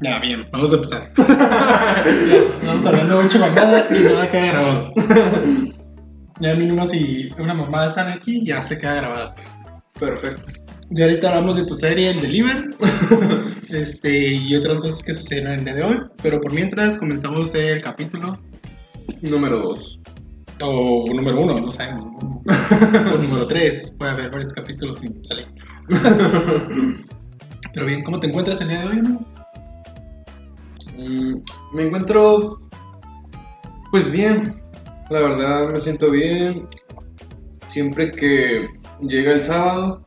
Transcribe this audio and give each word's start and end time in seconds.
Ya, 0.00 0.20
bien, 0.20 0.46
vamos 0.52 0.72
a 0.72 0.76
empezar. 0.76 1.12
Estamos 1.16 2.86
hablando 2.86 3.22
mucho 3.22 3.38
mamada 3.38 3.86
y 3.90 4.04
nada 4.04 4.30
queda 4.30 4.46
grabado. 4.46 4.92
Ya 6.40 6.54
mínimo 6.54 6.86
si 6.86 7.32
una 7.40 7.52
mamada 7.52 7.90
sale 7.90 8.12
aquí, 8.12 8.44
ya 8.44 8.62
se 8.62 8.78
queda 8.78 8.94
grabada. 8.94 9.34
Perfecto. 9.98 10.52
Y 10.88 11.02
ahorita 11.02 11.30
hablamos 11.30 11.56
de 11.56 11.64
tu 11.64 11.74
serie, 11.74 12.12
el 12.12 12.20
Deliver, 12.20 12.70
este, 13.70 14.34
y 14.34 14.54
otras 14.54 14.78
cosas 14.78 15.02
que 15.02 15.14
sucedieron 15.14 15.54
el 15.54 15.64
día 15.64 15.74
de 15.74 15.82
hoy. 15.82 15.98
Pero 16.22 16.40
por 16.40 16.52
mientras 16.52 16.96
comenzamos 16.96 17.52
el 17.56 17.82
capítulo, 17.82 18.38
Número 19.22 19.58
2. 19.58 20.00
o 20.62 21.06
número 21.12 21.40
uno, 21.40 21.60
no 21.60 21.70
sé, 21.70 21.88
o 21.88 23.18
número 23.18 23.46
tres, 23.46 23.92
puede 23.98 24.12
haber 24.12 24.30
varios 24.30 24.52
capítulos 24.52 24.98
sin 24.98 25.24
salir. 25.24 25.46
Pero 27.72 27.86
bien, 27.86 28.02
¿cómo 28.02 28.20
te 28.20 28.28
encuentras 28.28 28.60
el 28.60 28.68
día 28.68 28.80
de 28.80 28.86
hoy? 28.86 29.02
Mm, 30.96 31.42
me 31.74 31.86
encuentro. 31.86 32.60
Pues 33.90 34.10
bien. 34.10 34.60
La 35.10 35.20
verdad 35.20 35.72
me 35.72 35.80
siento 35.80 36.10
bien. 36.10 36.68
Siempre 37.66 38.10
que 38.10 38.68
llega 39.00 39.32
el 39.32 39.42
sábado, 39.42 40.02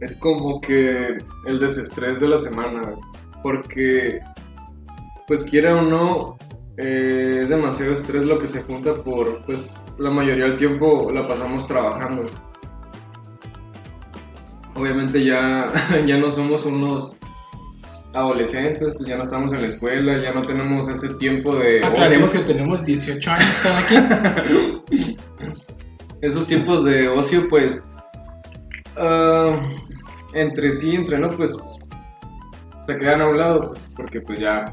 es 0.00 0.18
como 0.18 0.60
que 0.60 1.18
el 1.46 1.58
desestrés 1.58 2.20
de 2.20 2.28
la 2.28 2.38
semana. 2.38 2.82
Porque, 3.42 4.20
pues 5.26 5.44
quiera 5.44 5.76
o 5.76 5.82
no, 5.82 6.36
eh, 6.76 7.40
es 7.42 7.48
demasiado 7.48 7.92
estrés 7.92 8.24
lo 8.24 8.38
que 8.38 8.46
se 8.46 8.62
junta 8.62 8.94
por, 9.02 9.44
pues, 9.44 9.74
la 9.98 10.10
mayoría 10.10 10.44
del 10.44 10.56
tiempo 10.56 11.10
la 11.12 11.26
pasamos 11.26 11.66
trabajando. 11.66 12.22
Obviamente 14.78 15.24
ya, 15.24 15.72
ya 16.06 16.18
no 16.18 16.30
somos 16.30 16.64
unos 16.64 17.16
adolescentes, 18.14 18.94
pues 18.96 19.08
ya 19.08 19.16
no 19.16 19.24
estamos 19.24 19.52
en 19.52 19.62
la 19.62 19.68
escuela, 19.68 20.18
ya 20.18 20.32
no 20.32 20.42
tenemos 20.42 20.88
ese 20.88 21.14
tiempo 21.14 21.56
de... 21.56 21.84
Aclaremos 21.84 22.30
ocio. 22.30 22.40
que 22.40 22.52
tenemos 22.52 22.84
18 22.84 23.30
años 23.30 23.60
cada 23.62 23.82
quien. 23.86 24.82
Esos 26.20 26.46
tiempos 26.46 26.84
de 26.84 27.08
ocio, 27.08 27.48
pues, 27.48 27.82
ah, 28.96 29.60
entre 30.32 30.72
sí, 30.72 30.94
entre 30.94 31.18
no, 31.18 31.28
pues, 31.28 31.78
se 32.86 32.96
quedan 32.96 33.20
a 33.20 33.28
un 33.28 33.38
lado, 33.38 33.68
pues, 33.68 33.80
porque 33.94 34.20
pues 34.20 34.40
ya 34.40 34.64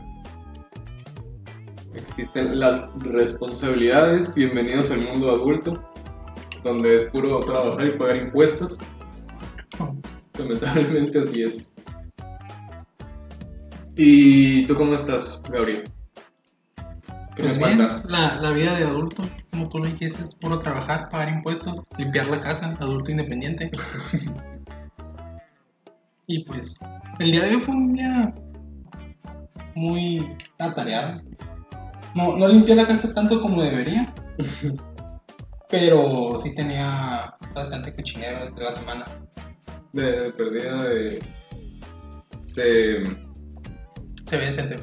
existen 1.94 2.60
las 2.60 2.88
responsabilidades. 3.00 4.34
Bienvenidos 4.34 4.90
al 4.92 5.04
mundo 5.04 5.32
adulto, 5.32 5.74
donde 6.64 6.96
es 6.96 7.04
puro 7.12 7.40
trabajar 7.42 7.88
y 7.88 7.92
pagar 7.92 8.16
impuestos. 8.18 8.78
Lamentablemente 10.38 11.20
así 11.20 11.44
es. 11.44 11.72
¿Y 13.96 14.66
tú 14.66 14.76
cómo 14.76 14.96
estás, 14.96 15.42
Gabriel? 15.50 15.90
¿Qué 17.36 17.44
Pues 17.44 17.58
bien, 17.58 17.88
la 18.08 18.52
vida 18.52 18.78
de 18.78 18.86
adulto, 18.86 19.24
como 19.52 19.70
tú 19.70 19.80
lo 19.80 19.86
dijiste, 19.86 20.22
es 20.22 20.36
puro 20.36 20.60
trabajar, 20.60 21.10
pagar 21.10 21.30
impuestos, 21.30 21.88
limpiar 21.98 22.28
la 22.28 22.42
casa, 22.42 22.74
adulto 22.82 23.12
independiente. 23.12 23.72
y 26.28 26.44
pues, 26.44 26.80
el 27.20 27.32
día 27.32 27.44
de 27.44 27.56
hoy 27.56 27.62
fue 27.62 27.74
un 27.74 27.94
día 27.94 28.36
muy 29.76 30.36
atareado. 30.60 31.22
No, 32.16 32.36
no 32.36 32.48
limpié 32.50 32.76
la 32.76 32.88
casa 32.88 33.14
tanto 33.14 33.40
como 33.40 33.62
debería, 33.62 34.14
pero 35.70 36.38
sí 36.40 36.54
tenía 36.54 37.34
bastante 37.54 37.96
cochinero 37.96 38.50
de 38.50 38.64
la 38.64 38.72
semana. 38.74 39.06
De, 39.96 40.32
perdida 40.34 40.84
de... 40.84 41.20
Se... 42.44 43.04
Se 44.26 44.38
ve 44.38 44.46
decente. 44.46 44.76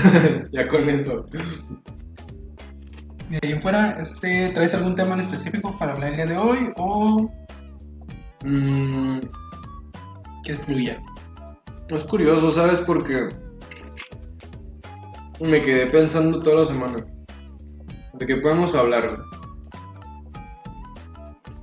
ya 0.52 0.68
con 0.68 0.88
eso. 0.88 1.26
De 3.28 3.38
ahí 3.42 3.60
fuera, 3.60 3.98
este, 4.00 4.50
¿traes 4.50 4.74
algún 4.74 4.94
tema 4.96 5.14
en 5.14 5.20
específico 5.20 5.76
para 5.78 5.92
hablar 5.92 6.10
el 6.10 6.16
día 6.16 6.26
de 6.26 6.36
hoy 6.36 6.72
o 6.76 7.30
Mm, 8.44 9.18
que 10.44 10.56
fluya? 10.56 11.02
es 11.88 12.04
curioso, 12.04 12.50
¿sabes? 12.52 12.80
Porque 12.80 13.28
me 15.40 15.60
quedé 15.60 15.86
pensando 15.86 16.40
toda 16.40 16.60
la 16.60 16.64
semana 16.64 17.06
de 18.14 18.26
qué 18.26 18.36
podemos 18.36 18.74
hablar. 18.74 19.22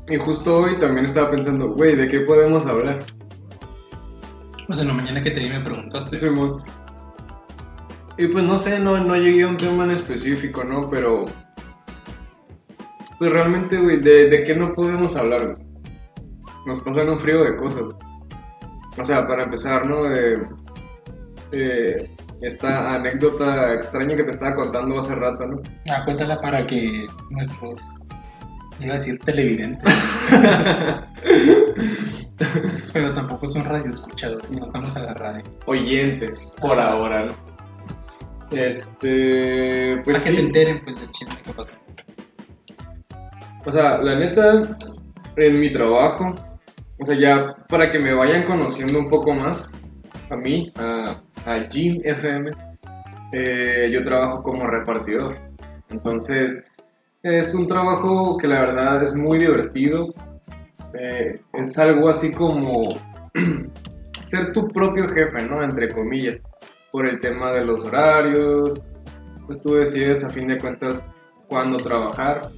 Y 0.09 0.17
justo 0.17 0.59
hoy 0.59 0.75
también 0.79 1.05
estaba 1.05 1.31
pensando, 1.31 1.69
güey, 1.69 1.95
¿de 1.95 2.07
qué 2.07 2.21
podemos 2.21 2.65
hablar? 2.65 3.03
Pues 4.65 4.79
en 4.79 4.87
la 4.87 4.93
mañana 4.93 5.21
que 5.21 5.31
te 5.31 5.39
vi 5.39 5.49
me 5.49 5.59
preguntaste. 5.59 6.19
Simón. 6.19 6.55
Y 8.17 8.27
pues 8.27 8.43
no 8.43 8.57
sé, 8.57 8.79
no, 8.79 8.97
no 8.97 9.15
llegué 9.15 9.43
a 9.43 9.47
un 9.47 9.57
tema 9.57 9.83
en 9.83 9.91
específico, 9.91 10.63
¿no? 10.63 10.89
Pero. 10.89 11.25
Pues 13.19 13.31
realmente, 13.31 13.77
güey, 13.77 13.99
¿de, 13.99 14.29
de 14.29 14.43
qué 14.43 14.55
no 14.55 14.73
podemos 14.73 15.15
hablar? 15.15 15.45
güey? 15.45 15.67
Nos 16.65 16.81
pasan 16.81 17.09
un 17.09 17.19
frío 17.19 17.43
de 17.43 17.55
cosas. 17.57 17.83
O 18.97 19.03
sea, 19.03 19.27
para 19.27 19.43
empezar, 19.43 19.85
¿no? 19.85 20.03
De, 20.03 20.41
de 21.51 22.09
esta 22.41 22.93
anécdota 22.93 23.73
extraña 23.73 24.15
que 24.15 24.23
te 24.23 24.31
estaba 24.31 24.55
contando 24.55 24.99
hace 24.99 25.15
rato, 25.15 25.47
¿no? 25.47 25.61
Ah, 25.89 26.03
cuéntala 26.05 26.39
para 26.41 26.65
que 26.65 27.07
nuestros, 27.29 27.99
iba 28.79 28.93
a 28.93 28.97
decir 28.97 29.19
televidentes, 29.19 29.87
pero 32.93 33.13
tampoco 33.13 33.47
son 33.47 33.65
radio 33.65 33.89
escuchadores, 33.89 34.49
no 34.51 34.65
estamos 34.65 34.95
en 34.95 35.05
la 35.05 35.13
radio. 35.13 35.43
Oyentes, 35.65 36.53
por 36.61 36.79
ahora, 36.79 37.25
¿no? 37.25 37.33
Este. 38.51 39.99
Pues 40.03 40.17
para 40.17 40.25
que 40.25 40.31
se 40.31 40.41
enteren 40.41 40.81
pues 40.81 40.99
del 40.99 41.11
chisme 41.11 41.35
que 41.43 41.53
pasó. 41.53 41.71
O 43.65 43.71
sea, 43.71 43.97
la 43.97 44.15
neta, 44.15 44.61
en 45.35 45.59
mi 45.59 45.69
trabajo, 45.69 46.33
o 46.99 47.05
sea, 47.05 47.19
ya 47.19 47.55
para 47.67 47.91
que 47.91 47.99
me 47.99 48.13
vayan 48.13 48.45
conociendo 48.45 48.99
un 48.99 49.09
poco 49.09 49.33
más, 49.33 49.69
a 50.29 50.37
mí, 50.37 50.71
a, 50.77 51.21
a 51.45 51.67
Jim 51.69 51.99
FM, 52.03 52.51
eh, 53.33 53.89
yo 53.91 54.03
trabajo 54.03 54.41
como 54.41 54.67
repartidor. 54.67 55.37
Entonces, 55.89 56.65
es 57.23 57.53
un 57.53 57.67
trabajo 57.67 58.37
que 58.37 58.47
la 58.47 58.61
verdad 58.61 59.03
es 59.03 59.15
muy 59.15 59.37
divertido. 59.39 60.13
Eh, 60.93 61.41
es 61.53 61.77
algo 61.77 62.09
así 62.09 62.31
como 62.31 62.87
ser 64.25 64.53
tu 64.53 64.67
propio 64.67 65.07
jefe, 65.09 65.43
¿no? 65.47 65.61
Entre 65.63 65.89
comillas, 65.91 66.41
por 66.91 67.07
el 67.07 67.19
tema 67.19 67.51
de 67.51 67.65
los 67.65 67.83
horarios. 67.85 68.83
Pues 69.45 69.59
tú 69.61 69.75
decides 69.75 70.23
a 70.23 70.29
fin 70.29 70.47
de 70.47 70.57
cuentas 70.57 71.03
cuándo 71.47 71.77
trabajar. 71.77 72.49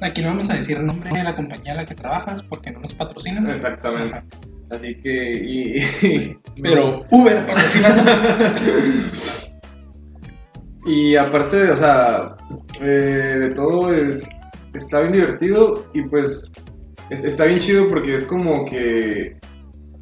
Aquí 0.00 0.22
no 0.22 0.28
vamos 0.28 0.50
a 0.50 0.54
decir 0.54 0.76
el 0.76 0.86
nombre 0.86 1.10
de 1.10 1.24
la 1.24 1.34
compañía 1.34 1.72
en 1.72 1.76
la 1.78 1.86
que 1.86 1.94
trabajas 1.94 2.42
porque 2.42 2.70
no 2.70 2.80
nos 2.80 2.94
patrocinan. 2.94 3.46
Exactamente. 3.46 4.22
Así 4.70 4.94
que, 5.00 5.32
y, 5.32 5.76
y- 6.06 6.38
Pero 6.62 7.04
Uber 7.10 7.46
patrocina. 7.46 7.96
y 10.86 11.16
aparte, 11.16 11.56
de, 11.56 11.70
o 11.72 11.76
sea, 11.76 12.36
eh, 12.80 13.36
de 13.40 13.50
todo, 13.54 13.92
es, 13.94 14.28
está 14.72 15.00
bien 15.00 15.12
divertido 15.12 15.86
y 15.94 16.02
pues 16.02 16.52
es- 17.10 17.24
está 17.24 17.44
bien 17.44 17.58
chido 17.60 17.88
porque 17.88 18.14
es 18.14 18.24
como 18.26 18.64
que 18.64 19.36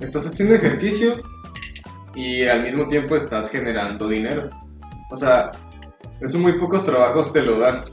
estás 0.00 0.26
haciendo 0.26 0.54
ejercicio 0.54 1.22
y 2.14 2.44
al 2.46 2.62
mismo 2.62 2.86
tiempo 2.88 3.16
estás 3.16 3.50
generando 3.50 4.08
dinero. 4.08 4.50
O 5.10 5.16
sea, 5.16 5.50
eso 6.20 6.38
muy 6.38 6.58
pocos 6.58 6.84
trabajos 6.84 7.32
te 7.32 7.42
lo 7.42 7.58
dan. 7.58 7.84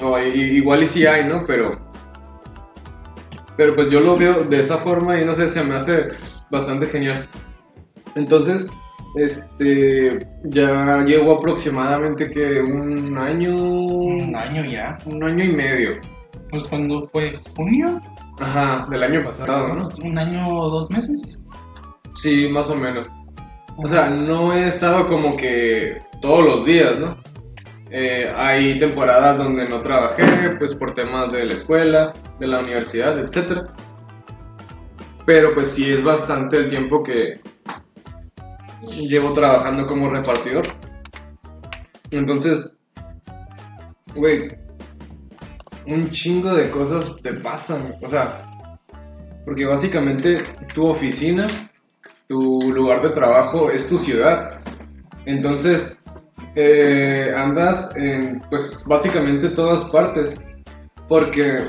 O 0.00 0.18
igual 0.18 0.82
y 0.82 0.86
sí 0.86 1.06
hay, 1.06 1.24
¿no? 1.26 1.46
Pero, 1.46 1.78
pero 3.56 3.74
pues 3.74 3.88
yo 3.90 4.00
lo 4.00 4.16
veo 4.16 4.42
de 4.44 4.60
esa 4.60 4.78
forma 4.78 5.20
y 5.20 5.24
no 5.24 5.34
sé, 5.34 5.48
se 5.48 5.62
me 5.62 5.76
hace 5.76 6.08
bastante 6.50 6.86
genial. 6.86 7.28
Entonces, 8.16 8.68
este, 9.14 10.26
ya 10.44 11.02
llevo 11.04 11.34
aproximadamente 11.34 12.28
que 12.28 12.60
un 12.60 13.16
año, 13.16 13.54
Un 13.56 14.34
año 14.34 14.64
ya. 14.64 14.98
un 15.06 15.22
año 15.22 15.44
y 15.44 15.52
medio. 15.52 15.92
Pues 16.50 16.64
cuando 16.64 17.08
fue 17.08 17.40
junio, 17.56 18.00
Ajá, 18.40 18.86
del 18.90 19.02
año 19.02 19.22
pasado, 19.24 19.74
¿no? 19.74 19.84
un 20.02 20.18
año 20.18 20.48
o 20.48 20.70
dos 20.70 20.90
meses. 20.90 21.38
Sí, 22.16 22.48
más 22.50 22.68
o 22.70 22.76
menos. 22.76 23.10
O 23.76 23.88
sea, 23.88 24.08
no 24.08 24.52
he 24.54 24.68
estado 24.68 25.08
como 25.08 25.36
que 25.36 26.00
todos 26.20 26.44
los 26.44 26.64
días, 26.64 26.98
¿no? 26.98 27.16
Eh, 27.90 28.32
hay 28.36 28.78
temporadas 28.78 29.38
donde 29.38 29.68
no 29.68 29.78
trabajé, 29.80 30.24
pues 30.58 30.74
por 30.74 30.92
temas 30.94 31.30
de 31.32 31.44
la 31.44 31.54
escuela, 31.54 32.12
de 32.40 32.46
la 32.48 32.60
universidad, 32.60 33.16
etc. 33.18 33.68
Pero 35.26 35.54
pues 35.54 35.68
sí 35.68 35.90
es 35.92 36.02
bastante 36.02 36.56
el 36.56 36.68
tiempo 36.68 37.02
que 37.02 37.40
llevo 39.08 39.32
trabajando 39.32 39.86
como 39.86 40.08
repartidor. 40.08 40.66
Entonces, 42.10 42.70
güey, 44.14 44.48
un 45.86 46.10
chingo 46.10 46.54
de 46.54 46.70
cosas 46.70 47.16
te 47.22 47.34
pasan. 47.34 47.94
O 48.02 48.08
sea, 48.08 48.42
porque 49.44 49.66
básicamente 49.66 50.44
tu 50.74 50.86
oficina 50.86 51.46
tu 52.28 52.72
lugar 52.72 53.02
de 53.02 53.10
trabajo 53.10 53.70
es 53.70 53.88
tu 53.88 53.98
ciudad. 53.98 54.60
Entonces, 55.26 55.96
eh, 56.56 57.32
andas 57.36 57.94
en, 57.96 58.40
pues, 58.50 58.84
básicamente 58.88 59.50
todas 59.50 59.84
partes. 59.84 60.40
Porque, 61.08 61.64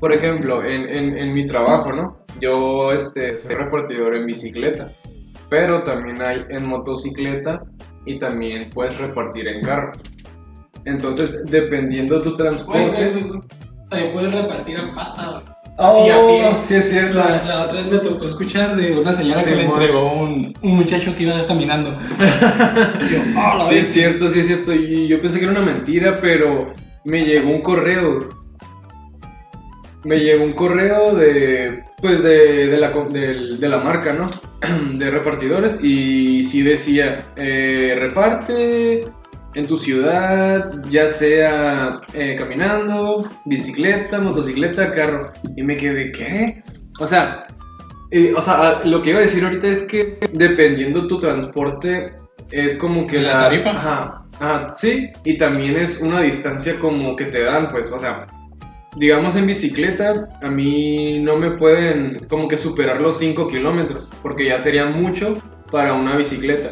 por 0.00 0.12
ejemplo, 0.12 0.64
en, 0.64 0.88
en, 0.88 1.18
en 1.18 1.34
mi 1.34 1.46
trabajo, 1.46 1.92
¿no? 1.92 2.18
Yo 2.40 2.90
este, 2.92 3.36
soy 3.38 3.54
repartidor 3.56 4.14
en 4.14 4.26
bicicleta, 4.26 4.92
pero 5.50 5.82
también 5.82 6.16
hay 6.26 6.44
en 6.50 6.66
motocicleta 6.66 7.60
y 8.06 8.18
también 8.18 8.70
puedes 8.70 8.96
repartir 8.98 9.48
en 9.48 9.62
carro. 9.62 9.92
Entonces, 10.84 11.44
dependiendo 11.46 12.22
tu 12.22 12.34
transporte... 12.36 13.12
También 13.90 14.12
puedes 14.12 14.32
repartir 14.32 14.78
a 14.78 14.94
pata. 14.94 15.42
Oh, 15.80 16.04
Sí, 16.04 16.10
a 16.10 16.26
pie. 16.26 16.58
sí 16.60 16.74
es 16.74 16.90
cierto. 16.90 17.18
La, 17.18 17.44
la 17.44 17.62
otra 17.64 17.78
vez 17.80 17.90
me 17.90 17.98
tocó 17.98 18.24
escuchar 18.26 18.74
de 18.76 18.98
una 18.98 19.12
señora 19.12 19.40
Sí, 19.42 19.50
que 19.50 19.56
le 19.56 19.62
entregó 19.64 20.12
un, 20.12 20.54
un 20.60 20.76
muchacho 20.76 21.14
que 21.14 21.22
iba 21.22 21.46
caminando. 21.46 21.90
Yo, 23.10 23.18
"Ah, 23.36 23.54
la 23.58 23.64
Sí, 23.68 23.74
vez". 23.76 23.86
es 23.86 23.92
cierto, 23.92 24.28
sí 24.30 24.40
es 24.40 24.46
cierto. 24.48 24.74
Y 24.74 25.06
yo 25.08 25.20
pensé 25.22 25.38
que 25.38 25.44
era 25.44 25.52
una 25.52 25.62
mentira, 25.62 26.16
pero 26.20 26.72
me 27.04 27.24
llegó 27.24 27.50
un 27.50 27.62
correo. 27.62 28.28
Me 30.04 30.16
llegó 30.18 30.44
un 30.44 30.52
correo 30.52 31.14
de, 31.14 31.82
pues, 32.00 32.22
de, 32.22 32.68
de 32.68 32.76
la, 32.78 32.90
del- 32.90 33.60
de 33.60 33.68
la 33.68 33.78
marca, 33.78 34.12
¿no? 34.12 34.28
De 34.98 35.10
repartidores. 35.10 35.82
Y 35.82 36.44
sí 36.44 36.62
decía, 36.62 37.24
eh, 37.36 37.96
reparte 37.98 39.04
en 39.54 39.66
tu 39.66 39.76
ciudad, 39.76 40.70
ya 40.90 41.08
sea 41.08 42.00
eh, 42.12 42.36
caminando, 42.38 43.28
bicicleta, 43.46 44.18
motocicleta, 44.20 44.90
carro. 44.92 45.32
Y 45.56 45.62
me 45.62 45.76
quedé, 45.76 46.12
¿qué? 46.12 46.62
O 47.00 47.06
sea, 47.06 47.44
eh, 48.10 48.32
o 48.36 48.40
sea, 48.40 48.80
lo 48.84 49.02
que 49.02 49.10
iba 49.10 49.18
a 49.18 49.22
decir 49.22 49.44
ahorita 49.44 49.68
es 49.68 49.82
que 49.82 50.18
dependiendo 50.32 51.06
tu 51.08 51.18
transporte, 51.18 52.12
es 52.50 52.76
como 52.76 53.06
que 53.06 53.20
¿La 53.20 53.34
la, 53.34 53.38
tarifa? 53.44 53.70
Ajá, 53.70 54.22
ajá, 54.40 54.74
sí, 54.74 55.10
y 55.24 55.36
también 55.38 55.76
es 55.76 56.00
una 56.00 56.20
distancia 56.20 56.76
como 56.80 57.14
que 57.16 57.26
te 57.26 57.42
dan, 57.42 57.68
pues, 57.70 57.92
o 57.92 57.98
sea, 57.98 58.26
digamos 58.98 59.36
en 59.36 59.46
bicicleta, 59.46 60.28
a 60.42 60.50
mí 60.50 61.20
no 61.20 61.36
me 61.36 61.52
pueden 61.52 62.26
como 62.28 62.48
que 62.48 62.56
superar 62.56 63.00
los 63.00 63.18
5 63.18 63.48
kilómetros, 63.48 64.08
porque 64.22 64.46
ya 64.46 64.60
sería 64.60 64.86
mucho 64.86 65.38
para 65.70 65.94
una 65.94 66.16
bicicleta. 66.16 66.70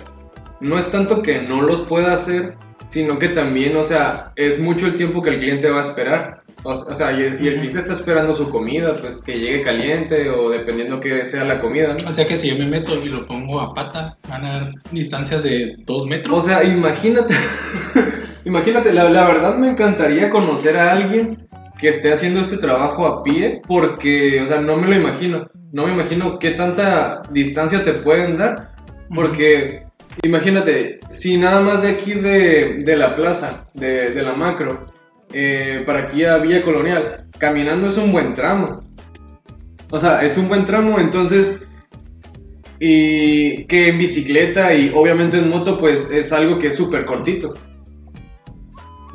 No 0.61 0.79
es 0.79 0.91
tanto 0.91 1.23
que 1.23 1.43
no 1.43 1.63
los 1.63 1.83
pueda 1.83 2.13
hacer, 2.13 2.57
sino 2.89 3.19
que 3.19 3.29
también, 3.29 3.77
o 3.77 3.85
sea, 3.85 4.33
es 4.37 4.59
mucho 4.59 4.87
el 4.87 4.97
tiempo 4.97 5.23
que 5.23 5.31
el 5.31 5.39
cliente 5.39 5.71
va 5.71 5.81
a 5.81 5.87
esperar. 5.87 6.43
O, 6.63 6.75
sea, 6.75 7.13
y, 7.13 7.23
el 7.23 7.59
cliente 7.59 7.79
está 7.79 7.93
esperando 7.93 8.35
su 8.35 8.51
comida, 8.51 8.97
pues 9.01 9.23
que 9.23 9.39
llegue 9.39 9.61
caliente 9.61 10.29
o 10.31 10.51
dependiendo 10.51 10.99
que 10.99 11.25
sea 11.25 11.45
la 11.45 11.61
comida. 11.61 11.95
¿no? 11.95 12.09
O 12.09 12.13
sea 12.13 12.27
que 12.27 12.37
si 12.37 12.49
yo 12.49 12.57
me 12.57 12.67
meto 12.67 13.01
y 13.01 13.09
lo 13.09 13.25
pongo 13.27 13.61
a 13.61 13.73
pata, 13.73 14.19
van 14.29 14.45
a 14.45 14.53
dar 14.53 14.75
distancias 14.91 15.45
de 15.45 15.77
dos 15.85 16.07
metros. 16.07 16.43
O 16.43 16.47
sea, 16.47 16.65
imagínate, 16.65 17.35
imagínate, 18.45 18.93
la, 18.93 19.09
la 19.09 19.29
verdad 19.29 19.57
me 19.57 19.69
encantaría 19.69 20.29
conocer 20.31 20.77
a 20.77 20.93
alguien 20.93 21.46
que 21.79 21.89
esté 21.89 22.13
haciendo 22.13 22.41
este 22.41 22.59
trabajo 22.59 23.07
a 23.07 23.23
pie, 23.23 23.61
porque, 23.67 24.41
o 24.41 24.47
sea, 24.47 24.61
no 24.61 24.77
me 24.77 24.89
lo 24.89 24.97
imagino, 24.97 25.49
no 25.73 25.87
me 25.87 25.93
imagino 25.93 26.39
qué 26.39 26.53
tanta 26.53 27.23
distancia 27.31 27.85
te 27.85 27.93
pueden 27.93 28.37
dar, 28.37 28.75
porque, 29.15 29.85
imagínate, 30.23 31.01
si 31.11 31.37
nada 31.37 31.61
más 31.61 31.83
de 31.83 31.91
aquí 31.91 32.15
de, 32.15 32.83
de 32.85 32.97
la 32.97 33.15
plaza, 33.15 33.67
de, 33.75 34.11
de 34.11 34.23
la 34.23 34.35
macro, 34.35 34.87
eh, 35.33 35.83
para 35.85 36.01
aquí 36.01 36.25
a 36.25 36.39
Villa 36.39 36.63
Colonial, 36.63 37.27
caminando 37.39 37.89
es 37.89 37.99
un 37.99 38.13
buen 38.13 38.35
tramo. 38.35 38.83
O 39.91 40.01
sea, 40.01 40.23
es 40.23 40.39
un 40.39 40.49
buen 40.49 40.65
tramo, 40.65 40.99
entonces 40.99 41.61
y 42.79 43.65
que 43.65 43.89
en 43.89 43.99
bicicleta 43.99 44.75
y 44.75 44.93
obviamente 44.95 45.39
en 45.39 45.49
moto 45.49 45.79
pues 45.79 46.11
es 46.11 46.33
algo 46.33 46.59
que 46.59 46.69
es 46.69 46.77
súper 46.77 47.05
cortito. 47.05 47.55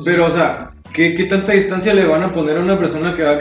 Pero, 0.04 0.26
o 0.26 0.32
sea, 0.32 0.71
¿qué, 0.94 1.14
qué 1.14 1.26
tanta 1.26 1.54
distancia 1.54 1.94
le 1.94 2.06
van 2.06 2.24
a 2.24 2.32
poner 2.32 2.58
a 2.58 2.62
una 2.62 2.78
persona 2.78 3.14
que 3.16 3.24
va, 3.24 3.40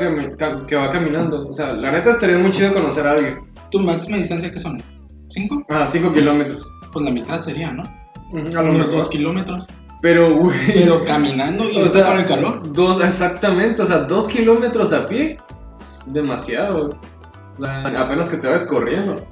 que 0.67 0.76
va 0.76 0.91
caminando? 0.91 1.49
O 1.49 1.52
sea, 1.52 1.73
la 1.73 1.91
neta 1.91 2.11
estaría 2.11 2.38
muy 2.38 2.50
chido 2.50 2.73
conocer 2.73 3.06
a 3.06 3.12
alguien. 3.12 3.41
¿Tu 3.70 3.79
máxima 3.79 4.17
distancia 4.17 4.50
qué 4.50 4.58
son? 4.58 4.82
¿Cinco? 5.29 5.64
Ah, 5.69 5.87
5 5.87 6.12
kilómetros. 6.12 6.70
Pues 6.93 7.05
la 7.05 7.11
mitad 7.12 7.41
sería, 7.41 7.70
¿no? 7.70 7.82
A 7.82 8.62
lo 8.62 8.73
mejor. 8.73 8.91
dos 8.91 9.08
kilómetros. 9.08 9.67
Pero, 10.02 10.35
güey. 10.35 10.58
Pero 10.67 11.05
caminando 11.05 11.70
y 11.70 11.76
o 11.82 11.88
sea, 11.88 12.06
con 12.06 12.19
el 12.19 12.26
calor. 12.26 12.73
Dos, 12.73 13.02
exactamente, 13.05 13.82
o 13.82 13.87
sea, 13.87 13.99
dos 13.99 14.29
kilómetros 14.29 14.93
a 14.93 15.06
pie 15.06 15.38
es 15.82 16.12
demasiado. 16.12 16.88
güey. 16.88 16.99
O 17.58 17.62
sea, 17.62 17.81
apenas 18.00 18.29
que 18.29 18.38
te 18.38 18.49
vas 18.49 18.64
corriendo. 18.64 19.25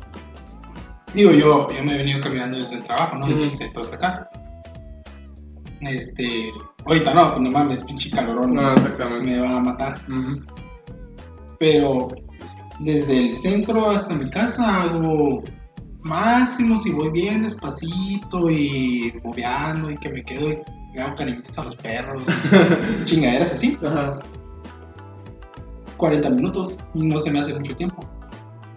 Digo, 1.14 1.32
yo, 1.32 1.68
yo 1.74 1.82
me 1.82 1.94
he 1.94 1.98
venido 1.98 2.20
caminando 2.20 2.58
desde 2.58 2.76
el 2.76 2.82
trabajo, 2.82 3.16
¿no? 3.16 3.26
Desde 3.26 3.44
el 3.44 3.56
centro 3.56 3.82
hasta 3.82 3.96
acá. 3.96 4.30
Este. 5.80 6.52
Ahorita 6.88 7.12
no, 7.12 7.28
pues 7.32 7.40
no 7.42 7.50
mames, 7.50 7.84
pinche 7.84 8.10
calorón. 8.10 8.54
No, 8.54 8.72
exactamente. 8.72 9.24
Me 9.24 9.38
va 9.38 9.58
a 9.58 9.60
matar. 9.60 9.98
Pero 11.58 12.08
desde 12.80 13.30
el 13.30 13.36
centro 13.36 13.90
hasta 13.90 14.14
mi 14.14 14.30
casa 14.30 14.84
hago 14.84 15.44
máximo 16.00 16.80
si 16.80 16.90
voy 16.90 17.10
bien 17.10 17.42
despacito 17.42 18.48
y 18.48 19.12
bobeando 19.22 19.90
y 19.90 19.98
que 19.98 20.08
me 20.08 20.24
quedo 20.24 20.50
y 20.50 20.58
le 20.94 21.02
hago 21.02 21.14
cariñitos 21.14 21.58
a 21.58 21.64
los 21.64 21.76
perros. 21.76 22.24
chingaderas 23.04 23.52
así. 23.52 23.76
Ajá. 23.84 24.18
40 25.98 26.30
minutos 26.30 26.78
y 26.94 27.06
no 27.06 27.18
se 27.18 27.30
me 27.30 27.40
hace 27.40 27.52
mucho 27.52 27.76
tiempo. 27.76 28.08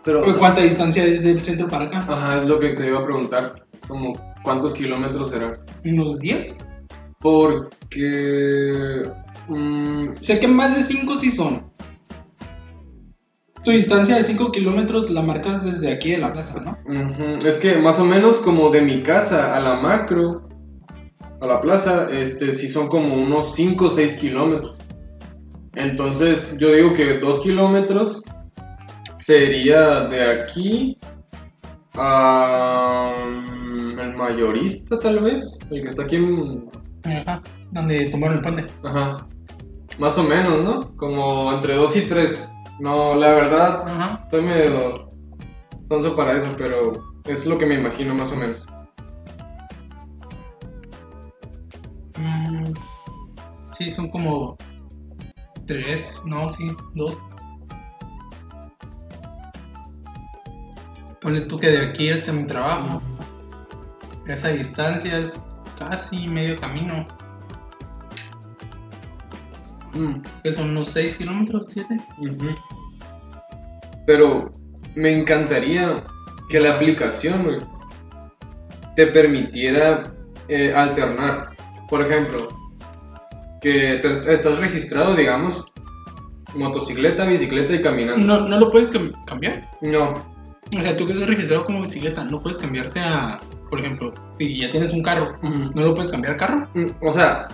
Pero, 0.04 0.22
Pues 0.24 0.36
cuánta 0.36 0.62
distancia 0.62 1.06
es 1.06 1.24
del 1.24 1.42
centro 1.42 1.70
para 1.70 1.86
acá? 1.86 2.00
Ajá, 2.10 2.42
es 2.42 2.48
lo 2.48 2.60
que 2.60 2.70
te 2.70 2.88
iba 2.88 3.00
a 3.00 3.06
preguntar. 3.06 3.68
Como, 3.88 4.14
¿cuántos 4.44 4.74
kilómetros 4.74 5.30
será? 5.30 5.60
Unos 5.86 6.20
10. 6.20 6.58
Porque. 7.22 9.04
mm, 9.48 10.16
Sé 10.20 10.40
que 10.40 10.48
más 10.48 10.76
de 10.76 10.84
5 10.84 11.18
sí 11.18 11.32
son. 11.32 11.72
Tu 13.64 13.72
distancia 13.72 14.16
de 14.16 14.24
5 14.24 14.52
kilómetros 14.52 15.10
la 15.12 15.22
marcas 15.22 15.64
desde 15.64 15.92
aquí 15.92 16.12
de 16.12 16.18
la 16.18 16.34
plaza, 16.34 16.56
¿no? 16.66 16.78
Es 17.46 17.58
que 17.58 17.78
más 17.78 18.00
o 18.00 18.06
menos 18.06 18.40
como 18.40 18.72
de 18.72 18.82
mi 18.82 19.04
casa 19.04 19.56
a 19.56 19.60
la 19.60 19.76
macro, 19.76 20.50
a 21.42 21.46
la 21.46 21.62
plaza, 21.62 22.08
este, 22.12 22.54
sí 22.54 22.68
son 22.68 22.88
como 22.88 23.14
unos 23.14 23.54
5 23.54 23.86
o 23.86 23.90
6 23.92 24.16
kilómetros. 24.18 24.78
Entonces, 25.76 26.58
yo 26.58 26.74
digo 26.74 26.94
que 26.94 27.20
2 27.20 27.42
kilómetros 27.42 28.24
sería 29.20 30.02
de 30.08 30.24
aquí 30.42 30.98
a. 31.94 33.14
mm, 33.16 34.00
el 34.00 34.14
mayorista, 34.16 34.98
tal 34.98 35.20
vez. 35.20 35.60
El 35.70 35.84
que 35.84 35.90
está 35.90 36.04
aquí 36.04 36.16
en. 36.16 36.68
Ajá. 37.04 37.42
Donde 37.72 38.10
tomaron 38.10 38.38
el 38.38 38.42
puente. 38.42 38.66
Ajá. 38.84 39.26
Más 39.98 40.18
o 40.18 40.24
menos, 40.24 40.64
¿no? 40.64 40.96
Como 40.96 41.52
entre 41.54 41.76
2 41.76 41.96
y 41.98 42.02
3. 42.02 42.50
No, 42.80 43.16
la 43.16 43.30
verdad, 43.30 43.88
Ajá. 43.88 44.22
estoy 44.24 44.42
medio 44.42 45.10
sonso 45.90 46.16
para 46.16 46.38
eso, 46.38 46.48
pero 46.58 46.94
es 47.26 47.46
lo 47.46 47.58
que 47.58 47.66
me 47.66 47.76
imagino 47.76 48.16
más 48.16 48.32
o 48.32 48.36
menos. 48.36 48.66
Mm, 52.18 52.74
sí, 53.78 53.92
son 53.92 54.10
como 54.10 54.58
3, 55.68 56.24
no, 56.26 56.50
sí, 56.50 56.72
2. 56.96 57.18
Ponle 61.20 61.42
tú 61.42 61.60
que 61.60 61.68
de 61.70 61.86
aquí 61.86 62.10
hacia 62.10 62.34
mi 62.34 62.46
trabajo, 62.46 63.02
esa 64.28 64.48
distancia 64.48 65.20
es 65.20 65.40
casi 65.88 66.28
medio 66.28 66.60
camino, 66.60 67.08
Mm, 69.94 70.22
que 70.44 70.52
son 70.54 70.70
unos 70.70 70.88
6 70.90 71.16
kilómetros, 71.18 71.68
7. 71.68 72.00
ujú. 72.18 72.50
Pero 74.08 74.52
me 74.96 75.12
encantaría 75.12 76.04
que 76.50 76.60
la 76.62 76.76
aplicación 76.76 77.68
te 78.96 79.08
permitiera 79.08 80.14
eh, 80.48 80.74
alternar. 80.74 81.52
Por 81.90 82.02
ejemplo, 82.06 82.48
que 83.62 84.00
te- 84.02 84.34
estás 84.34 84.60
registrado, 84.60 85.14
digamos, 85.16 85.66
motocicleta, 86.56 87.26
bicicleta 87.26 87.74
y 87.76 87.82
caminando. 87.82 88.20
No, 88.26 88.48
no 88.48 88.60
lo 88.60 88.72
puedes 88.72 88.94
cam- 88.94 89.14
cambiar. 89.26 89.70
No, 89.82 90.14
O 90.14 90.82
sea, 90.82 90.96
tú 90.96 91.06
que 91.06 91.14
estás 91.14 91.28
registrado 91.28 91.66
como 91.66 91.82
bicicleta, 91.82 92.24
no 92.24 92.42
puedes 92.42 92.58
cambiarte 92.58 93.00
a, 93.02 93.40
por 93.72 93.80
ejemplo, 93.80 94.14
si 94.38 94.60
ya 94.60 94.70
tienes 94.70 94.92
un 94.92 95.02
carro, 95.02 95.32
no 95.42 95.82
lo 95.82 95.96
puedes 95.96 96.12
cambiar 96.12 96.34
a 96.34 96.38
carro. 96.38 96.68
Mm, 96.74 96.88
O 97.08 97.14
sea, 97.14 97.48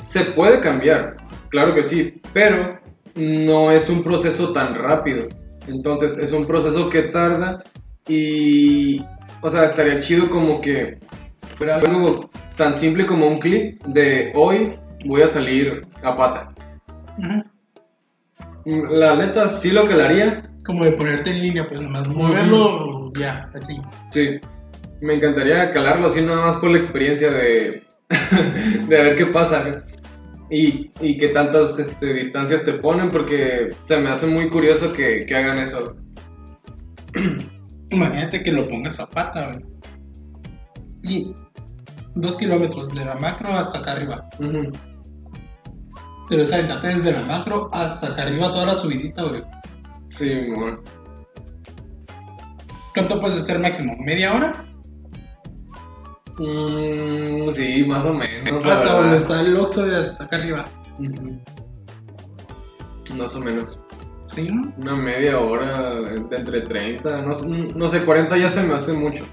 se 0.00 0.24
puede 0.24 0.60
cambiar, 0.60 1.16
claro 1.48 1.74
que 1.74 1.84
sí, 1.84 2.20
pero 2.32 2.78
no 3.14 3.70
es 3.70 3.88
un 3.88 4.02
proceso 4.02 4.52
tan 4.52 4.74
rápido. 4.74 5.28
Entonces 5.68 6.18
es 6.18 6.32
un 6.32 6.44
proceso 6.44 6.90
que 6.90 7.02
tarda 7.04 7.62
y, 8.08 9.00
o 9.42 9.48
sea, 9.48 9.64
estaría 9.64 10.00
chido 10.00 10.28
como 10.28 10.60
que 10.60 10.98
fuera 11.54 11.76
algo 11.76 12.28
tan 12.56 12.74
simple 12.74 13.06
como 13.06 13.28
un 13.28 13.38
clic 13.38 13.80
de 13.86 14.32
hoy 14.34 14.76
voy 15.06 15.22
a 15.22 15.28
salir 15.28 15.82
a 16.02 16.16
pata. 16.16 16.52
Mm, 17.18 17.42
La 18.90 19.14
neta 19.14 19.48
sí 19.48 19.70
lo 19.70 19.86
que 19.86 19.94
le 19.94 20.04
haría. 20.04 20.50
Como 20.64 20.84
de 20.84 20.92
ponerte 20.92 21.30
en 21.30 21.40
línea, 21.42 21.66
pues 21.66 21.80
nomás 21.80 22.06
moverlo 22.08 23.08
ya, 23.18 23.48
así. 23.54 23.80
Sí. 24.10 24.40
Me 25.00 25.14
encantaría 25.14 25.70
calarlo 25.70 26.08
así 26.08 26.20
nada 26.20 26.46
más 26.46 26.56
por 26.58 26.70
la 26.70 26.78
experiencia 26.78 27.30
de, 27.30 27.82
de 28.88 28.96
ver 28.96 29.14
qué 29.14 29.26
pasa. 29.26 29.84
Y, 30.50 30.90
y 31.00 31.16
qué 31.16 31.28
tantas 31.28 31.78
este, 31.78 32.12
distancias 32.12 32.64
te 32.64 32.72
ponen, 32.74 33.08
porque 33.08 33.70
se 33.82 33.96
me 33.98 34.10
hace 34.10 34.26
muy 34.26 34.48
curioso 34.50 34.92
que, 34.92 35.24
que 35.26 35.34
hagan 35.34 35.58
eso. 35.58 35.96
Imagínate 37.90 38.42
que 38.42 38.52
lo 38.52 38.68
pongas 38.68 38.98
a 39.00 39.08
pata, 39.08 39.52
güey. 39.52 39.64
Y 41.02 41.34
dos 42.14 42.36
kilómetros 42.36 42.92
de 42.94 43.04
la 43.04 43.14
macro 43.14 43.50
hasta 43.50 43.78
acá 43.78 43.92
arriba. 43.92 44.28
Ujú. 44.38 44.72
Pero 46.28 46.42
es 46.42 46.52
aventarte 46.52 46.88
desde 46.88 47.12
la 47.12 47.22
macro 47.22 47.70
hasta 47.72 48.08
acá 48.08 48.22
arriba 48.22 48.52
toda 48.52 48.66
la 48.66 48.74
subidita, 48.74 49.22
güey. 49.24 49.42
Sí, 50.08 50.32
bueno. 50.54 50.82
¿Cuánto 52.94 53.20
puedes 53.20 53.38
hacer 53.38 53.58
máximo? 53.60 53.96
¿Media 53.98 54.34
hora? 54.34 54.52
Mm, 56.40 57.52
sí, 57.52 57.84
más 57.86 58.04
o 58.06 58.14
menos. 58.14 58.64
hasta 58.64 58.68
verdad. 58.84 59.00
donde 59.02 59.16
está 59.18 59.40
el 59.42 59.56
Oxxo 59.56 59.84
de 59.86 59.96
hasta 59.98 60.24
acá 60.24 60.36
arriba. 60.36 60.64
Más 63.16 63.34
o 63.34 63.40
menos. 63.40 63.78
¿Sí? 64.26 64.48
Una 64.78 64.94
media 64.94 65.38
hora, 65.40 65.92
entre 66.30 66.60
30, 66.62 67.22
no, 67.22 67.34
sé- 67.34 67.48
no 67.74 67.90
sé, 67.90 68.00
40 68.04 68.36
ya 68.38 68.48
se 68.48 68.62
me 68.62 68.74
hace 68.74 68.92
mucho. 68.92 69.24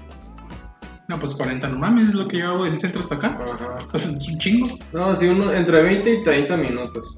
No, 1.06 1.18
pues 1.18 1.34
40 1.34 1.68
no 1.68 1.78
mames, 1.78 2.08
es 2.08 2.14
lo 2.14 2.26
que 2.28 2.38
yo 2.38 2.48
hago 2.48 2.64
del 2.64 2.78
centro 2.78 3.00
hasta 3.00 3.14
acá. 3.14 3.28
Ajá. 3.54 3.78
Pues 3.90 4.04
es 4.06 4.28
un 4.28 4.38
chingo. 4.38 4.68
No, 4.92 5.14
sí, 5.14 5.26
uno, 5.28 5.52
entre 5.52 5.82
20 5.82 6.14
y 6.14 6.22
30 6.22 6.56
minutos. 6.56 7.16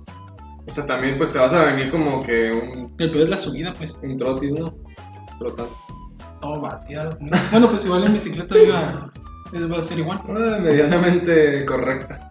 O 0.69 0.71
sea, 0.73 0.87
también 0.87 1.17
pues 1.19 1.33
te 1.33 1.39
vas 1.39 1.53
a 1.55 1.65
venir 1.65 1.91
como 1.91 2.23
que 2.23 2.53
un, 2.53 2.95
El 2.99 3.11
peor 3.11 3.25
es 3.25 3.31
la 3.31 3.37
subida, 3.39 3.73
pues. 3.73 3.99
un 4.03 4.17
trotis, 4.17 4.53
¿no? 4.53 4.73
Trotando. 5.39 5.75
Todo 6.41 6.61
bateado. 6.61 7.19
Bueno, 7.51 7.69
pues 7.71 7.85
igual 7.87 8.05
en 8.05 8.13
bicicleta 8.13 8.57
iba, 8.59 9.11
va 9.53 9.79
a 9.79 9.83
ser 9.83 9.99
igual. 9.99 10.21
Ah, 10.29 10.59
medianamente 10.61 11.65
correcta. 11.65 12.31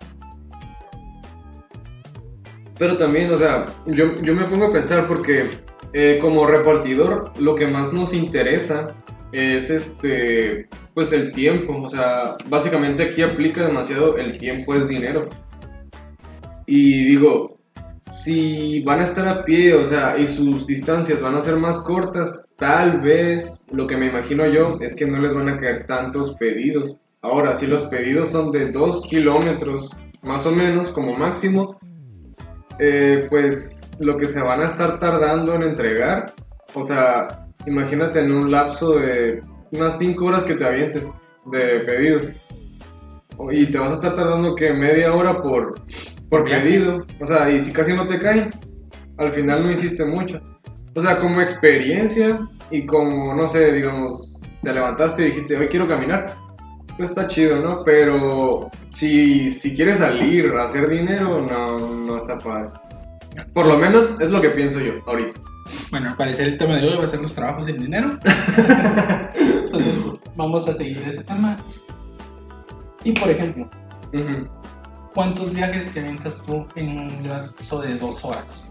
Pero 2.78 2.98
también, 2.98 3.32
o 3.32 3.38
sea, 3.38 3.66
yo, 3.86 4.22
yo 4.22 4.34
me 4.34 4.46
pongo 4.46 4.68
a 4.68 4.72
pensar 4.72 5.08
porque 5.08 5.50
eh, 5.92 6.18
como 6.22 6.46
repartidor 6.46 7.34
lo 7.40 7.56
que 7.56 7.68
más 7.68 7.92
nos 7.92 8.14
interesa 8.14 8.96
es 9.32 9.70
este, 9.70 10.70
pues 10.94 11.12
el 11.12 11.32
tiempo. 11.32 11.82
O 11.82 11.90
sea, 11.90 12.38
básicamente 12.48 13.04
aquí 13.04 13.22
aplica 13.22 13.66
demasiado 13.66 14.18
el 14.18 14.38
tiempo 14.38 14.76
es 14.76 14.88
dinero. 14.88 15.28
Y 16.66 17.06
digo, 17.06 17.60
si 18.12 18.82
van 18.84 19.02
a 19.02 19.04
estar 19.04 19.28
a 19.28 19.44
pie, 19.44 19.74
o 19.74 19.84
sea, 19.84 20.18
y 20.18 20.28
sus 20.28 20.68
distancias 20.68 21.22
van 21.22 21.36
a 21.36 21.42
ser 21.42 21.58
más 21.58 21.80
cortas, 21.80 22.50
tal 22.58 23.02
vez 23.02 23.64
lo 23.72 23.88
que 23.88 23.98
me 23.98 24.08
imagino 24.08 24.46
yo 24.48 24.78
es 24.82 24.96
que 24.96 25.06
no 25.06 25.20
les 25.20 25.34
van 25.34 25.50
a 25.50 25.58
caer 25.58 25.86
tantos 25.86 26.34
pedidos. 26.36 26.98
Ahora, 27.22 27.54
si 27.56 27.68
los 27.68 27.84
pedidos 27.84 28.30
son 28.30 28.52
de 28.52 28.72
2 28.72 29.08
kilómetros, 29.08 29.96
más 30.24 30.46
o 30.46 30.52
menos, 30.52 30.90
como 30.90 31.14
máximo, 31.14 31.78
eh, 32.80 33.28
pues 33.30 33.92
lo 34.00 34.16
que 34.16 34.28
se 34.28 34.42
van 34.42 34.62
a 34.62 34.68
estar 34.68 35.00
tardando 35.00 35.54
en 35.54 35.64
entregar, 35.64 36.34
o 36.74 36.84
sea, 36.84 37.46
imagínate 37.66 38.22
en 38.22 38.32
un 38.32 38.52
lapso 38.52 38.98
de 38.98 39.44
unas 39.72 39.98
5 39.98 40.26
horas 40.26 40.44
que 40.46 40.56
te 40.56 40.66
avientes 40.66 41.20
de 41.52 41.82
pedidos. 41.82 42.30
Y 43.52 43.68
te 43.68 43.78
vas 43.78 43.92
a 43.92 43.96
estar 43.96 44.16
tardando 44.16 44.56
que 44.56 44.74
media 44.74 45.14
hora 45.14 45.42
por, 45.42 45.76
por 46.30 46.46
pedido. 46.46 47.06
O 47.20 47.26
sea, 47.26 47.50
y 47.50 47.62
si 47.62 47.72
casi 47.72 47.94
no 47.94 48.06
te 48.08 48.20
caen, 48.20 48.52
al 49.18 49.32
final 49.32 49.64
no 49.64 49.72
hiciste 49.72 50.06
mucho. 50.06 50.42
O 50.96 51.02
sea, 51.02 51.18
como 51.20 51.42
experiencia 51.42 52.40
y 52.72 52.86
como, 52.86 53.34
no 53.34 53.48
sé, 53.48 53.72
digamos, 53.72 54.40
te 54.62 54.74
levantaste 54.74 55.22
y 55.22 55.26
dijiste, 55.26 55.58
hoy 55.58 55.68
quiero 55.68 55.88
caminar. 55.88 56.36
Pues 57.00 57.12
está 57.12 57.28
chido, 57.28 57.62
¿no? 57.62 57.86
Pero 57.86 58.70
si, 58.88 59.50
si 59.52 59.74
quieres 59.74 60.00
salir 60.00 60.52
a 60.54 60.66
hacer 60.66 60.90
dinero, 60.90 61.42
no, 61.42 61.80
no 61.80 62.18
está 62.18 62.38
padre. 62.38 62.74
Por 63.54 63.68
lo 63.68 63.78
menos 63.78 64.20
es 64.20 64.30
lo 64.30 64.42
que 64.42 64.50
pienso 64.50 64.82
yo 64.82 64.96
ahorita. 65.08 65.40
Bueno, 65.92 66.10
al 66.10 66.18
parecer 66.18 66.50
el 66.50 66.58
tema 66.58 66.76
de 66.76 66.90
hoy 66.90 66.98
va 66.98 67.06
a 67.06 67.08
ser 67.08 67.22
los 67.22 67.34
trabajos 67.34 67.68
sin 67.68 67.78
dinero. 67.78 68.20
Entonces, 69.34 69.96
vamos 70.36 70.68
a 70.68 70.74
seguir 70.74 71.02
ese 71.08 71.24
tema. 71.24 71.56
Y 73.06 73.14
por 73.14 73.30
ejemplo. 73.30 73.70
¿cuántos 75.16 75.54
viajes 75.54 75.94
te 75.94 76.02
aventas 76.02 76.44
tú 76.46 76.68
en 76.76 77.00
un 77.00 77.30
lapso 77.30 77.80
de 77.80 77.96
dos 77.98 78.26
horas? 78.26 78.68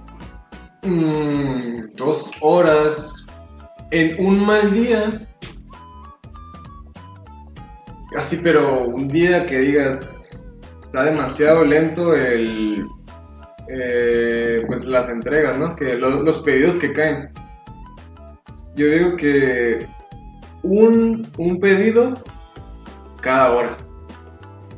Mm, 0.83 1.95
dos 1.97 2.33
horas 2.43 3.25
en 3.91 4.23
un 4.23 4.45
mal 4.45 4.71
día. 4.75 5.27
Así, 8.17 8.39
pero 8.43 8.87
un 8.87 9.09
día 9.09 9.45
que 9.47 9.59
digas 9.59 10.41
está 10.81 11.05
demasiado 11.05 11.65
lento 11.65 12.15
el 12.15 12.87
eh, 13.69 14.65
pues 14.67 14.87
las 14.87 15.11
entregas, 15.11 15.59
¿no? 15.59 15.77
Que 15.77 15.95
lo- 15.95 16.23
los 16.23 16.39
pedidos 16.43 16.77
que 16.77 16.93
caen. 16.93 17.29
Yo 18.77 18.87
digo 18.87 19.17
que 19.17 19.87
un, 20.63 21.27
un 21.37 21.59
pedido 21.61 22.15
cada 23.21 23.53
hora. 23.55 23.77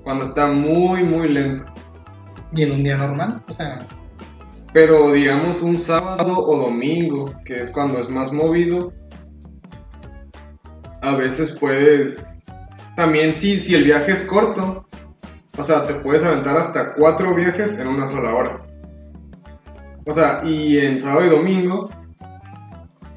Cuando 0.02 0.24
está 0.24 0.46
muy, 0.48 1.04
muy 1.04 1.28
lento. 1.28 1.64
¿Y 2.52 2.62
en 2.64 2.72
un 2.72 2.82
día 2.82 2.96
normal? 2.96 3.40
O 3.48 3.54
sea, 3.54 3.78
Pero 4.72 5.12
digamos 5.12 5.62
un 5.62 5.78
sábado 5.78 6.36
o 6.38 6.58
domingo, 6.58 7.32
que 7.44 7.60
es 7.60 7.70
cuando 7.70 8.00
es 8.00 8.08
más 8.08 8.32
movido, 8.32 8.92
a 11.02 11.14
veces 11.14 11.52
puedes... 11.52 12.39
También 13.00 13.32
si, 13.32 13.58
si 13.58 13.74
el 13.74 13.84
viaje 13.84 14.12
es 14.12 14.20
corto, 14.24 14.86
o 15.56 15.64
sea, 15.64 15.86
te 15.86 15.94
puedes 15.94 16.22
aventar 16.22 16.54
hasta 16.58 16.92
cuatro 16.92 17.34
viajes 17.34 17.78
en 17.78 17.86
una 17.86 18.06
sola 18.06 18.34
hora. 18.34 18.60
O 20.04 20.12
sea, 20.12 20.42
y 20.44 20.76
en 20.76 20.98
sábado 20.98 21.24
y 21.24 21.30
domingo 21.30 21.88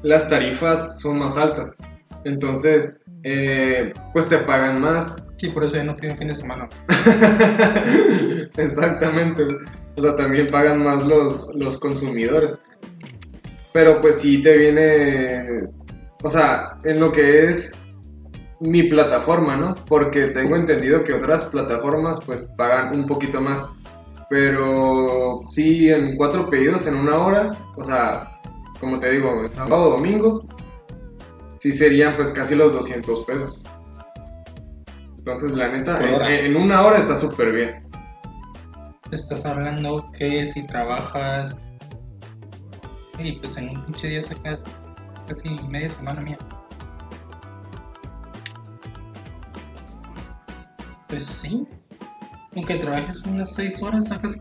las 0.00 0.26
tarifas 0.30 0.94
son 0.96 1.18
más 1.18 1.36
altas. 1.36 1.76
Entonces, 2.24 2.96
eh, 3.24 3.92
pues 4.14 4.26
te 4.30 4.38
pagan 4.38 4.80
más 4.80 5.22
sí, 5.36 5.50
por 5.50 5.64
eso 5.64 5.76
ya 5.76 5.84
no 5.84 5.94
pido 5.98 6.14
un 6.14 6.18
fin 6.18 6.28
de 6.28 6.34
semana. 6.34 6.66
Exactamente. 8.56 9.46
O 9.98 10.02
sea, 10.02 10.16
también 10.16 10.50
pagan 10.50 10.82
más 10.82 11.06
los, 11.06 11.54
los 11.56 11.78
consumidores. 11.78 12.54
Pero 13.74 14.00
pues 14.00 14.20
sí 14.20 14.42
te 14.42 14.56
viene, 14.56 15.68
o 16.22 16.30
sea, 16.30 16.78
en 16.84 17.00
lo 17.00 17.12
que 17.12 17.50
es 17.50 17.74
mi 18.60 18.84
plataforma, 18.84 19.56
¿no? 19.56 19.74
Porque 19.86 20.28
tengo 20.28 20.56
entendido 20.56 21.04
que 21.04 21.12
otras 21.12 21.46
plataformas 21.46 22.20
pues 22.24 22.48
pagan 22.56 22.94
un 22.94 23.06
poquito 23.06 23.40
más. 23.40 23.64
Pero 24.30 25.40
sí, 25.44 25.90
en 25.90 26.16
cuatro 26.16 26.48
pedidos 26.48 26.86
en 26.86 26.96
una 26.96 27.18
hora, 27.18 27.50
o 27.76 27.84
sea, 27.84 28.40
como 28.80 28.98
te 28.98 29.10
digo, 29.12 29.48
sábado 29.50 29.84
o 29.84 29.90
domingo, 29.90 30.46
sí 31.58 31.72
serían 31.72 32.16
pues 32.16 32.30
casi 32.32 32.54
los 32.54 32.72
200 32.72 33.24
pesos. 33.24 33.62
Entonces, 35.18 35.52
la 35.52 35.68
neta, 35.68 36.00
en, 36.06 36.46
en 36.46 36.56
una 36.56 36.82
hora 36.82 36.98
está 36.98 37.16
súper 37.16 37.52
bien. 37.52 37.84
Estás 39.10 39.44
hablando 39.46 40.10
que 40.18 40.44
si 40.46 40.66
trabajas. 40.66 41.64
Y 43.18 43.32
pues 43.32 43.56
en 43.56 43.70
un 43.70 43.84
pinche 43.84 44.08
día 44.08 44.22
sacas 44.22 44.58
casi 45.28 45.50
media 45.68 45.90
semana 45.90 46.20
mía. 46.20 46.38
Pues 51.08 51.24
sí. 51.24 51.66
Aunque 52.56 52.76
trabajes 52.76 53.22
unas 53.26 53.54
6 53.54 53.82
horas, 53.82 54.08
sacas 54.08 54.40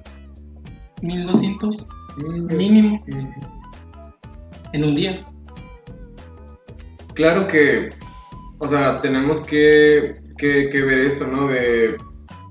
1200 1.01 1.85
mínimo 2.51 3.03
en 4.73 4.83
un 4.83 4.95
día. 4.95 5.25
Claro 7.15 7.47
que, 7.47 7.89
o 8.59 8.67
sea, 8.67 8.99
tenemos 9.01 9.41
que, 9.41 10.15
que, 10.37 10.69
que 10.69 10.81
ver 10.81 10.99
esto, 10.99 11.27
¿no? 11.27 11.47
De, 11.47 11.97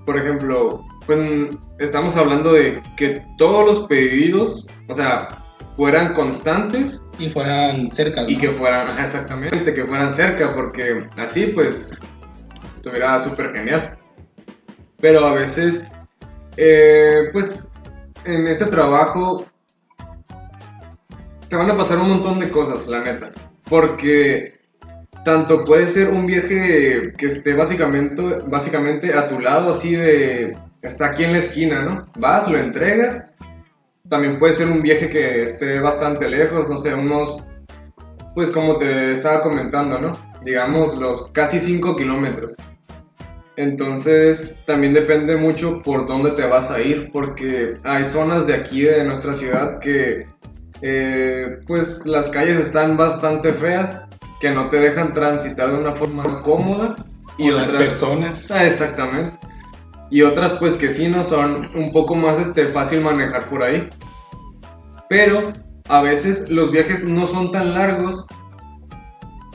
por 0.05 0.17
ejemplo, 0.19 0.85
pues 1.07 1.51
estamos 1.79 2.17
hablando 2.17 2.53
de 2.53 2.83
que 2.97 3.25
todos 3.39 3.65
los 3.67 3.89
pedidos, 3.89 4.67
o 4.89 4.95
sea, 4.95 5.29
fueran 5.77 6.13
constantes 6.13 7.03
Y 7.19 7.31
fueran 7.31 7.91
cerca. 7.93 8.29
y 8.29 8.37
que 8.37 8.51
fueran, 8.51 8.99
exactamente, 9.03 9.73
que 9.75 9.85
fueran 9.85 10.13
cerca, 10.13 10.53
porque 10.55 11.09
así 11.17 11.47
pues 11.47 12.01
estuviera 12.75 13.19
súper 13.21 13.53
genial. 13.53 13.99
Pero 15.03 15.27
a 15.27 15.35
veces, 15.35 15.85
eh, 16.57 17.29
pues 17.33 17.69
en 18.25 18.47
este 18.47 18.67
trabajo 18.67 19.45
te 21.49 21.57
van 21.57 21.71
a 21.71 21.77
pasar 21.77 21.99
un 21.99 22.09
montón 22.09 22.39
de 22.39 22.49
cosas, 22.49 22.87
la 22.87 23.03
neta. 23.03 23.33
Porque 23.69 24.61
tanto 25.25 25.65
puede 25.65 25.89
ser 25.89 26.09
un 26.09 26.25
viaje 26.25 27.13
que 27.19 27.27
esté 27.27 27.55
básicamente, 27.55 28.23
básicamente 28.47 29.13
a 29.13 29.27
tu 29.27 29.41
lado, 29.41 29.73
así 29.73 29.97
de, 29.97 30.57
está 30.83 31.09
aquí 31.09 31.25
en 31.25 31.33
la 31.33 31.39
esquina, 31.41 31.83
¿no? 31.83 32.09
Vas, 32.19 32.49
lo 32.49 32.59
entregas. 32.59 33.29
También 34.09 34.39
puede 34.39 34.55
ser 34.55 34.69
un 34.69 34.83
viaje 34.83 35.09
que 35.09 35.43
esté 35.43 35.81
bastante 35.81 36.29
lejos, 36.29 36.71
no 36.71 36.79
sé, 36.79 36.95
unos 36.95 37.43
pues 38.35 38.51
como 38.51 38.77
te 38.77 39.13
estaba 39.13 39.43
comentando, 39.43 39.99
¿no? 39.99 40.17
Digamos 40.45 40.97
los 40.97 41.29
casi 41.33 41.59
5 41.59 41.97
kilómetros. 41.97 42.57
Entonces 43.57 44.57
también 44.67 44.95
depende 44.95 45.37
mucho 45.37 45.83
por 45.83 46.07
dónde 46.07 46.31
te 46.33 46.47
vas 46.47 46.71
a 46.71 46.81
ir, 46.81 47.11
porque 47.13 47.77
hay 47.85 48.05
zonas 48.05 48.47
de 48.47 48.55
aquí 48.55 48.83
de 48.83 49.05
nuestra 49.05 49.35
ciudad 49.35 49.79
que 49.79 50.27
eh, 50.81 51.61
pues 51.67 52.07
las 52.07 52.29
calles 52.29 52.57
están 52.57 52.97
bastante 52.97 53.53
feas, 53.53 54.09
que 54.41 54.51
no 54.51 54.69
te 54.71 54.81
dejan 54.81 55.13
transitar 55.13 55.71
de 55.71 55.79
una 55.79 55.93
forma 55.93 56.43
cómoda. 56.43 56.97
Y 57.39 57.51
otras 57.51 57.71
personas. 57.73 58.51
Ah, 58.51 58.67
exactamente. 58.67 59.39
Y 60.11 60.23
otras 60.23 60.53
pues 60.53 60.77
que 60.77 60.93
sí 60.93 61.09
no 61.09 61.25
son 61.25 61.71
un 61.75 61.93
poco 61.93 62.15
más 62.15 62.39
este, 62.39 62.69
fácil 62.69 63.01
manejar 63.01 63.49
por 63.49 63.63
ahí. 63.63 63.89
Pero 65.09 65.53
a 65.89 66.03
veces 66.03 66.51
los 66.51 66.73
viajes 66.73 67.05
no 67.05 67.27
son 67.27 67.53
tan 67.53 67.75
largos, 67.75 68.27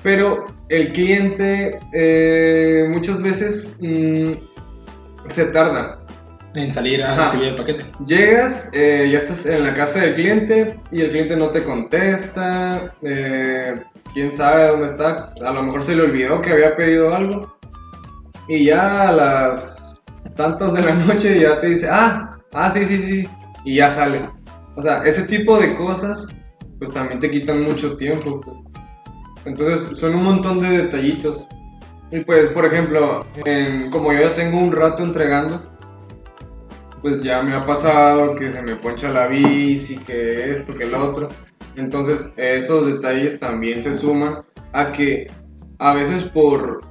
pero 0.08 0.46
el 0.70 0.94
cliente 0.94 1.80
eh, 1.92 2.86
muchas 2.88 3.22
veces 3.22 3.76
mm, 3.82 4.32
se 5.28 5.48
tarda. 5.48 6.00
En 6.56 6.72
salir 6.72 7.04
a 7.04 7.26
recibir 7.26 7.50
el 7.50 7.56
paquete. 7.56 7.86
Llegas, 8.06 8.70
eh, 8.72 9.10
ya 9.12 9.18
estás 9.18 9.46
en 9.46 9.66
la 9.66 9.74
casa 9.74 10.00
del 10.00 10.14
cliente 10.14 10.80
y 10.94 11.02
el 11.02 11.10
cliente 11.10 11.36
no 11.36 11.50
te 11.50 11.62
contesta. 11.62 12.94
Eh, 13.02 13.76
quién 14.14 14.32
sabe 14.32 14.70
dónde 14.70 14.88
está. 14.88 15.34
A 15.46 15.52
lo 15.52 15.62
mejor 15.64 15.84
se 15.84 15.94
le 15.94 16.04
olvidó 16.04 16.42
que 16.42 16.52
había 16.52 16.78
pedido 16.78 17.14
algo. 17.14 17.58
Y 18.48 18.64
ya 18.64 19.10
a 19.10 19.12
las 19.12 20.00
tantas 20.38 20.74
de 20.74 20.84
la 20.84 20.96
noche 21.06 21.38
ya 21.38 21.60
te 21.60 21.68
dice, 21.68 21.90
ah, 21.92 22.40
ah, 22.54 22.72
sí, 22.72 22.86
sí, 22.86 22.98
sí. 22.98 23.30
Y 23.66 23.76
ya 23.76 23.92
sale. 23.92 24.22
O 24.78 24.82
sea, 24.82 25.04
ese 25.04 25.24
tipo 25.24 25.60
de 25.60 25.76
cosas, 25.76 26.34
pues 26.80 26.94
también 26.94 27.20
te 27.20 27.30
quitan 27.30 27.62
mucho 27.64 27.98
tiempo. 27.98 28.40
Pues. 28.40 28.58
Entonces, 29.48 29.98
son 29.98 30.16
un 30.16 30.24
montón 30.24 30.60
de 30.60 30.84
detallitos. 30.84 31.48
Y 32.12 32.20
pues, 32.22 32.50
por 32.50 32.66
ejemplo, 32.66 33.26
como 33.92 34.14
yo 34.14 34.22
ya 34.22 34.36
tengo 34.36 34.60
un 34.60 34.72
rato 34.72 35.04
entregando, 35.04 35.62
pues 37.02 37.22
ya 37.22 37.42
me 37.42 37.54
ha 37.54 37.62
pasado 37.62 38.36
que 38.36 38.52
se 38.52 38.62
me 38.62 38.76
poncha 38.76 39.10
la 39.10 39.28
bici, 39.28 39.98
que 39.98 40.52
esto, 40.52 40.76
que 40.76 40.86
lo 40.86 41.04
otro. 41.04 41.30
Entonces, 41.76 42.32
esos 42.38 42.88
detalles 42.88 43.40
también 43.40 43.82
se 43.82 43.96
suman 43.96 44.44
a 44.74 44.92
que 44.92 45.28
a 45.80 45.94
veces 45.94 46.24
por 46.24 46.82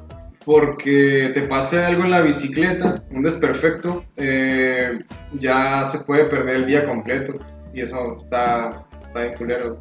porque 0.45 1.33
te 1.35 1.43
pase 1.43 1.85
algo 1.85 2.05
en 2.05 2.13
la 2.13 2.21
bicicleta, 2.21 3.03
un 3.11 3.25
desperfecto, 3.25 4.05
eh, 4.17 5.01
ya 5.33 5.85
se 5.85 5.99
puede 5.99 6.27
perder 6.27 6.57
el 6.57 6.67
día 6.67 6.87
completo. 6.87 7.35
Y 7.75 7.81
eso 7.81 8.15
está, 8.17 8.87
está 9.03 9.21
bien 9.23 9.35
culero. 9.35 9.81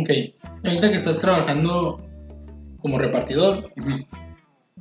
Ok. 0.00 0.10
Ahorita 0.64 0.90
que 0.90 0.96
estás 0.96 1.18
trabajando 1.20 2.00
como 2.80 2.98
repartidor, 2.98 3.72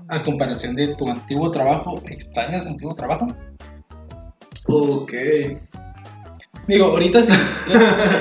a 0.09 0.23
comparación 0.23 0.75
de 0.75 0.95
tu 0.95 1.09
antiguo 1.09 1.51
trabajo, 1.51 2.01
¿extrañas 2.07 2.65
tu 2.65 2.71
antiguo 2.71 2.95
trabajo? 2.95 3.27
Ok. 4.65 5.13
Digo, 6.67 6.85
ahorita 6.85 7.23
sí, 7.23 7.33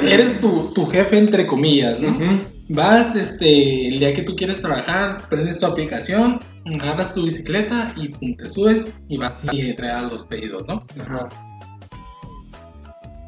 eres 0.10 0.40
tu, 0.40 0.72
tu, 0.74 0.86
jefe 0.86 1.18
entre 1.18 1.46
comillas, 1.46 2.00
¿no? 2.00 2.42
Vas, 2.68 3.14
este, 3.14 3.88
el 3.88 3.98
día 3.98 4.14
que 4.14 4.22
tú 4.22 4.34
quieres 4.34 4.60
trabajar, 4.60 5.28
prendes 5.28 5.60
tu 5.60 5.66
aplicación, 5.66 6.40
agarras 6.80 7.14
tu 7.14 7.24
bicicleta 7.24 7.92
y 7.96 8.08
pum, 8.08 8.36
te 8.36 8.48
subes 8.48 8.86
y 9.08 9.18
vas 9.18 9.44
y 9.52 9.70
entregas 9.70 10.10
los 10.10 10.24
pedidos, 10.24 10.66
¿no? 10.66 10.84
Ajá. 11.00 11.28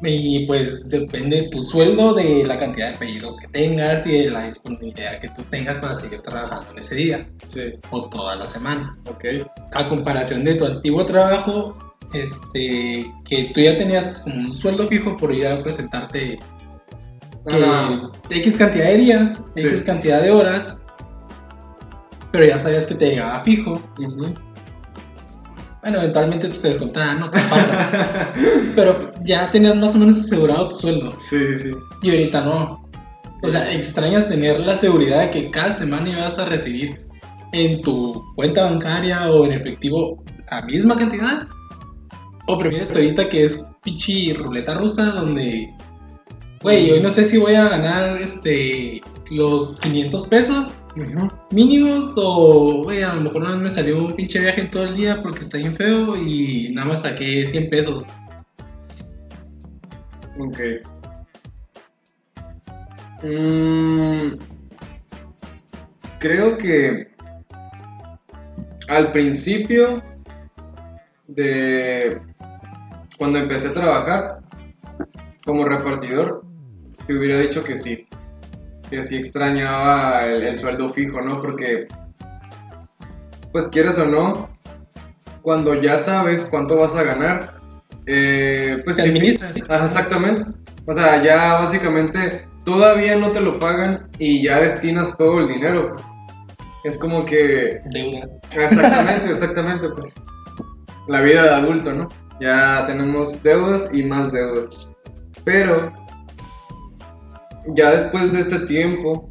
Y 0.01 0.45
pues 0.45 0.87
depende 0.89 1.49
tu 1.51 1.63
sueldo 1.63 2.13
de 2.13 2.43
la 2.45 2.59
cantidad 2.59 2.91
de 2.91 2.97
pedidos 2.97 3.37
que 3.37 3.47
tengas 3.47 4.05
y 4.05 4.11
de 4.11 4.29
la 4.29 4.45
disponibilidad 4.45 5.19
que 5.21 5.29
tú 5.29 5.41
tengas 5.49 5.77
para 5.79 5.95
seguir 5.95 6.21
trabajando 6.21 6.71
en 6.71 6.79
ese 6.79 6.95
día. 6.95 7.29
Sí. 7.47 7.73
O 7.91 8.09
toda 8.09 8.35
la 8.35 8.45
semana. 8.45 8.97
Ok. 9.09 9.25
A 9.73 9.87
comparación 9.87 10.43
de 10.43 10.55
tu 10.55 10.65
antiguo 10.65 11.05
trabajo, 11.05 11.77
este, 12.13 13.09
que 13.25 13.51
tú 13.53 13.61
ya 13.61 13.77
tenías 13.77 14.23
un 14.25 14.53
sueldo 14.53 14.87
fijo 14.87 15.15
por 15.15 15.33
ir 15.33 15.47
a 15.47 15.63
presentarte 15.63 16.39
X 18.29 18.57
cantidad 18.57 18.85
de 18.85 18.97
días, 18.97 19.45
X 19.55 19.83
cantidad 19.83 20.21
de 20.21 20.31
horas, 20.31 20.77
pero 22.31 22.45
ya 22.45 22.59
sabías 22.59 22.85
que 22.85 22.95
te 22.95 23.11
llegaba 23.11 23.41
fijo. 23.41 23.81
Bueno, 25.85 25.99
eventualmente 25.99 26.47
pues, 26.47 26.61
te 26.61 26.69
descontaban, 26.69 27.19
no 27.19 27.29
te 27.29 27.37
falta. 27.37 28.33
Pero 28.75 29.11
ya 29.21 29.51
tenías 29.51 29.75
más 29.75 29.93
o 29.93 29.99
menos 29.99 30.17
asegurado 30.17 30.69
tu 30.69 30.77
sueldo. 30.77 31.13
Sí, 31.19 31.37
sí, 31.37 31.57
sí. 31.57 31.71
Y 32.01 32.09
ahorita 32.09 32.41
no. 32.41 32.89
O 33.43 33.51
sea, 33.51 33.71
extrañas 33.71 34.27
tener 34.27 34.59
la 34.61 34.75
seguridad 34.77 35.21
de 35.21 35.29
que 35.29 35.51
cada 35.51 35.71
semana 35.73 36.09
ibas 36.09 36.39
a 36.39 36.45
recibir 36.45 37.05
en 37.51 37.83
tu 37.83 38.19
cuenta 38.33 38.63
bancaria 38.63 39.29
o 39.29 39.45
en 39.45 39.51
efectivo 39.51 40.23
la 40.49 40.63
misma 40.63 40.97
cantidad. 40.97 41.47
O 42.47 42.57
prefieres 42.57 42.91
ahorita 42.91 43.29
que 43.29 43.43
es 43.43 43.67
pichi 43.83 44.33
ruleta 44.33 44.73
rusa 44.73 45.11
donde, 45.11 45.71
güey, 46.63 46.89
hoy 46.89 46.99
no 46.99 47.11
sé 47.11 47.25
si 47.25 47.37
voy 47.37 47.53
a 47.53 47.69
ganar 47.69 48.19
este 48.19 49.01
los 49.29 49.79
500 49.81 50.27
pesos 50.29 50.69
mínimos 51.51 52.13
o, 52.15 52.83
güey, 52.83 53.03
a 53.03 53.13
lo 53.13 53.21
mejor 53.21 53.47
no 53.47 53.57
me 53.57 53.69
salió 53.69 53.97
un 53.97 54.15
pinche 54.15 54.39
viaje 54.39 54.61
en 54.61 54.71
todo 54.71 54.85
el 54.85 54.95
día 54.95 55.21
porque 55.21 55.39
está 55.39 55.57
bien 55.57 55.75
feo 55.75 56.15
y 56.15 56.69
nada 56.73 56.87
más 56.87 57.01
saqué 57.01 57.45
100 57.45 57.69
pesos. 57.69 58.05
Ok. 60.39 60.59
Mm, 63.23 64.37
creo 66.19 66.57
que 66.57 67.07
al 68.87 69.11
principio 69.11 70.03
de 71.27 72.21
cuando 73.17 73.39
empecé 73.39 73.69
a 73.69 73.73
trabajar 73.73 74.39
como 75.45 75.65
repartidor, 75.65 76.43
te 77.07 77.13
hubiera 77.13 77.39
dicho 77.39 77.63
que 77.63 77.77
sí 77.77 78.04
que 78.89 79.03
sí 79.03 79.17
extrañaba 79.17 80.25
el, 80.25 80.57
sueldo 80.57 80.89
fijo, 80.89 81.21
¿no? 81.21 81.41
Porque, 81.41 81.87
pues 83.51 83.67
quieres 83.67 83.97
o 83.97 84.05
no, 84.05 84.49
cuando 85.41 85.79
ya 85.81 85.97
sabes 85.97 86.47
cuánto 86.49 86.79
vas 86.79 86.95
a 86.95 87.03
ganar, 87.03 87.53
eh, 88.05 88.81
pues 88.83 88.97
te 88.97 89.03
administras. 89.03 89.55
exactamente. 89.55 90.51
O 90.85 90.93
sea, 90.93 91.23
ya 91.23 91.53
básicamente 91.53 92.47
todavía 92.63 93.15
no 93.15 93.31
te 93.31 93.41
lo 93.41 93.57
pagan 93.59 94.07
y 94.19 94.43
ya 94.43 94.59
destinas 94.59 95.17
todo 95.17 95.39
el 95.39 95.47
dinero, 95.47 95.95
pues. 95.95 96.03
Es 96.83 96.99
como 96.99 97.25
que... 97.25 97.81
Deudas. 97.85 98.39
Exactamente, 98.55 99.29
exactamente, 99.31 99.89
pues. 99.89 100.13
La 101.07 101.21
vida 101.21 101.43
de 101.43 101.49
adulto, 101.49 101.93
¿no? 101.93 102.07
Ya 102.39 102.85
tenemos 102.85 103.41
deudas 103.41 103.89
y 103.91 104.03
más 104.03 104.31
deudas. 104.31 104.87
Pero 105.43 105.91
ya 107.67 107.91
después 107.91 108.31
de 108.31 108.41
este 108.41 108.59
tiempo, 108.61 109.29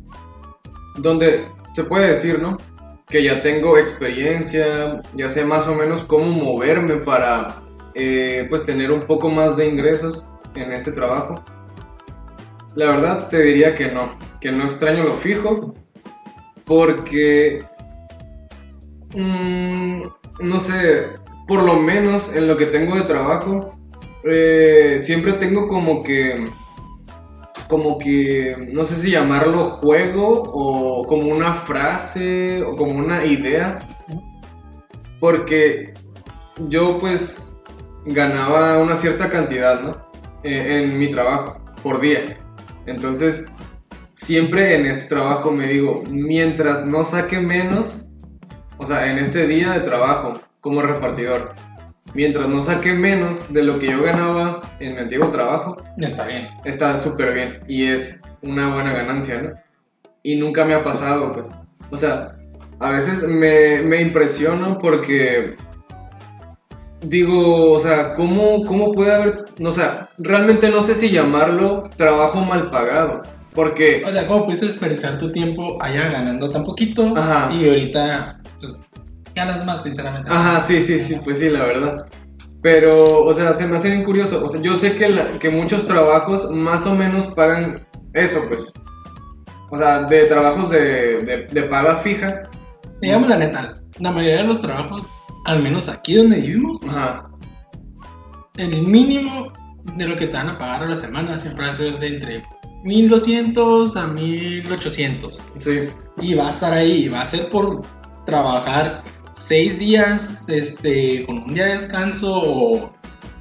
donde 0.97 1.45
se 1.75 1.85
puede 1.85 2.11
decir, 2.11 2.41
¿no? 2.41 2.57
Que 3.09 3.23
ya 3.23 3.43
tengo 3.43 3.79
experiencia, 3.79 5.03
ya 5.15 5.29
sé 5.29 5.45
más 5.45 5.69
o 5.69 5.75
menos 5.75 6.03
cómo 6.05 6.27
moverme 6.27 6.97
para, 6.97 7.63
eh, 7.95 8.47
pues, 8.49 8.65
tener 8.65 8.91
un 8.91 9.01
poco 9.01 9.29
más 9.29 9.57
de 9.57 9.69
ingresos 9.69 10.25
en 10.55 10.73
este 10.73 10.93
trabajo. 10.93 11.43
La 12.75 12.91
verdad 12.91 13.29
te 13.29 13.41
diría 13.41 13.75
que 13.75 13.91
no, 13.91 14.17
que 14.41 14.51
no 14.51 14.65
extraño 14.65 15.05
lo 15.05 15.15
fijo, 15.15 15.75
porque, 16.65 17.65
mm, 19.15 20.03
no 20.41 20.61
sé, 20.61 21.07
por 21.47 21.63
lo 21.63 21.75
menos 21.75 22.35
en 22.35 22.49
lo 22.49 22.57
que 22.57 22.67
tengo 22.67 22.97
de 22.97 23.03
trabajo, 23.03 23.75
eh, 24.25 24.99
siempre 25.01 25.35
tengo 25.35 25.69
como 25.69 26.03
que 26.03 26.49
como 27.75 27.99
que, 27.99 28.55
no 28.73 28.85
sé 28.85 28.95
si 28.95 29.11
llamarlo 29.11 29.71
juego 29.81 30.45
o 30.47 31.05
como 31.09 31.27
una 31.27 31.55
frase 31.55 32.63
o 32.63 32.77
como 32.77 32.93
una 32.93 33.25
idea. 33.25 33.81
Porque 35.19 35.93
yo 36.69 37.01
pues 37.01 37.53
ganaba 38.07 38.79
una 38.81 38.95
cierta 38.95 39.29
cantidad, 39.29 39.81
¿no? 39.81 39.91
E, 40.45 40.85
en, 40.85 40.97
mi 40.97 41.11
trabajo, 41.11 41.59
por 41.83 42.01
día. 42.01 42.39
Entonces, 42.87 43.51
siempre 44.13 44.77
en 44.77 44.87
este 44.87 45.09
trabajo 45.09 45.51
me 45.51 45.67
digo, 45.67 46.05
mientras 46.09 46.87
no 46.87 47.05
saque 47.05 47.41
menos, 47.41 48.09
o 48.79 48.87
sea, 48.87 49.11
en 49.11 49.19
este 49.19 49.49
día 49.49 49.73
de 49.73 49.81
trabajo 49.81 50.35
como 50.61 50.81
repartidor, 50.81 51.57
mientras 52.15 52.49
no 52.49 52.63
saque 52.63 52.93
menos 52.93 53.53
de 53.53 53.63
lo 53.63 53.79
que 53.79 53.89
yo 53.89 54.03
ganaba 54.03 54.63
en 54.81 54.95
mi 54.95 55.01
antiguo 55.01 55.29
trabajo, 55.29 55.77
está 55.99 56.27
bien. 56.27 56.49
Está 56.65 56.99
súper 56.99 57.35
bien 57.35 57.61
y 57.69 57.85
es 57.85 58.21
una 58.43 58.73
buena 58.73 58.93
ganancia, 58.93 59.43
¿no? 59.43 59.53
Y 60.23 60.37
nunca 60.37 60.65
me 60.65 60.75
ha 60.75 60.83
pasado, 60.83 61.33
pues. 61.33 61.51
O 61.91 61.97
sea, 61.97 62.37
a 62.81 62.91
veces 62.91 63.23
me, 63.25 63.83
me 63.83 64.01
impresiono 64.01 64.79
porque 64.79 65.57
digo, 67.09 67.73
o 67.73 67.81
sea, 67.81 68.15
¿cómo, 68.15 68.65
¿cómo 68.65 68.93
puede 68.93 69.15
haber, 69.15 69.35
o 69.63 69.73
sea, 69.73 70.09
realmente 70.19 70.69
no 70.71 70.83
sé 70.83 70.95
si 70.95 71.11
llamarlo 71.11 71.83
trabajo 71.97 72.41
mal 72.41 72.71
pagado, 72.71 73.23
Porque, 73.55 74.03
O 74.07 74.13
sea, 74.13 74.27
¿cómo 74.27 74.47
pudiste 74.47 74.67
desperdiciar 74.67 75.19
tu 75.19 75.31
tiempo 75.31 75.79
allá 75.81 76.11
ganando 76.11 76.51
tan 76.51 76.65
poquito 76.65 77.13
Ajá. 77.17 77.53
y 77.53 77.69
ahorita 77.69 78.41
pues, 78.61 78.83
ganas 79.35 79.65
más, 79.65 79.83
sinceramente? 79.83 80.31
ajá, 80.31 80.61
sí, 80.61 80.83
sí, 80.83 80.99
sí, 80.99 81.17
pues 81.25 81.39
sí, 81.39 81.49
la 81.51 81.65
verdad. 81.65 82.07
Pero, 82.63 83.25
o 83.25 83.35
sea, 83.35 83.53
se 83.53 83.67
me 83.67 83.77
hace 83.77 83.91
bien 83.91 84.05
curioso. 84.05 84.43
O 84.45 84.49
sea, 84.49 84.61
yo 84.63 84.79
sé 84.79 84.95
que, 84.95 85.09
la- 85.11 85.33
que 85.39 85.51
muchos 85.51 85.87
trabajos 85.87 86.51
más 86.51 86.87
o 86.87 86.95
menos 86.95 87.27
pagan 87.29 87.87
eso, 88.15 88.41
pues. 88.49 88.73
O 89.71 89.77
sea, 89.77 90.05
de 90.05 90.25
trabajos 90.27 90.71
de, 90.71 91.19
de, 91.25 91.47
de 91.51 91.63
paga 91.65 91.97
fija. 91.99 92.43
Digamos 93.03 93.29
la 93.29 93.37
neta, 93.37 93.81
la 93.99 94.11
mayoría 94.13 94.39
de 94.39 94.45
los 94.45 94.61
trabajos, 94.63 95.07
al 95.47 95.63
menos 95.63 95.89
aquí 95.89 96.15
donde 96.15 96.37
vivimos, 96.41 96.79
Ajá. 96.89 97.25
el 98.57 98.83
mínimo 98.87 99.53
de 99.97 100.07
lo 100.07 100.17
que 100.17 100.29
te 100.29 100.33
van 100.37 100.49
a 100.49 100.59
pagar 100.59 100.85
a 100.85 100.87
la 100.87 100.97
semana 100.97 101.37
siempre 101.37 101.67
va 101.67 101.73
a 101.73 101.77
ser 101.77 101.99
de 101.99 102.07
entre 102.07 102.45
1200 102.85 103.97
a 103.97 104.07
1800. 104.07 105.41
Sí. 105.59 105.89
Y 106.21 106.35
va 106.35 106.47
a 106.47 106.51
estar 106.51 106.73
ahí, 106.73 107.09
va 107.09 107.21
a 107.23 107.27
ser 107.27 107.51
por 107.51 107.83
trabajar 108.25 109.03
seis 109.35 109.79
días 109.79 110.49
este, 110.49 111.25
con 111.27 111.39
un 111.39 111.55
día 111.55 111.67
de 111.67 111.75
descanso 111.79 112.33
o 112.33 112.91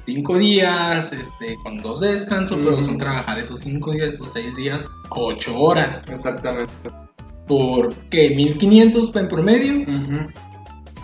cinco 0.06 0.36
días 0.38 1.12
este, 1.12 1.56
con 1.62 1.78
dos 1.78 2.00
de 2.00 2.12
descanso, 2.12 2.56
pero 2.56 2.74
Ujú. 2.74 2.84
son 2.84 2.98
trabajar 2.98 3.38
esos 3.38 3.60
cinco 3.60 3.92
días 3.92 4.20
o 4.20 4.24
seis 4.26 4.54
días, 4.56 4.80
ocho 5.10 5.58
horas. 5.58 6.02
Exactamente. 6.08 6.72
¿Por 7.46 7.94
qué? 8.10 8.30
1500 8.30 9.14
en 9.16 9.28
promedio. 9.28 9.74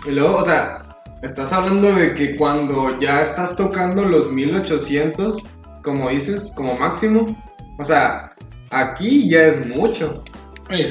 Y 0.07 0.11
luego, 0.11 0.37
o 0.37 0.43
sea, 0.43 0.81
estás 1.21 1.53
hablando 1.53 1.93
de 1.93 2.13
que 2.13 2.35
cuando 2.35 2.97
ya 2.99 3.21
estás 3.21 3.55
tocando 3.55 4.03
los 4.03 4.31
1800, 4.31 5.37
como 5.83 6.09
dices, 6.09 6.51
como 6.55 6.75
máximo, 6.75 7.35
o 7.77 7.83
sea, 7.83 8.33
aquí 8.71 9.29
ya 9.29 9.43
es 9.43 9.67
mucho. 9.67 10.23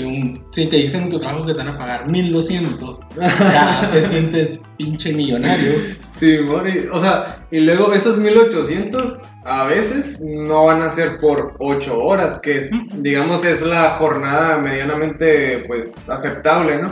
Un- 0.04 0.44
si 0.50 0.66
te 0.66 0.76
dicen 0.76 1.04
en 1.04 1.10
tu 1.10 1.18
trabajo 1.20 1.46
que 1.46 1.52
te 1.52 1.58
van 1.58 1.68
a 1.68 1.78
pagar 1.78 2.08
1200, 2.10 3.00
ya 3.18 3.88
te 3.92 4.02
sientes 4.02 4.60
pinche 4.76 5.12
millonario. 5.12 5.72
Sí, 6.12 6.36
y- 6.36 6.88
o 6.92 6.98
sea, 7.00 7.38
y 7.50 7.60
luego 7.60 7.92
esos 7.94 8.18
1800 8.18 9.18
a 9.44 9.64
veces 9.64 10.20
no 10.20 10.66
van 10.66 10.82
a 10.82 10.90
ser 10.90 11.18
por 11.18 11.54
8 11.58 11.98
horas, 12.04 12.40
que 12.40 12.58
es, 12.58 12.70
digamos, 13.02 13.42
es 13.44 13.62
la 13.62 13.90
jornada 13.92 14.58
medianamente, 14.58 15.64
pues, 15.66 16.08
aceptable, 16.10 16.82
¿no? 16.82 16.88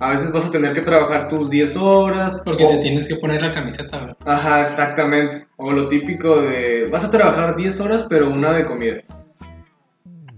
A 0.00 0.10
veces 0.10 0.30
vas 0.30 0.46
a 0.46 0.52
tener 0.52 0.74
que 0.74 0.82
trabajar 0.82 1.28
tus 1.28 1.50
10 1.50 1.76
horas. 1.76 2.36
Porque 2.44 2.62
o- 2.64 2.68
te 2.68 2.76
tienes 2.78 3.08
que 3.08 3.16
poner 3.16 3.42
la 3.42 3.50
camiseta, 3.52 3.98
güey. 3.98 4.14
Ajá, 4.26 4.60
exactamente. 4.62 5.48
O 5.56 5.72
lo 5.72 5.88
típico 5.88 6.40
de, 6.42 6.86
vas 6.92 7.04
a 7.04 7.10
trabajar 7.10 7.56
10 7.56 7.80
horas, 7.80 8.06
pero 8.08 8.28
una 8.30 8.52
de 8.52 8.64
comida. 8.64 8.98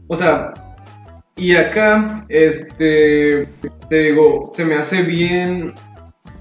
O 0.07 0.16
sea, 0.16 0.53
y 1.40 1.57
acá, 1.57 2.26
este, 2.29 3.48
te 3.88 3.98
digo, 3.98 4.50
se 4.53 4.64
me 4.66 4.74
hace 4.74 5.03
bien 5.03 5.72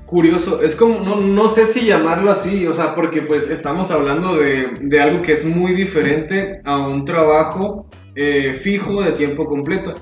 curioso. 0.05 0.62
Es 0.62 0.75
como, 0.75 0.99
no, 0.99 1.21
no 1.21 1.49
sé 1.49 1.65
si 1.65 1.85
llamarlo 1.85 2.31
así, 2.31 2.67
o 2.67 2.73
sea, 2.73 2.95
porque 2.95 3.21
pues 3.21 3.49
estamos 3.49 3.91
hablando 3.91 4.35
de, 4.35 4.67
de 4.81 4.99
algo 4.99 5.21
que 5.21 5.31
es 5.33 5.45
muy 5.45 5.73
diferente 5.73 6.62
a 6.65 6.77
un 6.77 7.05
trabajo 7.05 7.88
eh, 8.15 8.53
fijo 8.62 9.01
de 9.01 9.13
tiempo 9.13 9.45
completo. 9.45 9.95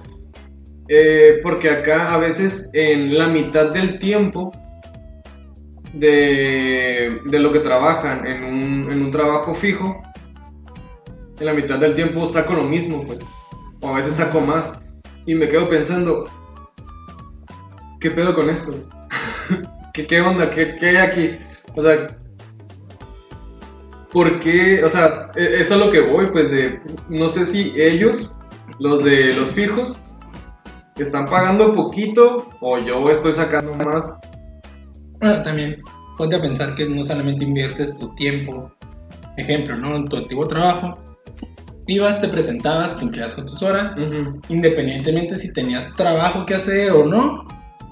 Eh, 0.88 1.42
porque 1.44 1.70
acá 1.70 2.14
a 2.14 2.18
veces 2.18 2.72
en 2.74 3.18
la 3.18 3.28
mitad 3.28 3.72
del 3.72 4.00
tiempo 4.00 4.52
de, 5.94 7.20
de 7.26 7.40
lo 7.40 7.52
que 7.52 7.60
trabajan 7.60 8.26
en 8.26 8.44
un, 8.44 8.92
en 8.92 9.02
un 9.04 9.12
trabajo 9.12 9.54
fijo, 9.54 10.02
en 11.40 11.46
la 11.46 11.54
mitad 11.54 11.78
del 11.78 11.94
tiempo 11.94 12.26
saco 12.26 12.54
lo 12.54 12.64
mismo, 12.64 13.04
pues. 13.06 13.20
O 13.82 13.90
a 13.90 13.94
veces 13.94 14.16
saco 14.16 14.42
más. 14.42 14.74
Y 15.28 15.36
me 15.36 15.50
quedo 15.50 15.70
pensando, 15.70 16.28
¿qué 18.00 18.10
pedo 18.10 18.34
con 18.34 18.50
esto? 18.50 18.74
¿Qué, 19.94 20.08
qué 20.08 20.22
onda? 20.22 20.50
¿Qué, 20.50 20.76
¿Qué 20.78 20.88
hay 20.88 20.96
aquí? 20.96 21.38
O 21.76 21.84
sea, 21.84 22.08
¿por 24.12 24.40
qué? 24.40 24.84
O 24.84 24.90
sea, 24.90 25.30
eso 25.36 25.74
es 25.74 25.80
lo 25.80 25.92
que 25.92 26.00
voy, 26.00 26.28
pues 26.28 26.50
de, 26.50 26.80
no 27.10 27.30
sé 27.30 27.46
si 27.46 27.74
ellos, 27.76 28.34
los 28.80 29.04
de 29.04 29.34
los 29.34 29.52
fijos, 29.52 30.00
están 30.96 31.26
pagando 31.26 31.76
poquito 31.76 32.48
o 32.62 32.80
yo 32.80 33.10
estoy 33.10 33.34
sacando 33.34 33.74
más. 33.76 34.18
También 35.20 35.82
ponte 36.18 36.38
a 36.38 36.42
pensar 36.42 36.74
que 36.74 36.88
no 36.88 37.04
solamente 37.04 37.44
inviertes 37.44 37.98
tu 37.98 38.16
tiempo. 38.16 38.72
Ejemplo, 39.36 39.76
¿no? 39.76 39.96
En 39.98 40.08
tu 40.08 40.18
antiguo 40.18 40.48
trabajo, 40.48 40.98
ibas, 41.88 42.22
te 42.22 42.28
presentabas, 42.28 42.96
cumplías 42.96 43.34
con 43.34 43.46
tus 43.46 43.62
horas, 43.64 43.96
independientemente 44.50 45.36
si 45.36 45.54
tenías 45.54 45.94
trabajo 45.96 46.46
que 46.46 46.56
hacer 46.56 46.92
o 46.92 47.06
no, 47.06 47.48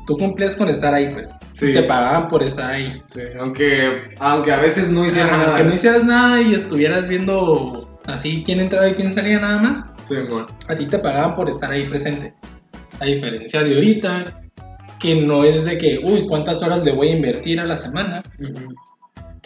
tú 0.05 0.13
cumplías 0.15 0.55
con 0.55 0.69
estar 0.69 0.93
ahí, 0.93 1.09
pues. 1.11 1.33
Sí. 1.51 1.73
Te 1.73 1.83
pagaban 1.83 2.27
por 2.27 2.43
estar 2.43 2.71
ahí. 2.73 3.01
Sí, 3.07 3.21
aunque, 3.39 4.13
aunque 4.19 4.51
a 4.51 4.57
veces 4.59 4.89
no 4.89 5.05
hiciera 5.05 5.27
Ajá, 5.33 5.37
nada. 5.45 5.57
Que 5.57 5.63
no 5.63 5.73
hicieras 5.73 6.03
nada 6.03 6.41
y 6.41 6.53
estuvieras 6.53 7.07
viendo 7.09 7.99
así 8.05 8.43
quién 8.45 8.59
entraba 8.59 8.87
y 8.89 8.93
quién 8.93 9.13
salía 9.13 9.39
nada 9.39 9.59
más, 9.59 9.85
Sí, 10.05 10.15
amor. 10.17 10.45
a 10.67 10.75
ti 10.75 10.85
te 10.85 10.99
pagaban 10.99 11.35
por 11.35 11.49
estar 11.49 11.71
ahí 11.71 11.83
presente. 11.85 12.33
A 12.99 13.05
diferencia 13.05 13.63
de 13.63 13.75
ahorita, 13.75 14.41
que 14.99 15.15
no 15.21 15.43
es 15.43 15.65
de 15.65 15.77
que, 15.77 15.99
uy, 16.03 16.27
¿cuántas 16.27 16.61
horas 16.63 16.83
le 16.83 16.91
voy 16.91 17.09
a 17.09 17.15
invertir 17.15 17.59
a 17.59 17.65
la 17.65 17.75
semana? 17.75 18.21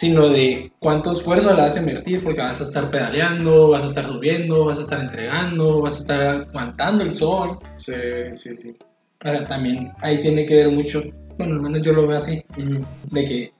Sino 0.00 0.30
de 0.30 0.72
cuánto 0.78 1.10
esfuerzo 1.10 1.50
le 1.54 1.60
vas 1.60 1.76
a 1.76 1.80
invertir 1.80 2.24
porque 2.24 2.40
vas 2.40 2.58
a 2.58 2.64
estar 2.64 2.90
pedaleando, 2.90 3.68
vas 3.68 3.84
a 3.84 3.88
estar 3.88 4.06
subiendo, 4.06 4.64
vas 4.64 4.78
a 4.78 4.80
estar 4.80 4.98
entregando, 4.98 5.82
vas 5.82 5.96
a 5.96 5.98
estar 5.98 6.36
aguantando 6.48 7.04
el 7.04 7.12
sol. 7.12 7.58
Sí, 7.76 7.92
sí, 8.32 8.56
sí. 8.56 8.78
O 9.22 9.28
sea, 9.28 9.46
también 9.46 9.92
ahí 10.00 10.18
tiene 10.22 10.46
que 10.46 10.54
ver 10.54 10.70
mucho, 10.70 11.02
bueno, 11.36 11.56
al 11.56 11.60
menos 11.60 11.84
yo 11.84 11.92
lo 11.92 12.06
veo 12.06 12.16
así, 12.16 12.42
de 13.10 13.24
que 13.26 13.52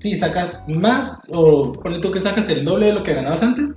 si 0.00 0.16
sacas 0.16 0.60
más 0.66 1.22
o 1.28 1.72
ponle 1.74 2.00
tú 2.00 2.10
que 2.10 2.18
sacas 2.18 2.48
el 2.48 2.64
doble 2.64 2.86
de 2.86 2.94
lo 2.94 3.04
que 3.04 3.14
ganabas 3.14 3.44
antes, 3.44 3.72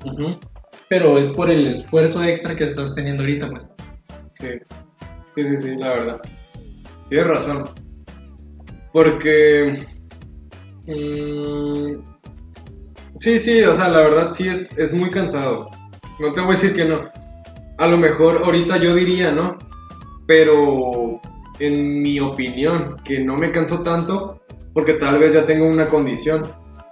pero 0.87 1.19
es 1.19 1.29
por 1.29 1.51
el 1.51 1.67
esfuerzo 1.67 2.23
extra 2.23 2.55
que 2.55 2.63
estás 2.63 2.95
teniendo 2.95 3.21
ahorita, 3.21 3.51
pues. 3.51 3.71
Sí. 4.33 4.47
Sí, 5.35 5.47
sí, 5.47 5.57
sí, 5.57 5.75
la 5.75 5.89
verdad. 5.89 6.21
Tienes 7.07 7.27
razón. 7.27 7.65
Porque. 8.91 9.98
Mm, 10.89 11.93
sí, 13.19 13.39
sí, 13.39 13.61
o 13.63 13.75
sea, 13.75 13.89
la 13.89 14.01
verdad 14.01 14.31
sí 14.31 14.47
es, 14.47 14.77
es 14.77 14.93
muy 14.93 15.09
cansado. 15.09 15.69
No 16.19 16.33
te 16.33 16.41
voy 16.41 16.49
a 16.49 16.53
decir 16.53 16.73
que 16.73 16.85
no. 16.85 17.09
A 17.77 17.87
lo 17.87 17.97
mejor 17.97 18.41
ahorita 18.43 18.77
yo 18.77 18.93
diría, 18.95 19.31
¿no? 19.31 19.57
Pero 20.27 21.21
en 21.59 22.01
mi 22.01 22.19
opinión, 22.19 22.97
que 23.03 23.19
no 23.19 23.35
me 23.37 23.51
canso 23.51 23.81
tanto 23.81 24.41
porque 24.73 24.93
tal 24.93 25.19
vez 25.19 25.33
ya 25.33 25.45
tengo 25.45 25.67
una 25.67 25.87
condición 25.87 26.43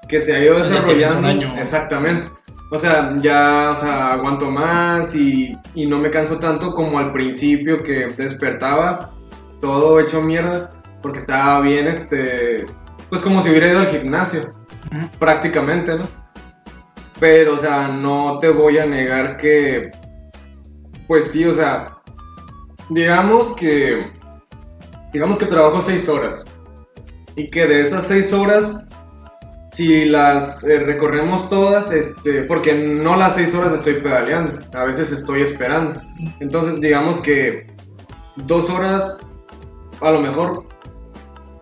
que 0.08 0.22
se 0.22 0.36
ha 0.36 0.44
ido 0.44 0.56
tienes 0.62 0.70
un 0.70 0.76
desarrollando. 0.76 1.28
año. 1.28 1.56
Exactamente. 1.60 2.28
O 2.72 2.80
sea, 2.80 3.16
ya, 3.22 3.70
o 3.72 3.76
sea, 3.76 4.14
aguanto 4.14 4.52
más 4.52 5.16
y, 5.16 5.58
y 5.74 5.86
no 5.86 6.00
me 6.00 6.10
canso 6.10 6.38
tanto 6.40 6.74
como 6.74 7.00
al 7.00 7.14
principio 7.14 7.82
que 7.82 8.08
despertaba 8.18 9.12
todo 9.62 10.00
hecho 10.00 10.22
mierda 10.22 10.74
porque 11.02 11.20
estaba 11.20 11.62
bien, 11.62 11.88
este, 11.88 12.66
pues 13.10 13.22
como 13.22 13.42
si 13.42 13.50
hubiera 13.50 13.70
ido 13.70 13.80
al 13.80 13.88
gimnasio, 13.88 14.52
prácticamente, 15.20 15.96
¿no? 15.96 16.08
Pero, 17.20 17.56
o 17.56 17.58
sea, 17.58 17.88
no 17.88 18.40
te 18.40 18.50
voy 18.50 18.78
a 18.78 18.86
negar 18.86 19.38
que, 19.38 19.92
pues 21.08 21.32
sí, 21.32 21.46
o 21.46 21.54
sea, 21.54 21.98
digamos 22.90 23.54
que, 23.54 24.12
digamos 25.12 25.40
que 25.40 25.46
trabajo 25.46 25.82
seis 25.82 26.08
horas 26.10 26.46
y 27.36 27.50
que 27.50 27.66
de 27.66 27.82
esas 27.82 28.06
seis 28.08 28.34
horas 28.34 28.88
si 29.68 30.06
las 30.06 30.64
eh, 30.64 30.80
recorremos 30.80 31.50
todas, 31.50 31.92
este, 31.92 32.44
porque 32.44 32.74
no 32.74 33.16
las 33.18 33.36
seis 33.36 33.54
horas 33.54 33.74
estoy 33.74 34.02
pedaleando, 34.02 34.60
a 34.74 34.86
veces 34.86 35.12
estoy 35.12 35.42
esperando. 35.42 36.02
Entonces, 36.40 36.80
digamos 36.80 37.20
que 37.20 37.68
dos 38.38 38.70
horas, 38.70 39.18
a 40.02 40.12
lo 40.12 40.22
mejor, 40.22 40.66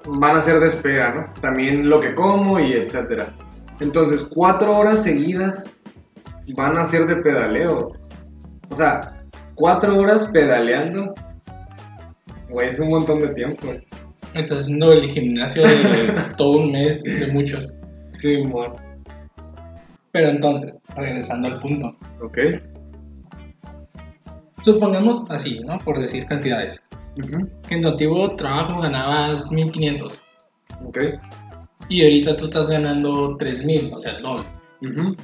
van 0.08 0.38
a 0.38 0.42
ser 0.42 0.60
de 0.60 0.68
espera, 0.68 1.14
¿no? 1.14 1.42
También 1.42 1.90
lo 1.90 2.00
que 2.00 2.14
como 2.14 2.60
y 2.60 2.74
etcétera. 2.74 3.34
Entonces, 3.80 4.28
cuatro 4.34 4.78
horas 4.78 5.04
seguidas 5.04 5.72
van 6.56 6.78
a 6.78 6.86
ser 6.86 7.08
de 7.08 7.18
pedaleo. 7.18 7.94
O 8.70 8.76
sea, 8.76 9.24
cuatro 9.56 9.98
horas 9.98 10.28
pedaleando, 10.32 11.14
güey, 12.50 12.70
es 12.70 12.80
un 12.80 12.90
montón 12.90 13.22
de 13.22 13.30
tiempo. 13.30 13.68
güey. 13.68 13.86
Estás 14.34 14.60
haciendo 14.60 14.92
el 14.92 15.10
gimnasio 15.10 15.64
de 15.64 15.76
todo 16.38 16.58
un 16.60 16.72
mes 16.72 17.04
de 17.04 17.28
muchos. 17.28 17.78
Sí, 18.10 18.42
amor. 18.42 18.76
Pero 20.12 20.30
entonces, 20.30 20.80
regresando 20.96 21.48
al 21.48 21.60
punto. 21.60 21.96
Ok. 22.22 22.38
Supongamos 24.66 25.26
así, 25.30 25.60
¿no? 25.60 25.78
Por 25.78 26.00
decir 26.00 26.26
cantidades. 26.26 26.82
Que 27.68 27.76
en 27.76 27.82
tu 27.84 27.88
antiguo 27.90 28.36
trabajo 28.36 28.82
ganabas 28.82 29.50
1500 29.52 30.20
Ok. 30.86 30.98
y 31.88 32.02
ahorita 32.04 32.36
tú 32.36 32.46
estás 32.46 32.68
ganando 32.70 33.38
3000, 33.38 33.94
o 33.94 34.00
sea, 34.00 34.14
el 34.18 34.24
doble. 34.24 34.44
Ujú. 34.82 35.16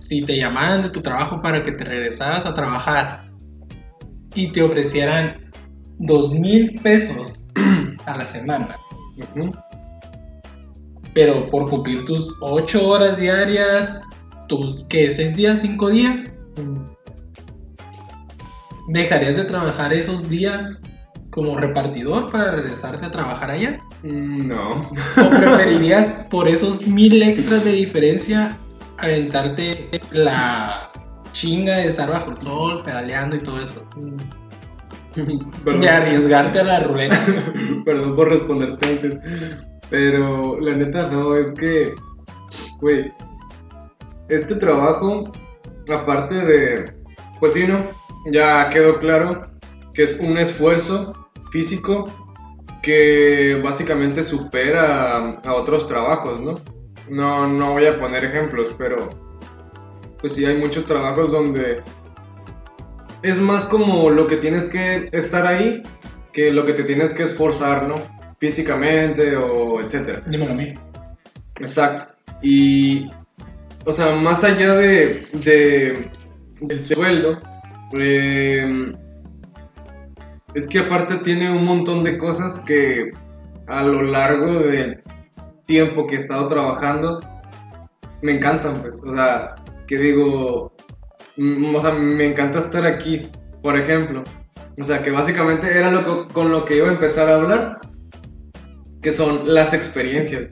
si 0.00 0.22
te 0.22 0.36
llamaran 0.36 0.82
de 0.82 0.90
tu 0.90 1.00
trabajo 1.00 1.40
para 1.40 1.62
que 1.62 1.72
te 1.72 1.82
regresaras 1.84 2.44
a 2.44 2.54
trabajar 2.54 3.24
y 4.34 4.48
te 4.52 4.62
ofrecieran 4.62 5.50
dos 5.98 6.32
mil 6.34 6.78
pesos 6.82 7.32
a 8.06 8.16
la 8.18 8.24
semana, 8.24 8.76
Ujú. 9.16 9.50
pero 11.14 11.48
por 11.50 11.70
cumplir 11.70 12.04
tus 12.04 12.36
ocho 12.40 12.86
horas 12.86 13.16
diarias, 13.16 14.02
tus, 14.48 14.84
¿qué? 14.84 15.10
¿Seis 15.10 15.34
días, 15.36 15.60
cinco 15.62 15.88
días? 15.88 16.30
¿Dejarías 18.88 19.36
de 19.36 19.44
trabajar 19.44 19.92
esos 19.92 20.28
días 20.28 20.78
como 21.30 21.58
repartidor 21.58 22.30
para 22.30 22.52
regresarte 22.52 23.06
a 23.06 23.10
trabajar 23.10 23.50
allá? 23.50 23.78
Mm, 24.02 24.48
No. 24.48 24.70
¿O 24.80 25.30
preferirías 25.40 26.26
por 26.30 26.48
esos 26.48 26.86
mil 26.86 27.22
extras 27.22 27.64
de 27.64 27.72
diferencia 27.72 28.56
aventarte 28.98 29.88
la 30.10 30.90
chinga 31.32 31.76
de 31.78 31.88
estar 31.88 32.08
bajo 32.08 32.30
el 32.30 32.38
sol, 32.38 32.82
pedaleando 32.84 33.36
y 33.36 33.40
todo 33.40 33.60
eso? 33.60 33.86
Perdón. 35.64 35.82
Y 35.82 35.86
arriesgarte 35.86 36.60
a 36.60 36.64
la 36.64 36.80
ruleta. 36.80 37.18
Perdón 37.84 38.16
por 38.16 38.30
responderte 38.30 38.88
antes. 38.88 39.18
Pero 39.90 40.60
la 40.60 40.74
neta 40.74 41.08
no, 41.10 41.34
es 41.36 41.52
que, 41.52 41.94
güey, 42.80 43.12
este 44.28 44.56
trabajo, 44.56 45.32
aparte 45.94 46.34
de, 46.34 46.92
pues 47.40 47.54
sí, 47.54 47.66
¿no? 47.66 47.78
Ya 48.26 48.68
quedó 48.70 48.98
claro 48.98 49.50
que 49.94 50.02
es 50.02 50.18
un 50.18 50.36
esfuerzo 50.38 51.30
físico 51.50 52.10
que 52.82 53.60
básicamente 53.62 54.22
supera 54.22 55.38
a, 55.44 55.54
otros 55.54 55.88
trabajos, 55.88 56.40
¿no? 56.40 56.54
No, 57.08 57.46
no 57.48 57.72
voy 57.72 57.86
a 57.86 57.98
poner 57.98 58.24
ejemplos, 58.24 58.74
pero 58.76 59.10
pues 60.18 60.34
sí 60.34 60.44
hay 60.44 60.56
muchos 60.56 60.84
trabajos 60.86 61.30
donde 61.30 61.82
es 63.22 63.38
más 63.40 63.64
como 63.64 64.10
lo 64.10 64.26
que 64.26 64.36
tienes 64.36 64.68
que 64.68 65.08
estar 65.12 65.46
ahí 65.46 65.82
que 66.32 66.52
lo 66.52 66.66
que 66.66 66.74
te 66.74 66.84
tienes 66.84 67.14
que 67.14 67.22
esforzar, 67.22 67.88
¿no? 67.88 67.96
Físicamente 68.38 69.36
o 69.36 69.80
etcétera. 69.80 70.22
Dímelo 70.26 70.52
a 70.52 70.56
mí. 70.56 70.74
Exacto. 71.58 72.14
Y, 72.42 73.08
o 73.84 73.92
sea, 73.92 74.14
más 74.14 74.44
allá 74.44 74.74
de, 74.74 75.26
de 75.32 76.10
del 76.60 76.82
sueldo, 76.82 77.40
eh, 77.92 78.92
es 80.54 80.68
que 80.68 80.78
aparte 80.78 81.16
tiene 81.18 81.50
un 81.50 81.64
montón 81.64 82.02
de 82.02 82.18
cosas 82.18 82.60
que 82.60 83.12
a 83.66 83.82
lo 83.82 84.02
largo 84.02 84.60
del 84.60 85.02
tiempo 85.66 86.06
que 86.06 86.14
he 86.14 86.18
estado 86.18 86.46
trabajando 86.46 87.20
me 88.22 88.36
encantan, 88.36 88.74
pues. 88.80 89.02
O 89.02 89.12
sea, 89.12 89.54
que 89.86 89.96
digo, 89.98 90.72
mm, 91.36 91.74
o 91.74 91.80
sea, 91.80 91.92
me 91.92 92.26
encanta 92.26 92.58
estar 92.60 92.86
aquí, 92.86 93.22
por 93.62 93.78
ejemplo. 93.78 94.24
O 94.78 94.84
sea, 94.84 95.02
que 95.02 95.10
básicamente 95.10 95.70
era 95.76 95.90
lo 95.90 96.04
que- 96.04 96.32
con 96.32 96.50
lo 96.50 96.64
que 96.64 96.76
iba 96.76 96.88
a 96.88 96.92
empezar 96.92 97.28
a 97.28 97.36
hablar, 97.36 97.80
que 99.02 99.12
son 99.12 99.52
las 99.52 99.72
experiencias. 99.72 100.50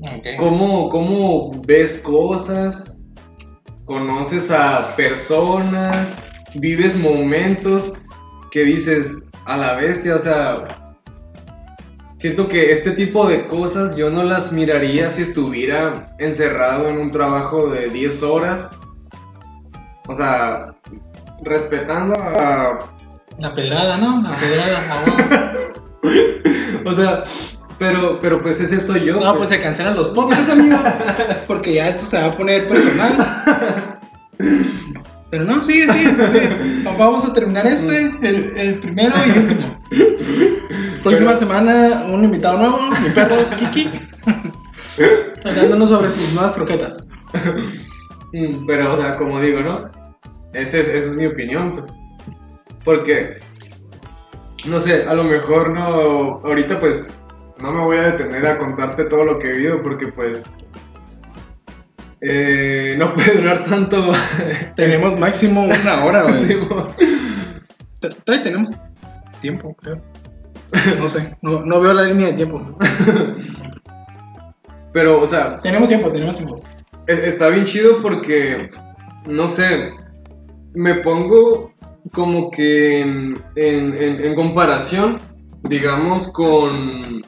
Ok. 0.00 0.26
¿Cómo, 0.38 0.88
cómo 0.90 1.52
ves 1.66 1.96
cosas? 2.02 2.98
¿Conoces 3.84 4.50
a 4.50 4.94
personas? 4.96 6.08
¿Vives 6.54 6.96
momentos 6.96 7.92
que 8.50 8.64
dices 8.64 9.26
a 9.44 9.56
la 9.56 9.74
bestia? 9.74 10.16
O 10.16 10.18
sea, 10.18 10.94
siento 12.16 12.48
que 12.48 12.72
este 12.72 12.92
tipo 12.92 13.28
de 13.28 13.46
cosas 13.46 13.96
yo 13.96 14.10
no 14.10 14.22
las 14.22 14.52
miraría 14.52 15.10
si 15.10 15.22
estuviera 15.22 16.14
encerrado 16.18 16.88
en 16.88 16.98
un 16.98 17.10
trabajo 17.10 17.68
de 17.68 17.90
10 17.90 18.22
horas. 18.22 18.70
O 20.08 20.14
sea, 20.14 20.74
respetando 21.42 22.14
a... 22.14 22.78
La 23.38 23.54
pedrada, 23.54 23.98
¿no? 23.98 24.22
La 24.22 24.36
pedrada. 24.36 25.72
O 26.86 26.92
sea, 26.92 27.24
pero, 27.78 28.18
pero 28.20 28.40
pues 28.42 28.60
ese 28.60 28.80
soy 28.80 29.04
yo. 29.04 29.18
No, 29.18 29.36
pues 29.36 29.48
se 29.48 29.60
cancelan 29.60 29.96
los 29.96 30.08
podcasts, 30.08 30.50
amigo. 30.50 30.78
Porque 31.46 31.74
ya 31.74 31.88
esto 31.88 32.06
se 32.06 32.16
va 32.16 32.26
a 32.26 32.36
poner 32.36 32.68
personal. 32.68 33.16
Pero 35.30 35.44
no, 35.44 35.60
sigue, 35.60 35.92
sigue, 35.92 36.10
sigue. 36.10 36.48
Vamos 36.98 37.24
a 37.24 37.32
terminar 37.34 37.66
este, 37.66 38.02
el, 38.22 38.52
el 38.56 38.74
primero 38.76 39.14
y 39.26 39.38
último. 39.38 39.80
Próxima 41.02 41.30
Pero- 41.32 41.38
semana, 41.38 42.04
un 42.12 42.24
invitado 42.24 42.58
nuevo, 42.58 42.78
mi 43.02 43.08
perro 43.10 43.36
Kiki. 43.56 43.88
Hablándonos 45.44 45.88
sobre 45.90 46.10
sus 46.10 46.32
nuevas 46.32 46.52
croquetas. 46.52 47.06
Mm, 48.32 48.66
Pero, 48.66 48.94
o 48.94 48.96
sea, 49.00 49.16
como 49.16 49.40
digo, 49.40 49.60
¿no? 49.60 49.88
Ese 50.52 50.80
es- 50.80 50.88
esa 50.88 51.10
es 51.10 51.16
mi 51.16 51.26
opinión, 51.26 51.76
pues. 51.76 51.86
Porque, 52.84 53.38
no 54.66 54.80
sé, 54.80 55.04
a 55.04 55.14
lo 55.14 55.22
mejor 55.22 55.70
no, 55.70 56.40
ahorita 56.44 56.80
pues 56.80 57.16
no 57.60 57.70
me 57.72 57.84
voy 57.84 57.98
a 57.98 58.10
detener 58.10 58.44
a 58.46 58.58
contarte 58.58 59.04
todo 59.04 59.24
lo 59.24 59.38
que 59.38 59.48
he 59.50 59.52
vivido 59.52 59.80
porque 59.80 60.08
pues 60.08 60.66
eh, 62.28 62.94
no 62.98 63.12
puede 63.14 63.36
durar 63.38 63.64
tanto. 63.64 64.12
Tenemos 64.76 65.18
máximo 65.18 65.62
una 65.64 66.04
hora, 66.04 66.22
güey. 66.22 66.58
Todavía 68.00 68.44
tenemos 68.44 68.70
tiempo, 69.40 69.74
creo. 69.76 70.00
No 70.98 71.08
sé, 71.08 71.36
no, 71.42 71.64
no 71.64 71.80
veo 71.80 71.92
la 71.94 72.02
línea 72.02 72.28
de 72.28 72.32
tiempo. 72.34 72.76
Pero, 74.92 75.20
o 75.20 75.26
sea, 75.26 75.60
Tenemos 75.60 75.88
tiempo, 75.88 76.10
tenemos 76.10 76.36
tiempo. 76.36 76.62
Es- 77.06 77.20
Está 77.20 77.48
bien 77.48 77.64
chido 77.66 77.98
porque, 78.02 78.70
no 79.26 79.48
sé, 79.48 79.90
me 80.74 80.96
pongo 80.96 81.72
como 82.12 82.50
que 82.50 83.00
en, 83.00 83.42
en- 83.56 83.96
en- 83.96 84.24
en 84.24 84.34
comparación, 84.34 85.18
digamos, 85.62 86.32
con... 86.32 87.22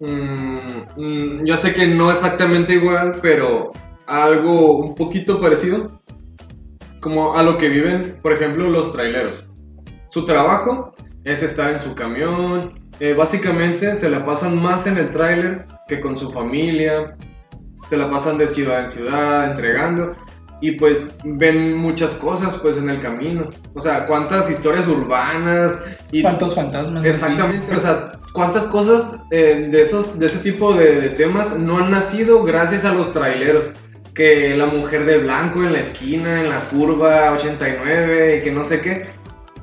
mm, 0.00 0.58
mm, 0.96 1.44
ya 1.44 1.56
sé 1.56 1.74
que 1.74 1.86
no 1.86 2.10
exactamente 2.12 2.74
igual, 2.74 3.18
pero 3.22 3.72
algo 4.08 4.78
un 4.78 4.94
poquito 4.94 5.38
parecido, 5.40 6.00
como 7.00 7.36
a 7.36 7.42
lo 7.42 7.58
que 7.58 7.68
viven, 7.68 8.18
por 8.22 8.32
ejemplo, 8.32 8.68
los 8.68 8.92
traileros. 8.92 9.44
Su 10.10 10.24
trabajo 10.24 10.94
es 11.24 11.42
estar 11.42 11.70
en 11.70 11.80
su 11.80 11.94
camión, 11.94 12.72
eh, 13.00 13.14
básicamente 13.14 13.94
se 13.94 14.08
la 14.08 14.24
pasan 14.24 14.60
más 14.60 14.86
en 14.86 14.96
el 14.96 15.10
tráiler 15.10 15.66
que 15.86 16.00
con 16.00 16.16
su 16.16 16.32
familia, 16.32 17.16
se 17.86 17.96
la 17.96 18.10
pasan 18.10 18.38
de 18.38 18.48
ciudad 18.48 18.80
en 18.80 18.88
ciudad 18.88 19.50
entregando 19.50 20.16
y 20.60 20.72
pues 20.72 21.14
ven 21.24 21.76
muchas 21.76 22.14
cosas 22.14 22.56
pues 22.56 22.78
en 22.78 22.88
el 22.88 23.00
camino. 23.00 23.50
O 23.74 23.80
sea, 23.80 24.06
cuántas 24.06 24.50
historias 24.50 24.88
urbanas 24.88 25.78
y 26.10 26.22
¿Cuántos 26.22 26.54
fantasmas? 26.54 27.04
exactamente, 27.04 27.76
o 27.76 27.80
sea, 27.80 28.08
cuántas 28.32 28.66
cosas 28.66 29.20
eh, 29.30 29.68
de 29.70 29.82
esos 29.82 30.18
de 30.18 30.26
ese 30.26 30.38
tipo 30.38 30.74
de, 30.74 31.00
de 31.00 31.10
temas 31.10 31.58
no 31.58 31.78
han 31.78 31.90
nacido 31.90 32.42
gracias 32.42 32.84
a 32.84 32.94
los 32.94 33.12
traileros. 33.12 33.70
Que 34.18 34.56
la 34.56 34.66
mujer 34.66 35.06
de 35.06 35.18
blanco 35.18 35.62
en 35.62 35.72
la 35.72 35.78
esquina, 35.78 36.42
en 36.42 36.50
la 36.50 36.60
curva 36.68 37.32
89, 37.32 38.36
y 38.36 38.42
que 38.42 38.50
no 38.50 38.64
sé 38.64 38.80
qué. 38.80 39.06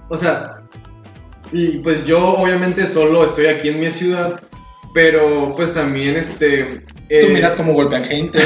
O 0.10 0.15
sea, 0.15 0.62
y 1.52 1.80
pues 1.80 2.06
yo 2.06 2.36
obviamente 2.36 2.88
solo 2.88 3.26
estoy 3.26 3.48
aquí 3.48 3.68
en 3.68 3.82
mi 3.82 3.91
ciudad, 3.91 4.41
pero 4.94 5.54
pues 5.56 5.74
también 5.74 6.15
este... 6.15 6.63
Tú 6.63 6.84
eh, 7.10 7.30
miras 7.30 7.58
cómo 7.58 7.74
golpean 7.74 8.06
gente. 8.06 8.39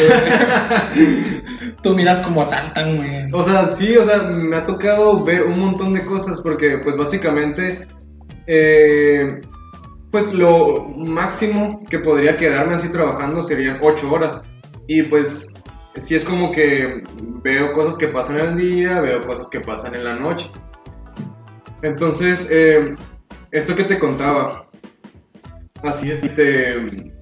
Tú 1.83 1.93
miras 1.93 2.19
cómo 2.21 2.41
asaltan, 2.41 2.97
güey. 2.97 3.31
O 3.31 3.43
sea, 3.43 3.67
sí, 3.67 3.95
o 3.95 4.03
sea, 4.03 4.17
me 4.17 4.55
ha 4.55 4.63
tocado 4.63 5.23
ver 5.23 5.43
un 5.43 5.59
montón 5.59 5.93
de 5.93 6.03
cosas 6.05 6.41
porque 6.41 6.79
pues 6.79 6.97
básicamente 6.97 7.87
eh, 8.47 9.41
pues 10.09 10.33
lo 10.33 10.87
máximo 10.97 11.83
que 11.87 11.99
podría 11.99 12.35
quedarme 12.35 12.73
así 12.73 12.89
trabajando 12.89 13.43
serían 13.43 13.77
8 13.81 14.11
horas 14.11 14.41
y 14.87 15.03
pues 15.03 15.53
sí 15.95 16.15
es 16.15 16.23
como 16.23 16.51
que 16.51 17.03
veo 17.43 17.71
cosas 17.73 17.97
que 17.97 18.07
pasan 18.07 18.39
en 18.39 18.45
el 18.47 18.57
día, 18.57 19.01
veo 19.01 19.21
cosas 19.21 19.49
que 19.49 19.59
pasan 19.59 19.95
en 19.95 20.03
la 20.03 20.15
noche. 20.15 20.49
Entonces, 21.81 22.47
eh, 22.51 22.95
esto 23.51 23.75
que 23.75 23.83
te 23.85 23.97
contaba, 23.99 24.65
así 25.83 26.11
es, 26.11 26.23
este, 26.23 27.13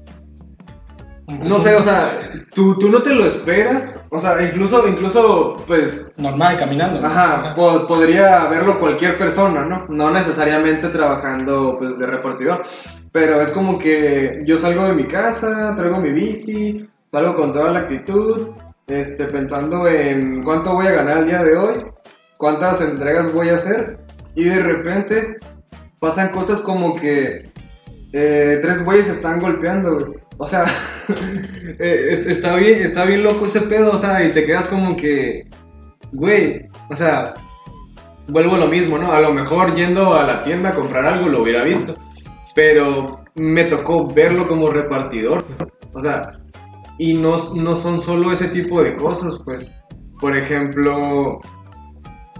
no 1.27 1.59
sé, 1.59 1.75
o 1.75 1.83
sea, 1.83 2.09
tú, 2.55 2.77
tú 2.79 2.89
no 2.89 3.03
te 3.03 3.13
lo 3.13 3.25
esperas, 3.27 4.03
o 4.09 4.17
sea, 4.17 4.41
incluso, 4.41 4.87
incluso, 4.87 5.57
pues, 5.67 6.13
Normal, 6.17 6.57
caminando. 6.57 6.99
güey. 6.99 7.11
ajá, 7.11 7.53
po- 7.55 7.85
podría 7.85 8.45
verlo 8.47 8.79
cualquier 8.79 9.17
persona, 9.17 9.63
¿no? 9.65 9.85
No 9.89 10.09
necesariamente 10.09 10.87
trabajando, 10.89 11.75
pues, 11.77 11.99
de 11.99 12.07
repartidor, 12.07 12.63
pero 13.11 13.41
es 13.41 13.51
como 13.51 13.77
que 13.77 14.41
yo 14.45 14.57
salgo 14.57 14.85
de 14.85 14.93
mi 14.93 15.03
casa, 15.03 15.75
traigo 15.75 15.97
mi 15.99 16.09
bici, 16.11 16.89
salgo 17.11 17.35
con 17.35 17.51
toda 17.51 17.71
la 17.71 17.79
actitud, 17.79 18.49
este, 18.87 19.25
pensando 19.25 19.87
en 19.87 20.43
cuánto 20.43 20.73
voy 20.73 20.87
a 20.87 20.91
ganar 20.91 21.19
el 21.19 21.27
día 21.27 21.43
de 21.43 21.57
hoy, 21.57 21.73
cuántas 22.37 22.81
entregas 22.81 23.33
voy 23.33 23.49
a 23.49 23.55
hacer, 23.55 23.97
y 24.35 24.45
de 24.45 24.61
repente 24.61 25.37
pasan 25.99 26.29
cosas 26.29 26.61
como 26.61 26.95
que 26.95 27.49
eh, 28.13 28.59
tres 28.61 28.83
güeyes 28.85 29.09
están 29.09 29.39
golpeando. 29.39 30.13
O 30.37 30.45
sea, 30.45 30.65
eh, 31.79 32.07
es- 32.11 32.27
está 32.27 32.55
bien, 32.55 32.81
está 32.81 33.05
bien 33.05 33.23
loco 33.23 33.45
ese 33.45 33.61
pedo, 33.61 33.91
o 33.93 33.97
sea, 33.97 34.23
y 34.23 34.31
te 34.31 34.45
quedas 34.45 34.67
como 34.67 34.95
que, 34.95 35.47
güey, 36.11 36.67
o 36.89 36.95
sea, 36.95 37.33
vuelvo 38.27 38.55
a 38.55 38.59
lo 38.59 38.67
mismo, 38.67 38.97
¿no? 38.97 39.11
A 39.11 39.19
lo 39.19 39.33
mejor 39.33 39.73
yendo 39.75 40.13
a 40.13 40.23
la 40.23 40.43
tienda 40.43 40.69
a 40.69 40.75
comprar 40.75 41.05
algo 41.05 41.27
lo 41.29 41.41
hubiera 41.41 41.63
visto, 41.63 41.95
pero 42.53 43.23
me 43.35 43.63
tocó 43.65 44.07
verlo 44.07 44.47
como 44.47 44.67
repartidor, 44.69 45.43
pues. 45.57 45.77
O 45.93 45.99
sea, 46.01 46.39
y 46.97 47.13
no, 47.13 47.37
no 47.55 47.75
son 47.75 48.01
solo 48.01 48.31
ese 48.31 48.49
tipo 48.49 48.83
de 48.83 48.95
cosas, 48.95 49.39
pues. 49.43 49.71
Por 50.19 50.35
ejemplo, 50.35 51.39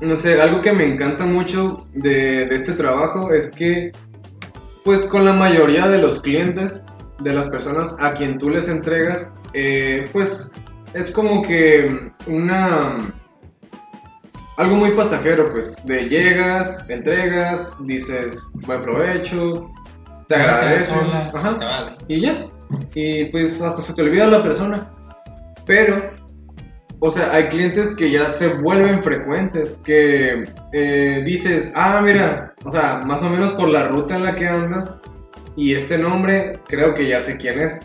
no 0.01 0.15
sé, 0.15 0.41
algo 0.41 0.61
que 0.61 0.73
me 0.73 0.85
encanta 0.85 1.25
mucho 1.25 1.87
de, 1.93 2.45
de 2.45 2.55
este 2.55 2.73
trabajo 2.73 3.31
es 3.31 3.51
que, 3.51 3.91
pues 4.83 5.05
con 5.05 5.25
la 5.25 5.33
mayoría 5.33 5.87
de 5.87 5.99
los 5.99 6.21
clientes, 6.21 6.81
de 7.19 7.33
las 7.33 7.49
personas 7.49 7.95
a 7.99 8.13
quien 8.13 8.37
tú 8.37 8.49
les 8.49 8.67
entregas, 8.69 9.31
eh, 9.53 10.09
pues 10.11 10.53
es 10.93 11.11
como 11.11 11.41
que 11.41 12.11
una... 12.27 13.13
Algo 14.57 14.75
muy 14.75 14.91
pasajero, 14.95 15.51
pues, 15.51 15.75
de 15.85 16.09
llegas, 16.09 16.83
entregas, 16.89 17.71
dices, 17.81 18.43
buen 18.65 18.81
provecho, 18.81 19.69
te 20.27 20.35
agradece, 20.35 20.93
Hola, 20.99 21.31
ajá, 21.31 21.97
y 22.07 22.21
ya. 22.21 22.47
Y 22.93 23.25
pues 23.25 23.62
hasta 23.62 23.82
se 23.82 23.93
te 23.93 24.01
olvida 24.01 24.27
la 24.27 24.43
persona. 24.43 24.89
Pero, 25.65 25.97
o 26.99 27.12
sea, 27.12 27.32
hay 27.34 27.47
clientes 27.47 27.95
que 27.95 28.10
ya 28.12 28.30
se 28.30 28.47
vuelven 28.47 29.03
frecuentes, 29.03 29.82
que 29.86 30.45
eh, 30.73 31.21
dices, 31.25 31.71
ah, 31.75 32.01
mira, 32.03 32.53
o 32.63 32.71
sea, 32.71 33.01
más 33.06 33.21
o 33.23 33.30
menos 33.30 33.51
por 33.53 33.69
la 33.69 33.88
ruta 33.88 34.15
en 34.15 34.23
la 34.23 34.36
que 34.36 34.47
andas 34.47 34.99
y 35.56 35.73
este 35.73 35.97
nombre, 35.97 36.53
creo 36.67 36.93
que 36.93 37.08
ya 37.08 37.19
sé 37.21 37.38
quién 37.38 37.60
es. 37.60 37.80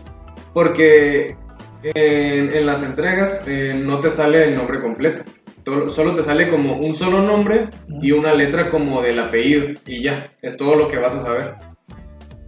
Porque 0.54 1.36
en, 1.82 2.54
en 2.54 2.66
las 2.66 2.82
entregas 2.82 3.42
eh, 3.46 3.74
no 3.82 4.00
te 4.00 4.10
sale 4.10 4.44
el 4.48 4.54
nombre 4.54 4.80
completo. 4.80 5.22
Todo- 5.64 5.90
Solo 5.90 6.14
te 6.14 6.22
sale 6.22 6.48
como 6.48 6.74
un 6.76 6.94
solo 6.94 7.22
nombre 7.22 7.68
y 8.00 8.12
una 8.12 8.34
letra 8.34 8.68
como 8.70 9.00
del 9.00 9.18
apellido 9.20 9.68
y 9.86 10.02
ya, 10.02 10.32
es 10.42 10.56
todo 10.56 10.74
lo 10.76 10.88
que 10.88 10.98
vas 10.98 11.14
a 11.14 11.22
saber. 11.22 11.54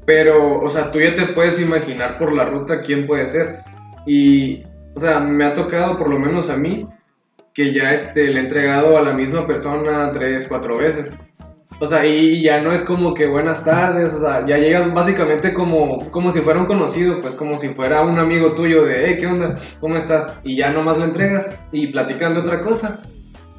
Pero, 0.06 0.60
o 0.60 0.70
sea, 0.70 0.90
tú 0.90 1.00
ya 1.00 1.14
te 1.14 1.32
puedes 1.32 1.60
imaginar 1.60 2.18
por 2.18 2.32
la 2.32 2.44
ruta 2.44 2.80
quién 2.80 3.06
puede 3.06 3.26
ser. 3.28 3.60
Y, 4.06 4.64
o 4.94 5.00
sea, 5.00 5.20
me 5.20 5.44
ha 5.44 5.52
tocado, 5.52 5.98
por 5.98 6.08
lo 6.08 6.18
menos 6.18 6.50
a 6.50 6.56
mí, 6.56 6.86
que 7.54 7.72
ya 7.72 7.92
este, 7.92 8.28
le 8.28 8.40
he 8.40 8.42
entregado 8.42 8.98
a 8.98 9.02
la 9.02 9.12
misma 9.12 9.46
persona 9.46 10.10
tres, 10.12 10.46
cuatro 10.48 10.76
veces. 10.76 11.18
O 11.80 11.86
sea, 11.86 12.06
y 12.06 12.40
ya 12.40 12.60
no 12.60 12.72
es 12.72 12.84
como 12.84 13.14
que 13.14 13.26
buenas 13.26 13.64
tardes, 13.64 14.14
o 14.14 14.20
sea, 14.20 14.46
ya 14.46 14.58
llegas 14.58 14.92
básicamente 14.94 15.52
como, 15.52 16.08
como 16.10 16.30
si 16.30 16.40
fuera 16.40 16.60
un 16.60 16.66
conocido, 16.66 17.20
pues 17.20 17.34
como 17.34 17.58
si 17.58 17.68
fuera 17.70 18.02
un 18.02 18.18
amigo 18.18 18.54
tuyo 18.54 18.84
de, 18.84 19.06
hey, 19.06 19.16
¿qué 19.18 19.26
onda? 19.26 19.54
¿Cómo 19.80 19.96
estás? 19.96 20.38
Y 20.44 20.56
ya 20.56 20.70
nomás 20.70 20.98
lo 20.98 21.04
entregas 21.04 21.58
y 21.72 21.88
platican 21.88 22.34
de 22.34 22.40
otra 22.40 22.60
cosa. 22.60 23.00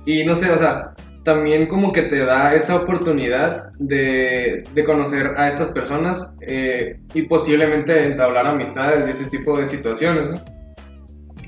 Y 0.06 0.24
no 0.24 0.36
sé, 0.36 0.50
o 0.52 0.58
sea, 0.58 0.94
también 1.26 1.66
como 1.66 1.92
que 1.92 2.04
te 2.04 2.24
da 2.24 2.54
esa 2.54 2.76
oportunidad 2.76 3.72
de, 3.80 4.64
de 4.74 4.84
conocer 4.86 5.34
a 5.36 5.50
estas 5.50 5.72
personas 5.72 6.34
eh, 6.42 7.00
y 7.16 7.24
posiblemente 7.24 8.06
entablar 8.06 8.46
amistades 8.46 9.08
y 9.08 9.12
este 9.12 9.26
tipo 9.26 9.58
de 9.58 9.66
situaciones, 9.66 10.30
¿no? 10.30 10.36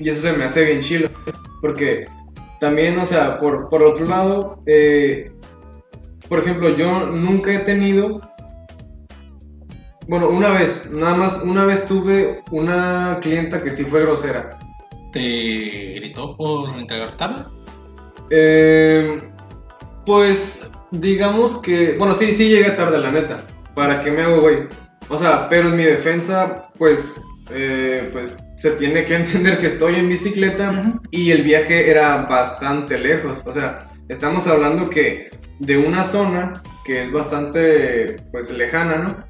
Y 0.00 0.08
eso 0.08 0.20
se 0.20 0.32
me 0.32 0.44
hace 0.44 0.64
bien 0.64 0.80
chilo, 0.80 1.10
porque 1.62 2.06
también, 2.58 2.98
o 2.98 3.06
sea, 3.06 3.38
por, 3.38 3.68
por 3.68 3.84
otro 3.84 4.04
lado, 4.04 4.62
eh, 4.66 5.30
por 6.28 6.40
ejemplo, 6.40 6.74
yo 6.74 7.06
nunca 7.06 7.52
he 7.52 7.60
tenido, 7.60 8.20
bueno, 10.08 10.28
una 10.28 10.50
vez, 10.50 10.90
nada 10.90 11.14
más, 11.14 11.42
una 11.42 11.64
vez 11.64 11.86
tuve 11.86 12.42
una 12.50 13.18
clienta 13.22 13.62
que 13.62 13.70
sí 13.70 13.84
fue 13.84 14.02
grosera. 14.02 14.58
¿Te 15.12 15.20
gritó 16.00 16.36
por 16.36 16.76
entregar? 16.76 17.14
Eh, 18.30 19.18
pues 20.08 20.66
digamos 20.90 21.58
que, 21.58 21.98
bueno, 21.98 22.14
sí, 22.14 22.32
sí 22.32 22.48
llegué 22.48 22.70
tarde, 22.70 22.96
la 22.96 23.12
neta. 23.12 23.42
¿Para 23.74 24.00
qué 24.02 24.10
me 24.10 24.22
hago, 24.22 24.40
güey? 24.40 24.60
O 25.10 25.18
sea, 25.18 25.50
pero 25.50 25.68
en 25.68 25.76
mi 25.76 25.84
defensa, 25.84 26.70
pues, 26.78 27.22
eh, 27.50 28.08
pues 28.10 28.38
se 28.56 28.70
tiene 28.70 29.04
que 29.04 29.16
entender 29.22 29.58
que 29.58 29.66
estoy 29.66 29.96
en 29.96 30.08
bicicleta 30.08 30.98
y 31.10 31.30
el 31.30 31.42
viaje 31.42 31.90
era 31.90 32.22
bastante 32.22 32.96
lejos. 32.96 33.42
O 33.44 33.52
sea, 33.52 33.90
estamos 34.08 34.46
hablando 34.46 34.88
que 34.88 35.28
de 35.58 35.76
una 35.76 36.02
zona 36.04 36.54
que 36.86 37.02
es 37.02 37.12
bastante, 37.12 38.16
pues, 38.32 38.50
lejana, 38.50 38.96
¿no? 38.96 39.24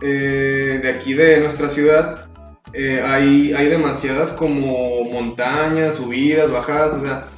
Eh, 0.00 0.80
de 0.82 0.88
aquí 0.88 1.12
de 1.12 1.40
nuestra 1.40 1.68
ciudad 1.68 2.30
eh, 2.72 3.02
hay, 3.04 3.52
hay 3.52 3.68
demasiadas 3.68 4.32
como 4.32 5.04
montañas, 5.04 5.96
subidas, 5.96 6.50
bajadas, 6.50 6.94
o 6.94 7.00
sea, 7.02 7.28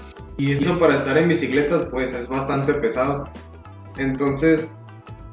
y 0.40 0.52
eso 0.52 0.78
para 0.78 0.94
estar 0.96 1.18
en 1.18 1.28
bicicletas 1.28 1.84
pues 1.90 2.14
es 2.14 2.26
bastante 2.26 2.72
pesado. 2.72 3.24
Entonces 3.98 4.70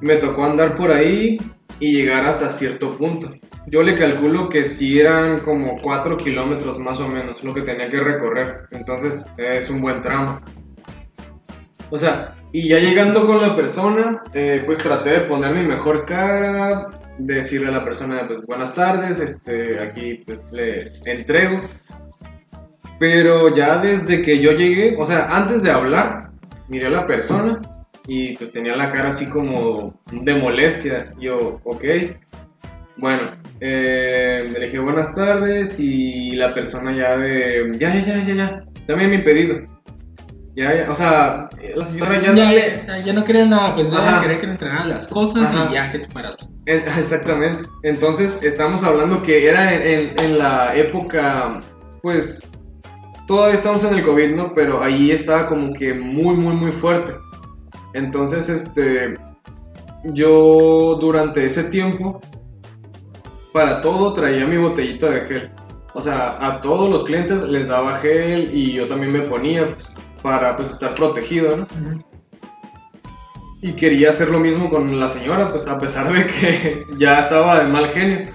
me 0.01 0.17
tocó 0.17 0.43
andar 0.43 0.75
por 0.75 0.91
ahí 0.91 1.37
y 1.79 1.93
llegar 1.93 2.25
hasta 2.25 2.51
cierto 2.51 2.97
punto. 2.97 3.31
Yo 3.67 3.83
le 3.83 3.95
calculo 3.95 4.49
que 4.49 4.65
si 4.65 4.99
eran 4.99 5.39
como 5.39 5.77
4 5.81 6.17
kilómetros 6.17 6.77
más 6.79 6.99
o 6.99 7.07
menos 7.07 7.41
lo 7.41 7.53
que 7.53 7.61
tenía 7.61 7.89
que 7.89 8.01
recorrer. 8.01 8.67
Entonces 8.71 9.25
es 9.37 9.69
un 9.69 9.79
buen 9.79 10.01
tramo. 10.01 10.41
O 11.89 11.97
sea, 11.97 12.35
y 12.51 12.67
ya 12.67 12.79
llegando 12.79 13.25
con 13.25 13.41
la 13.41 13.55
persona, 13.55 14.23
eh, 14.33 14.61
pues 14.65 14.79
traté 14.79 15.11
de 15.11 15.19
poner 15.21 15.53
mi 15.55 15.63
mejor 15.63 16.03
cara, 16.05 16.89
decirle 17.17 17.69
a 17.69 17.71
la 17.71 17.83
persona, 17.83 18.25
pues 18.27 18.41
buenas 18.41 18.75
tardes, 18.75 19.21
este, 19.21 19.79
aquí 19.79 20.23
pues 20.25 20.43
le 20.51 20.91
entrego. 21.05 21.61
Pero 22.99 23.53
ya 23.53 23.77
desde 23.77 24.21
que 24.21 24.39
yo 24.39 24.51
llegué, 24.53 24.95
o 24.97 25.05
sea, 25.05 25.27
antes 25.29 25.63
de 25.63 25.71
hablar, 25.71 26.31
miré 26.67 26.87
a 26.87 26.91
la 26.91 27.05
persona 27.05 27.61
y 28.07 28.35
pues 28.37 28.51
tenía 28.51 28.75
la 28.75 28.89
cara 28.91 29.09
así 29.09 29.27
como 29.29 29.93
de 30.11 30.35
molestia. 30.35 31.13
Yo, 31.19 31.59
ok. 31.63 31.83
Bueno, 32.97 33.31
eh, 33.59 34.49
le 34.51 34.65
dije 34.65 34.79
buenas 34.79 35.13
tardes 35.13 35.79
y 35.79 36.31
la 36.31 36.53
persona 36.55 36.91
ya 36.91 37.17
de, 37.17 37.71
ya, 37.77 37.93
ya, 37.93 38.01
ya, 38.17 38.23
ya, 38.25 38.33
ya, 38.33 38.63
dame 38.87 39.07
mi 39.07 39.19
pedido. 39.19 39.59
Ya, 40.55 40.73
ya, 40.73 40.89
o 40.91 40.95
sea, 40.95 41.49
la 41.75 41.85
señora 41.85 42.19
ya... 42.19 42.33
Ya, 42.33 42.85
ya, 42.87 42.97
ya 43.03 43.13
no 43.13 43.23
quería 43.23 43.45
nada, 43.45 43.75
pues 43.75 43.91
ya 43.91 44.21
quería 44.23 44.39
que 44.39 44.45
le 44.47 44.51
entregaran 44.53 44.89
las 44.89 45.07
cosas 45.07 45.53
Ajá. 45.53 45.67
y 45.69 45.73
ya 45.75 45.91
que 45.91 45.99
te. 45.99 46.07
Eh, 46.65 46.83
Exactamente. 46.97 47.69
Entonces, 47.83 48.39
estamos 48.41 48.83
hablando 48.83 49.21
que 49.21 49.47
era 49.47 49.75
en, 49.75 49.81
en- 49.83 50.19
en 50.19 50.37
la 50.39 50.75
época, 50.75 51.59
pues, 52.01 52.56
todavía 53.27 53.55
estamos 53.55 53.83
en 53.83 53.93
el 53.93 54.03
COVID, 54.03 54.35
¿no? 54.35 54.53
Pero 54.53 54.81
ahí 54.81 55.11
estaba 55.11 55.45
como 55.47 55.73
que 55.73 55.93
muy, 55.93 56.35
muy, 56.35 56.55
muy 56.55 56.71
fuerte. 56.71 57.15
Entonces, 57.93 58.49
este, 58.49 59.17
yo 60.05 60.97
durante 60.99 61.45
ese 61.45 61.65
tiempo, 61.65 62.21
para 63.53 63.81
todo 63.81 64.13
traía 64.13 64.47
mi 64.47 64.57
botellita 64.57 65.09
de 65.09 65.21
gel. 65.21 65.51
O 65.93 66.01
sea, 66.01 66.37
a 66.39 66.61
todos 66.61 66.89
los 66.89 67.03
clientes 67.03 67.43
les 67.43 67.67
daba 67.67 67.97
gel 67.97 68.49
y 68.53 68.73
yo 68.73 68.87
también 68.87 69.13
me 69.13 69.21
ponía, 69.21 69.67
pues, 69.67 69.93
para, 70.21 70.55
pues, 70.55 70.71
estar 70.71 70.95
protegido, 70.95 71.57
¿no? 71.57 71.67
Y 73.61 73.71
quería 73.73 74.11
hacer 74.11 74.29
lo 74.29 74.39
mismo 74.39 74.69
con 74.69 74.99
la 74.99 75.07
señora, 75.07 75.49
pues 75.49 75.67
a 75.67 75.79
pesar 75.79 76.13
de 76.13 76.27
que 76.27 76.85
ya 76.99 77.21
estaba 77.21 77.59
de 77.59 77.67
mal 77.67 77.87
genio. 77.89 78.29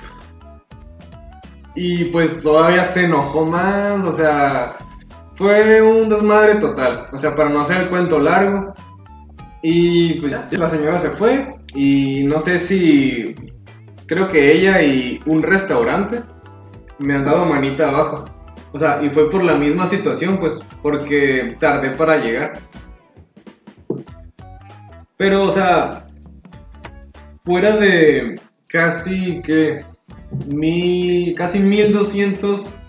Y 1.74 2.06
pues 2.06 2.40
todavía 2.40 2.84
se 2.84 3.04
enojó 3.04 3.46
más, 3.46 4.04
o 4.04 4.12
sea, 4.12 4.76
fue 5.34 5.80
un 5.82 6.08
desmadre 6.08 6.56
total. 6.56 7.06
O 7.12 7.18
sea, 7.18 7.34
para 7.34 7.48
no 7.48 7.60
hacer 7.60 7.82
el 7.82 7.88
cuento 7.88 8.18
largo. 8.18 8.72
Y 9.62 10.20
pues 10.20 10.32
ya, 10.32 10.48
la 10.50 10.68
señora 10.68 10.98
se 10.98 11.10
fue 11.10 11.56
y 11.74 12.24
no 12.24 12.40
sé 12.40 12.58
si 12.58 13.34
creo 14.06 14.28
que 14.28 14.52
ella 14.52 14.82
y 14.82 15.20
un 15.26 15.42
restaurante 15.42 16.22
me 16.98 17.14
han 17.14 17.24
dado 17.24 17.46
manita 17.46 17.88
abajo. 17.88 18.24
O 18.72 18.78
sea, 18.78 19.02
y 19.02 19.10
fue 19.10 19.30
por 19.30 19.44
la 19.44 19.54
misma 19.54 19.86
situación, 19.86 20.38
pues, 20.38 20.64
porque 20.82 21.56
tardé 21.60 21.90
para 21.90 22.16
llegar. 22.16 22.54
Pero, 25.16 25.44
o 25.44 25.50
sea, 25.50 26.06
fuera 27.44 27.76
de 27.76 28.40
casi 28.66 29.40
que 29.42 29.84
mil, 30.46 31.34
casi 31.34 31.58
1200, 31.58 32.88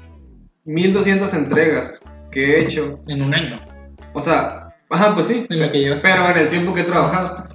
1200 0.65 1.33
entregas 1.33 2.01
que 2.31 2.45
he 2.45 2.63
hecho. 2.63 2.99
En 3.07 3.21
un 3.21 3.33
año. 3.33 3.57
O 4.13 4.21
sea, 4.21 4.75
ajá, 4.89 5.13
pues 5.13 5.27
sí. 5.27 5.45
En 5.49 5.59
lo 5.59 5.71
que 5.71 5.79
llevas. 5.79 6.01
Pero 6.01 6.29
en 6.29 6.37
el 6.37 6.49
tiempo 6.49 6.73
que 6.73 6.81
he 6.81 6.85
trabajado, 6.85 7.47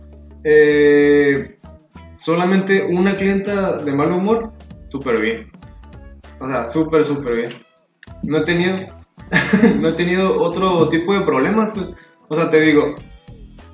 eh, 0.45 1.59
solamente 2.16 2.84
una 2.84 3.16
clienta 3.16 3.76
de 3.76 3.93
mal 3.93 4.12
humor, 4.12 4.53
súper 4.89 5.20
bien. 5.20 5.51
O 6.41 6.47
sea, 6.47 6.64
súper, 6.64 7.05
súper 7.05 7.36
bien. 7.36 7.51
No 8.22 8.39
he 8.39 8.45
tenido, 8.45 8.86
no 9.80 9.89
he 9.89 9.93
tenido 9.93 10.41
otro 10.41 10.89
tipo 10.89 11.14
de 11.14 11.24
problemas, 11.24 11.72
pues. 11.74 11.93
O 12.28 12.34
sea, 12.34 12.51
te 12.51 12.61
digo, 12.61 12.95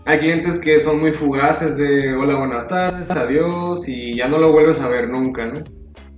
hay 0.04 0.18
clientes 0.18 0.58
que 0.58 0.80
son 0.80 1.00
muy 1.00 1.12
fugaces 1.12 1.76
de 1.76 2.14
hola, 2.14 2.36
buenas 2.36 2.68
tardes, 2.68 3.10
adiós 3.10 3.88
y 3.88 4.16
ya 4.16 4.28
no 4.28 4.38
lo 4.38 4.52
vuelves 4.52 4.80
a 4.80 4.88
ver 4.88 5.08
nunca, 5.08 5.46
¿no? 5.46 5.60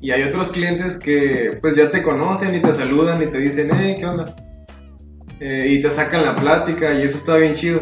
Y 0.07 0.13
hay 0.13 0.23
otros 0.23 0.53
clientes 0.53 0.97
que 0.99 1.59
pues 1.61 1.75
ya 1.75 1.91
te 1.91 2.01
conocen 2.01 2.55
y 2.55 2.63
te 2.63 2.71
saludan 2.71 3.21
y 3.21 3.27
te 3.27 3.39
dicen, 3.39 3.71
hey, 3.77 3.97
¿qué 3.99 4.07
onda? 4.07 4.37
Eh, 5.41 5.67
y 5.69 5.81
te 5.81 5.91
sacan 5.91 6.25
la 6.25 6.39
plática 6.39 6.95
y 6.95 7.03
eso 7.03 7.17
está 7.17 7.35
bien 7.39 7.57
chido. 7.57 7.81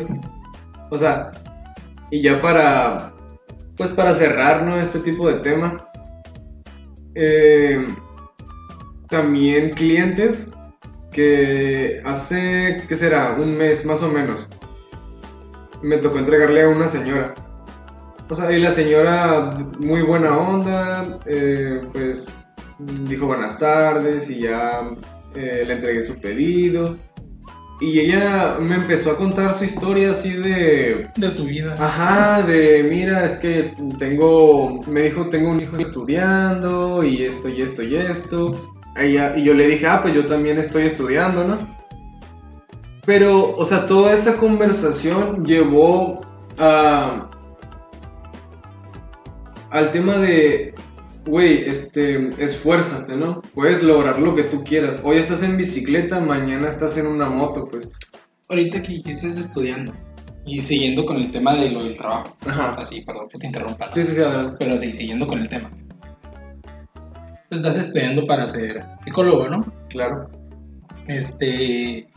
O 0.91 0.97
sea, 0.97 1.33
y 2.11 2.23
ya 2.23 2.41
para, 2.41 3.13
pues 3.77 3.91
para 3.91 4.15
cerrar, 4.15 4.63
¿no? 4.63 4.81
Este 4.81 5.01
tipo 5.01 5.29
de 5.29 5.41
tema. 5.41 5.77
Eh, 7.15 7.85
también 9.11 9.75
clientes 9.75 10.57
que 11.13 12.01
hace, 12.07 12.85
¿qué 12.89 12.97
será? 12.97 13.35
Un 13.35 13.55
mes 13.55 13.85
más 13.85 14.03
o 14.03 14.11
menos. 14.11 14.49
Me 15.83 15.99
tocó 15.99 16.21
entregarle 16.21 16.63
a 16.63 16.69
una 16.71 16.89
señora. 16.89 17.35
O 18.29 18.35
sea, 18.35 18.51
y 18.51 18.59
la 18.61 18.71
señora, 18.71 19.51
muy 19.79 20.03
buena 20.03 20.37
onda, 20.37 21.19
eh, 21.27 21.81
pues 21.93 22.33
dijo 22.79 23.27
buenas 23.27 23.59
tardes 23.59 24.31
y 24.31 24.41
ya 24.41 24.81
eh, 25.35 25.65
le 25.67 25.75
entregué 25.75 26.03
su 26.03 26.19
pedido. 26.19 26.97
Y 27.81 28.01
ella 28.01 28.57
me 28.61 28.77
empezó 28.77 29.11
a 29.11 29.17
contar 29.17 29.53
su 29.53 29.65
historia 29.65 30.13
así 30.13 30.31
de... 30.31 31.11
De 31.17 31.29
su 31.29 31.45
vida. 31.45 31.77
Ajá, 31.79 32.43
de 32.43 32.87
mira, 32.89 33.27
es 33.27 33.37
que 33.37 33.75
tengo, 33.99 34.81
me 34.87 35.03
dijo, 35.03 35.29
tengo 35.29 35.51
un 35.51 35.61
hijo 35.61 35.77
estudiando 35.77 37.03
y 37.03 37.25
esto 37.25 37.49
y 37.49 37.63
esto 37.63 37.83
y 37.83 37.97
esto. 37.97 38.75
Ella, 38.97 39.37
y 39.37 39.45
yo 39.45 39.55
le 39.55 39.67
dije, 39.67 39.87
ah, 39.87 40.01
pues 40.01 40.15
yo 40.15 40.25
también 40.25 40.57
estoy 40.59 40.85
estudiando, 40.85 41.45
¿no? 41.45 41.59
Pero, 43.05 43.55
o 43.57 43.65
sea, 43.67 43.87
toda 43.87 44.15
esa 44.15 44.37
conversación 44.37 45.45
llevó 45.45 46.21
a... 46.59 47.29
al 49.75 49.91
tema 49.91 50.19
de, 50.19 50.73
güey, 51.27 51.69
este, 51.69 52.31
esfuérzate, 52.43 53.17
¿no? 53.17 53.43
Puedes 53.55 53.83
lograr 53.83 54.21
lo 54.21 54.37
que 54.37 54.45
tú 54.45 54.63
quieras. 54.63 55.01
Hoy 55.03 55.17
estás 55.17 55.43
en 55.43 55.57
bicicleta, 55.57 56.21
mañana 56.21 56.69
estás 56.69 56.97
en 56.97 57.09
una 57.09 57.29
moto, 57.29 57.67
pues. 57.69 57.91
Ahorita 58.49 58.81
que 58.81 58.93
dijiste 58.93 59.27
estudiando 59.27 59.93
y 60.47 60.61
siguiendo 60.61 61.05
con 61.05 61.17
el 61.17 61.33
tema 61.33 61.57
de 61.57 61.73
lo 61.73 61.83
del 61.83 61.97
trabajo. 61.97 62.37
Ajá. 62.47 62.77
Así, 62.79 63.01
perdón 63.01 63.29
que 63.29 63.39
te 63.39 63.49
interrumpa. 63.49 63.91
Sí, 63.93 64.05
sí, 64.05 64.15
sí, 64.15 64.21
adelante. 64.21 64.57
Pero 64.61 64.79
sí, 64.79 64.93
siguiendo 64.93 65.27
con 65.27 65.41
el 65.41 65.49
tema. 65.49 65.73
Pues 67.49 67.61
estás 67.61 67.77
estudiando 67.77 68.29
para 68.29 68.47
ser 68.47 68.85
psicólogo, 69.03 69.49
¿no? 69.49 69.61
Claro. 69.89 70.31
Este. 71.09 72.09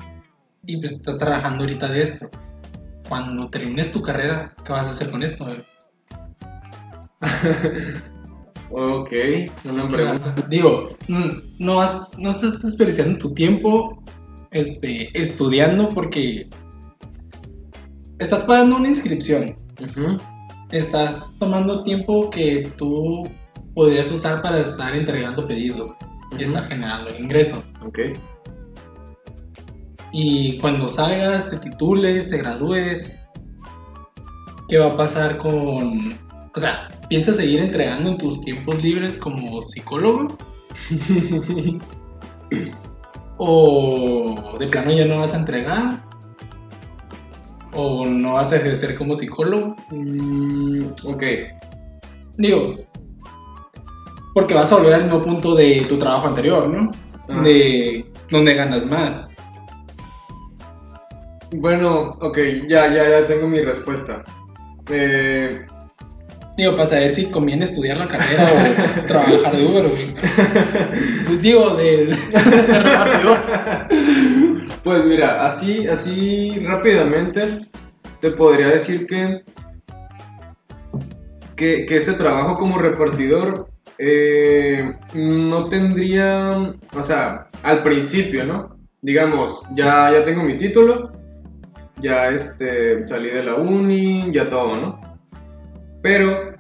Y 0.68 0.78
pues 0.78 0.92
estás 0.92 1.18
trabajando 1.18 1.64
ahorita 1.64 1.88
de 1.88 2.02
esto. 2.04 2.30
Cuando 3.10 3.50
termines 3.50 3.92
tu 3.92 4.04
carrera, 4.04 4.54
¿qué 4.64 4.74
vas 4.74 4.86
a 4.86 4.92
hacer 4.92 5.10
con 5.10 5.24
esto? 5.24 5.46
güey? 5.46 5.77
Ok, 8.70 9.12
una 9.64 9.88
pregunta. 9.88 10.36
Digo, 10.50 10.90
no, 11.08 11.78
vas, 11.78 12.08
no 12.18 12.32
estás 12.32 12.62
desperdiciando 12.62 13.18
tu 13.18 13.34
tiempo 13.34 14.04
este, 14.52 15.10
estudiando 15.20 15.90
porque 15.90 16.50
estás 18.20 18.44
pagando 18.44 18.76
una 18.76 18.90
inscripción. 18.90 19.56
Estás 20.72 21.24
tomando 21.40 21.84
tiempo 21.84 22.30
que 22.30 22.70
tú 22.78 23.24
podrías 23.74 24.12
usar 24.12 24.42
para 24.42 24.60
estar 24.60 24.96
entregando 24.96 25.48
pedidos 25.48 25.96
y 26.32 26.36
Ujú. 26.36 26.44
estar 26.44 26.68
generando 26.68 27.10
el 27.10 27.24
ingreso. 27.24 27.64
Ok. 27.86 28.00
Y 30.12 30.58
cuando 30.60 30.90
salgas, 30.90 31.50
te 31.50 31.58
titules, 31.58 32.30
te 32.30 32.38
gradúes, 32.38 33.18
¿qué 34.68 34.78
va 34.78 34.88
a 34.88 34.98
pasar 34.98 35.38
con... 35.38 36.27
O 36.58 36.60
sea, 36.60 36.90
¿piensas 37.08 37.36
seguir 37.36 37.60
entregando 37.60 38.10
en 38.10 38.18
tus 38.18 38.42
tiempos 38.42 38.82
libres 38.82 39.16
como 39.16 39.62
psicólogo? 39.62 40.36
¿O 43.38 44.58
de 44.58 44.66
plano 44.66 44.92
ya 44.92 45.06
no 45.06 45.20
vas 45.20 45.36
a 45.36 45.38
entregar? 45.38 46.04
¿O 47.74 48.08
no 48.08 48.34
vas 48.34 48.52
a 48.52 48.56
ejercer 48.56 48.96
como 48.96 49.16
psicólogo? 49.16 49.76
Mm, 49.92 50.82
ok. 51.06 51.24
Digo, 52.38 52.76
porque 54.34 54.56
vas 54.56 54.72
a 54.72 54.78
volver 54.78 54.96
al 54.96 55.04
mismo 55.04 55.22
punto 55.22 55.54
de 55.54 55.86
tu 55.88 56.00
trabajo 56.00 56.26
anterior, 56.26 56.68
¿no? 56.68 56.90
Ah. 57.30 57.44
De 57.44 58.04
donde 58.32 58.56
ganas 58.56 58.84
más. 58.84 59.30
Bueno, 61.52 62.18
ok, 62.20 62.40
ya, 62.68 62.92
ya, 62.92 63.08
ya 63.08 63.28
tengo 63.28 63.48
mi 63.48 63.62
respuesta. 63.62 64.24
Eh, 64.90 65.68
Digo, 66.58 66.72
para 66.72 66.88
saber 66.88 67.12
si 67.12 67.28
conviene 67.28 67.66
estudiar 67.66 67.98
la 67.98 68.08
carrera 68.08 68.50
o 68.52 69.04
trabajar 69.08 69.56
de 69.56 69.64
Uber, 69.64 69.90
güey. 69.90 71.40
Digo, 71.42 71.76
de, 71.76 72.08
de 72.08 72.80
repartidor. 72.80 73.38
pues 74.84 75.06
mira, 75.06 75.46
así, 75.46 75.88
así 75.88 76.60
rápidamente 76.66 77.68
te 78.22 78.32
podría 78.32 78.70
decir 78.70 79.06
que, 79.06 79.44
que, 81.56 81.86
que 81.86 81.98
este 81.98 82.14
trabajo 82.14 82.58
como 82.58 82.80
repartidor 82.80 83.70
eh, 84.00 84.96
no 85.14 85.68
tendría, 85.70 86.74
o 86.92 87.04
sea, 87.04 87.50
al 87.62 87.84
principio, 87.84 88.44
¿no? 88.46 88.78
Digamos, 89.04 89.62
ya, 89.76 90.12
ya 90.12 90.26
tengo 90.26 90.42
mi 90.42 90.58
título, 90.58 91.12
ya 92.02 92.30
este, 92.30 93.06
salí 93.06 93.30
de 93.30 93.44
la 93.44 93.54
uni, 93.54 94.32
ya 94.32 94.50
todo, 94.50 94.76
¿no? 94.76 95.07
Pero, 96.08 96.56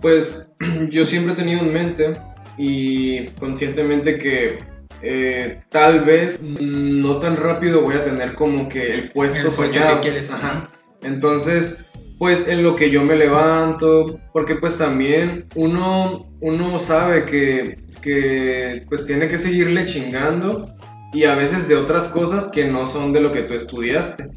pues, 0.00 0.50
yo 0.88 1.04
siempre 1.04 1.34
he 1.34 1.36
tenido 1.36 1.60
en 1.60 1.72
mente 1.72 2.14
y 2.56 3.26
conscientemente 3.38 4.16
que 4.16 4.58
eh, 5.02 5.60
tal 5.68 6.06
vez 6.06 6.40
no 6.62 7.18
tan 7.18 7.36
rápido 7.36 7.82
voy 7.82 7.96
a 7.96 8.02
tener 8.02 8.34
como 8.34 8.70
que 8.70 8.94
el 8.94 9.12
puesto 9.12 9.48
El 9.48 9.52
soñado. 9.52 10.00
que 10.00 10.08
quieres, 10.08 10.32
Ajá. 10.32 10.70
Entonces, 11.02 11.76
pues 12.18 12.48
en 12.48 12.62
lo 12.62 12.74
que 12.74 12.90
yo 12.90 13.02
me 13.02 13.16
levanto, 13.16 14.18
porque 14.32 14.54
pues 14.54 14.78
también 14.78 15.46
uno, 15.56 16.30
uno 16.40 16.78
sabe 16.78 17.26
que, 17.26 17.78
que 18.00 18.86
pues 18.88 19.04
tiene 19.04 19.28
que 19.28 19.36
seguirle 19.36 19.84
chingando 19.84 20.74
y 21.12 21.24
a 21.24 21.34
veces 21.34 21.68
de 21.68 21.76
otras 21.76 22.08
cosas 22.08 22.48
que 22.48 22.64
no 22.64 22.86
son 22.86 23.12
de 23.12 23.20
lo 23.20 23.30
que 23.30 23.42
tú 23.42 23.52
estudiaste. 23.52 24.30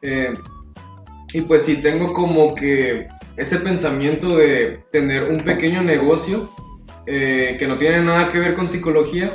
Eh, 0.00 0.32
y 1.34 1.40
pues 1.42 1.64
sí 1.64 1.82
tengo 1.82 2.14
como 2.14 2.54
que 2.54 3.08
ese 3.36 3.58
pensamiento 3.58 4.36
de 4.36 4.84
tener 4.92 5.24
un 5.24 5.42
pequeño 5.42 5.82
negocio 5.82 6.50
eh, 7.06 7.56
que 7.58 7.66
no 7.66 7.76
tiene 7.76 8.02
nada 8.02 8.28
que 8.28 8.38
ver 8.38 8.54
con 8.54 8.68
psicología, 8.68 9.32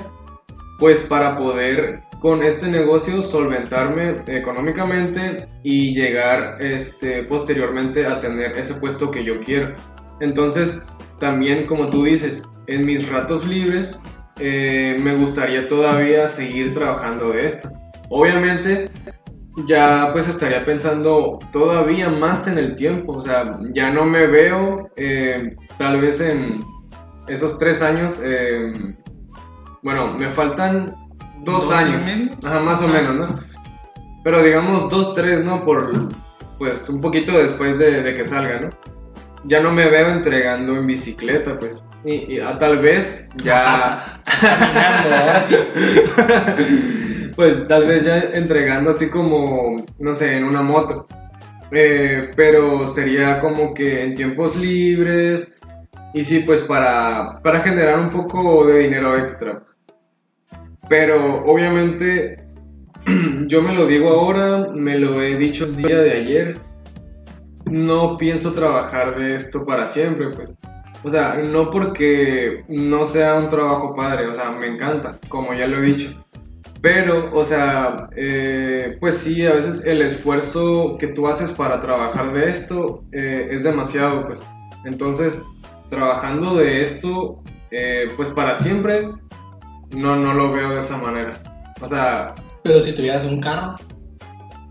pues 0.79 1.03
para 1.03 1.37
poder 1.37 2.01
con 2.19 2.43
este 2.43 2.67
negocio 2.67 3.21
solventarme 3.21 4.15
económicamente 4.27 5.47
y 5.63 5.93
llegar 5.93 6.57
este, 6.59 7.23
posteriormente 7.23 8.05
a 8.05 8.19
tener 8.19 8.57
ese 8.57 8.73
puesto 8.75 9.11
que 9.11 9.23
yo 9.23 9.39
quiero. 9.39 9.73
Entonces, 10.19 10.81
también 11.19 11.65
como 11.65 11.89
tú 11.89 12.03
dices, 12.03 12.43
en 12.67 12.85
mis 12.85 13.09
ratos 13.09 13.47
libres 13.47 14.01
eh, 14.39 14.97
me 15.01 15.15
gustaría 15.15 15.67
todavía 15.67 16.27
seguir 16.27 16.73
trabajando 16.73 17.31
de 17.31 17.45
esto. 17.45 17.69
Obviamente, 18.09 18.89
ya 19.65 20.09
pues 20.13 20.27
estaría 20.27 20.65
pensando 20.65 21.39
todavía 21.51 22.09
más 22.09 22.47
en 22.47 22.57
el 22.57 22.75
tiempo, 22.75 23.13
o 23.13 23.21
sea, 23.21 23.57
ya 23.73 23.91
no 23.91 24.05
me 24.05 24.27
veo 24.27 24.89
eh, 24.95 25.55
tal 25.77 25.99
vez 25.99 26.21
en 26.21 26.63
esos 27.27 27.59
tres 27.59 27.81
años, 27.81 28.21
eh, 28.23 28.73
bueno, 29.83 30.13
me 30.13 30.27
faltan 30.29 30.95
dos, 31.41 31.69
¿Dos 31.69 31.71
y 31.71 31.73
años? 31.73 32.03
Ajá, 32.45 32.59
más 32.59 32.81
o 32.81 32.87
menos, 32.87 33.15
¿no? 33.15 33.39
Pero 34.23 34.43
digamos 34.43 34.89
dos, 34.89 35.13
tres, 35.13 35.43
¿no? 35.43 35.63
Por, 35.63 36.09
pues 36.57 36.89
un 36.89 37.01
poquito 37.01 37.37
después 37.37 37.77
de, 37.77 38.01
de 38.01 38.15
que 38.15 38.25
salga, 38.25 38.59
¿no? 38.59 38.69
Ya 39.45 39.61
no 39.61 39.71
me 39.71 39.89
veo 39.89 40.09
entregando 40.09 40.75
en 40.75 40.85
bicicleta, 40.85 41.57
pues. 41.57 41.83
Y, 42.03 42.35
y, 42.35 42.39
ah, 42.39 42.57
tal 42.57 42.79
vez 42.79 43.29
ya... 43.37 44.21
Caminando, 44.41 45.15
ahora 45.15 45.41
sí. 45.41 45.55
pues 47.39 47.65
tal 47.69 47.87
vez 47.87 48.03
ya 48.03 48.19
entregando 48.33 48.89
así 48.89 49.09
como, 49.09 49.85
no 49.97 50.13
sé, 50.13 50.35
en 50.35 50.43
una 50.43 50.61
moto. 50.61 51.07
Eh, 51.71 52.31
pero 52.35 52.85
sería 52.85 53.39
como 53.39 53.73
que 53.73 54.03
en 54.03 54.13
tiempos 54.13 54.57
libres 54.57 55.49
y 56.13 56.25
sí, 56.25 56.41
pues 56.41 56.63
para, 56.63 57.39
para 57.41 57.61
generar 57.61 57.97
un 57.97 58.09
poco 58.09 58.67
de 58.67 58.79
dinero 58.79 59.17
extra. 59.17 59.63
Pero 60.89 61.45
obviamente 61.45 62.43
yo 63.47 63.61
me 63.61 63.73
lo 63.73 63.87
digo 63.87 64.09
ahora, 64.09 64.71
me 64.75 64.99
lo 64.99 65.21
he 65.21 65.37
dicho 65.37 65.63
el 65.63 65.77
día 65.77 65.97
de 65.99 66.11
ayer, 66.11 66.57
no 67.63 68.17
pienso 68.17 68.51
trabajar 68.51 69.15
de 69.15 69.35
esto 69.35 69.65
para 69.65 69.87
siempre, 69.87 70.27
pues. 70.35 70.57
O 71.05 71.09
sea, 71.09 71.35
no 71.35 71.71
porque 71.71 72.65
no 72.67 73.05
sea 73.05 73.35
un 73.35 73.47
trabajo 73.47 73.95
padre, 73.95 74.27
o 74.27 74.33
sea, 74.33 74.51
me 74.51 74.67
encanta, 74.67 75.17
como 75.29 75.53
ya 75.53 75.67
lo 75.67 75.77
he 75.77 75.83
dicho. 75.83 76.25
Pero, 76.81 77.29
o 77.33 77.43
sea, 77.43 78.09
eh, 78.15 78.97
pues 78.99 79.17
sí, 79.17 79.45
a 79.45 79.51
veces 79.51 79.85
el 79.85 80.01
esfuerzo 80.01 80.97
que 80.97 81.07
tú 81.07 81.27
haces 81.27 81.51
para 81.51 81.81
trabajar 81.81 82.31
de 82.31 82.49
esto 82.49 83.03
eh, 83.11 83.49
es 83.51 83.63
demasiado, 83.63 84.27
pues. 84.27 84.45
Entonces, 84.85 85.41
trabajando 85.89 86.55
de 86.55 86.81
esto, 86.81 87.43
eh, 87.71 88.07
pues 88.15 88.29
para 88.31 88.57
siempre, 88.57 89.09
no, 89.95 90.15
no 90.15 90.33
lo 90.33 90.51
veo 90.51 90.69
de 90.69 90.79
esa 90.79 90.97
manera. 90.97 91.33
O 91.81 91.87
sea, 91.87 92.33
Pero 92.63 92.79
si 92.79 92.93
tuvieras 92.93 93.25
un 93.25 93.41
carro, 93.41 93.75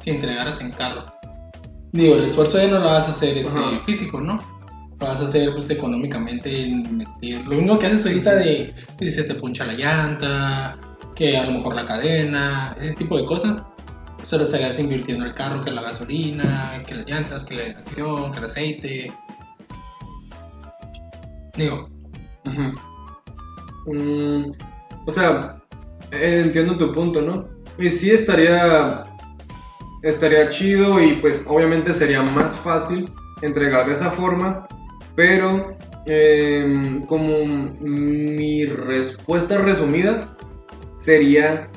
si 0.03 0.11
entregaras 0.11 0.61
en 0.63 0.71
carro, 0.71 1.05
digo, 1.93 2.17
el 2.17 2.25
esfuerzo 2.25 2.59
ya 2.59 2.69
no 2.69 2.79
lo 2.79 2.87
vas 2.87 3.07
a 3.07 3.11
hacer 3.11 3.37
este, 3.37 3.59
Ajá. 3.59 3.81
físico, 3.85 4.21
¿no? 4.21 4.37
Lo 5.01 5.07
vas 5.07 5.21
a 5.21 5.25
hacer 5.25 5.53
pues 5.53 5.71
económicamente 5.71 6.65
en. 6.65 7.05
Lo 7.47 7.59
único 7.59 7.79
que 7.79 7.87
haces 7.87 8.05
ahorita 8.07 8.37
de 8.37 8.75
si 8.99 9.11
se 9.11 9.25
te 9.25 9.35
puncha 9.35 9.65
la 9.65 9.75
llanta, 9.75 10.77
que 11.19 11.37
a 11.37 11.45
lo 11.47 11.51
mejor 11.51 11.75
la 11.75 11.85
cadena, 11.85 12.77
ese 12.81 12.95
tipo 12.95 13.19
de 13.19 13.25
cosas. 13.25 13.65
Solo 14.23 14.45
estarías 14.45 14.79
invirtiendo 14.79 15.25
el 15.25 15.35
carro, 15.35 15.61
que 15.61 15.73
la 15.73 15.83
gasolina, 15.83 16.81
que 16.87 16.95
las 16.95 17.07
llantas, 17.07 17.45
que 17.45 17.57
la 17.57 17.69
inyección, 17.71 18.31
que 18.31 18.39
el 18.39 18.45
aceite. 18.45 19.13
Digo. 21.57 21.89
Mm, 23.87 24.53
o 25.07 25.11
sea, 25.11 25.61
eh, 26.13 26.43
entiendo 26.45 26.79
tu 26.79 26.93
punto, 26.93 27.21
¿no? 27.21 27.49
Y 27.79 27.91
sí 27.91 28.11
estaría, 28.13 29.05
estaría 30.03 30.49
chido 30.51 31.03
y 31.03 31.17
pues 31.17 31.43
obviamente 31.49 31.93
sería 31.95 32.23
más 32.23 32.57
fácil 32.59 33.11
entregar 33.43 33.87
de 33.87 33.95
esa 33.95 34.11
forma, 34.11 34.69
pero 35.17 35.77
em, 36.07 37.05
como 37.07 37.45
mi 37.81 38.67
respuesta 38.67 39.59
resumida 39.59 40.38
sería 41.09 41.71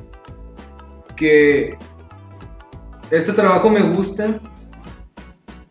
que 1.15 1.77
este 3.11 3.31
trabajo 3.31 3.69
me 3.69 3.79
gusta, 3.79 4.41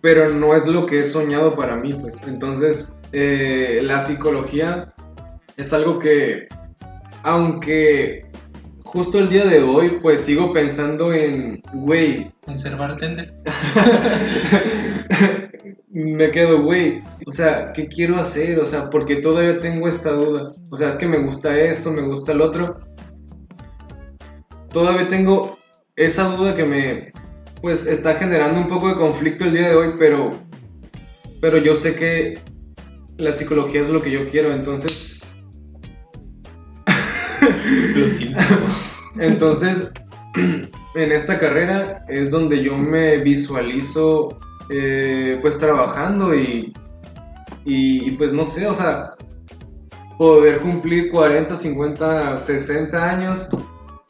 pero 0.00 0.30
no 0.30 0.56
es 0.56 0.66
lo 0.66 0.86
que 0.86 1.00
he 1.00 1.04
soñado 1.04 1.54
para 1.56 1.76
mí, 1.76 1.92
pues. 1.92 2.26
Entonces, 2.26 2.90
eh, 3.12 3.80
la 3.82 4.00
psicología 4.00 4.94
es 5.58 5.74
algo 5.74 5.98
que, 5.98 6.48
aunque 7.22 8.30
justo 8.82 9.18
el 9.18 9.28
día 9.28 9.44
de 9.44 9.62
hoy, 9.62 9.98
pues 10.00 10.22
sigo 10.22 10.54
pensando 10.54 11.12
en, 11.12 11.60
güey, 11.74 12.32
en 12.46 12.56
ser 12.56 12.78
bartender. 12.78 13.34
me 15.90 16.30
quedo, 16.30 16.62
güey, 16.62 17.02
o 17.26 17.32
sea, 17.32 17.74
¿qué 17.74 17.88
quiero 17.88 18.16
hacer? 18.16 18.58
O 18.58 18.64
sea, 18.64 18.88
porque 18.88 19.16
todavía 19.16 19.60
tengo 19.60 19.86
esta 19.86 20.12
duda. 20.12 20.54
O 20.70 20.78
sea, 20.78 20.88
es 20.88 20.96
que 20.96 21.06
me 21.06 21.18
gusta 21.18 21.60
esto, 21.60 21.90
me 21.90 22.02
gusta 22.02 22.32
el 22.32 22.40
otro. 22.40 22.80
Todavía 24.72 25.08
tengo 25.08 25.58
esa 25.96 26.24
duda 26.24 26.54
que 26.54 26.64
me, 26.64 27.12
pues, 27.60 27.86
está 27.86 28.14
generando 28.14 28.60
un 28.60 28.68
poco 28.68 28.88
de 28.88 28.94
conflicto 28.94 29.44
el 29.44 29.52
día 29.52 29.68
de 29.68 29.74
hoy, 29.74 29.94
pero, 29.98 30.38
pero 31.40 31.58
yo 31.58 31.74
sé 31.74 31.96
que 31.96 32.38
la 33.16 33.32
psicología 33.32 33.82
es 33.82 33.88
lo 33.88 34.00
que 34.00 34.10
yo 34.10 34.28
quiero, 34.28 34.52
entonces, 34.52 35.20
Lo 37.96 38.08
siento. 38.08 38.40
entonces, 39.18 39.90
en 40.36 41.12
esta 41.12 41.38
carrera 41.38 42.04
es 42.08 42.30
donde 42.30 42.62
yo 42.62 42.76
me 42.76 43.18
visualizo, 43.18 44.38
eh, 44.70 45.38
pues, 45.40 45.58
trabajando 45.58 46.34
y, 46.34 46.72
y, 47.64 48.08
y, 48.08 48.10
pues, 48.12 48.32
no 48.32 48.44
sé, 48.44 48.66
o 48.66 48.74
sea, 48.74 49.14
poder 50.16 50.60
cumplir 50.60 51.10
40, 51.10 51.56
50, 51.56 52.38
60 52.38 53.10
años 53.10 53.48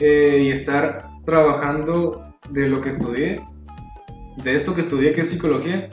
eh, 0.00 0.40
y 0.42 0.50
estar 0.50 1.08
trabajando 1.24 2.34
de 2.50 2.68
lo 2.68 2.80
que 2.80 2.90
estudié, 2.90 3.40
de 4.42 4.54
esto 4.54 4.74
que 4.74 4.80
estudié 4.80 5.12
que 5.12 5.20
es 5.20 5.30
psicología, 5.30 5.88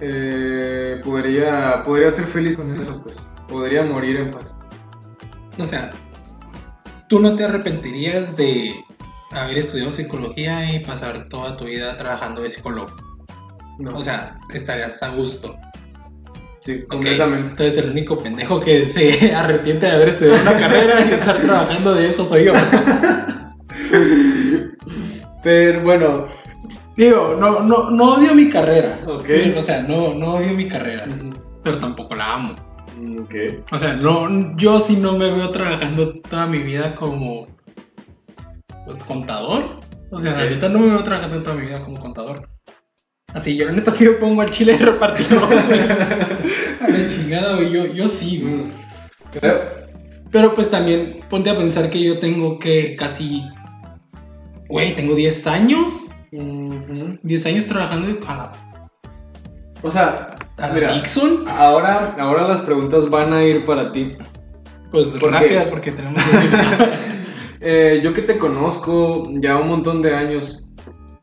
eh, 0.00 1.00
podría, 1.04 1.82
podría 1.84 2.10
ser 2.10 2.26
feliz 2.26 2.56
con 2.56 2.70
eso, 2.72 3.02
pues, 3.02 3.32
podría 3.48 3.84
morir 3.84 4.16
en 4.16 4.30
paz. 4.30 4.54
O 5.58 5.64
sea, 5.64 5.92
¿tú 7.08 7.20
no 7.20 7.34
te 7.34 7.44
arrepentirías 7.44 8.36
de 8.36 8.74
haber 9.32 9.58
estudiado 9.58 9.90
psicología 9.90 10.72
y 10.72 10.84
pasar 10.84 11.28
toda 11.28 11.56
tu 11.56 11.64
vida 11.64 11.96
trabajando 11.96 12.42
de 12.42 12.50
psicólogo? 12.50 12.94
No, 13.78 13.96
O 13.96 14.02
sea, 14.02 14.38
estarías 14.52 15.02
a 15.02 15.10
gusto. 15.10 15.56
Sí, 16.60 16.84
completamente. 16.86 17.50
Entonces 17.50 17.78
el 17.84 17.90
único 17.90 18.18
pendejo 18.18 18.60
que 18.60 18.86
se 18.86 19.34
arrepiente 19.34 19.86
de 19.86 19.92
haber 19.92 20.08
estudiado 20.08 20.42
una 20.42 20.56
carrera 20.56 21.06
y 21.08 21.14
estar 21.14 21.38
trabajando 21.40 21.94
de 21.94 22.08
eso 22.08 22.24
soy 22.24 22.44
yo. 22.44 22.52
Pero 25.42 25.82
bueno, 25.82 26.26
Digo, 26.98 27.36
no, 27.38 27.62
no, 27.62 27.90
no 27.90 28.14
odio 28.14 28.34
mi 28.34 28.50
carrera. 28.50 28.98
Ok. 29.06 29.28
O 29.56 29.62
sea, 29.62 29.82
no, 29.82 30.14
no 30.14 30.34
odio 30.34 30.52
mi 30.52 30.66
carrera. 30.66 31.04
Pero 31.62 31.78
tampoco 31.78 32.16
la 32.16 32.34
amo. 32.34 32.56
Mm, 32.98 33.20
ok. 33.20 33.34
O 33.70 33.78
sea, 33.78 33.94
no, 33.94 34.56
yo 34.56 34.80
sí 34.80 34.96
no 34.96 35.16
me 35.16 35.30
veo 35.30 35.48
trabajando 35.50 36.14
toda 36.22 36.48
mi 36.48 36.58
vida 36.58 36.96
como 36.96 37.46
pues 38.84 39.04
contador. 39.04 39.78
O 40.10 40.20
sea, 40.20 40.34
neta 40.34 40.68
no 40.70 40.80
me 40.80 40.88
veo 40.88 41.04
trabajando 41.04 41.40
toda 41.40 41.54
mi 41.54 41.66
vida 41.66 41.84
como 41.84 42.00
contador. 42.00 42.48
Así, 43.34 43.56
yo 43.56 43.66
la 43.66 43.72
neta 43.72 43.90
sí 43.90 44.04
me 44.04 44.12
pongo 44.12 44.40
al 44.42 44.50
chile 44.50 44.76
de 44.78 44.86
repartidor. 44.86 45.46
güey. 45.46 45.80
A 45.80 46.88
la 46.88 47.08
chingada, 47.08 47.56
güey. 47.56 47.70
Yo, 47.70 47.86
yo 47.86 48.08
sí, 48.08 48.40
güey. 48.40 48.54
Mm. 48.54 48.70
Creo- 49.32 49.60
Pero 50.30 50.54
pues 50.54 50.70
también 50.70 51.20
ponte 51.28 51.50
a 51.50 51.56
pensar 51.56 51.90
que 51.90 52.02
yo 52.02 52.18
tengo 52.18 52.58
que 52.58 52.96
casi. 52.96 53.42
Güey, 54.68 54.94
tengo 54.94 55.14
10 55.14 55.46
años. 55.46 55.90
Ujú. 56.32 57.18
10 57.22 57.46
años 57.46 57.66
trabajando 57.66 58.18
a 58.26 58.34
la, 58.36 58.52
O 59.82 59.90
sea, 59.90 60.36
a 60.58 60.68
mira, 60.68 60.92
Dixon. 60.94 61.44
ahora, 61.48 62.14
ahora 62.18 62.48
las 62.48 62.60
preguntas 62.62 63.08
van 63.10 63.32
a 63.32 63.44
ir 63.44 63.64
para 63.64 63.92
ti. 63.92 64.16
Pues 64.90 65.08
¿Por 65.20 65.32
rápidas 65.32 65.68
porque 65.68 65.92
tenemos. 65.92 66.22
Eh, 67.60 68.00
yo 68.04 68.14
que 68.14 68.22
te 68.22 68.38
conozco 68.38 69.28
ya 69.32 69.56
un 69.56 69.66
montón 69.66 70.00
de 70.00 70.14
años 70.14 70.64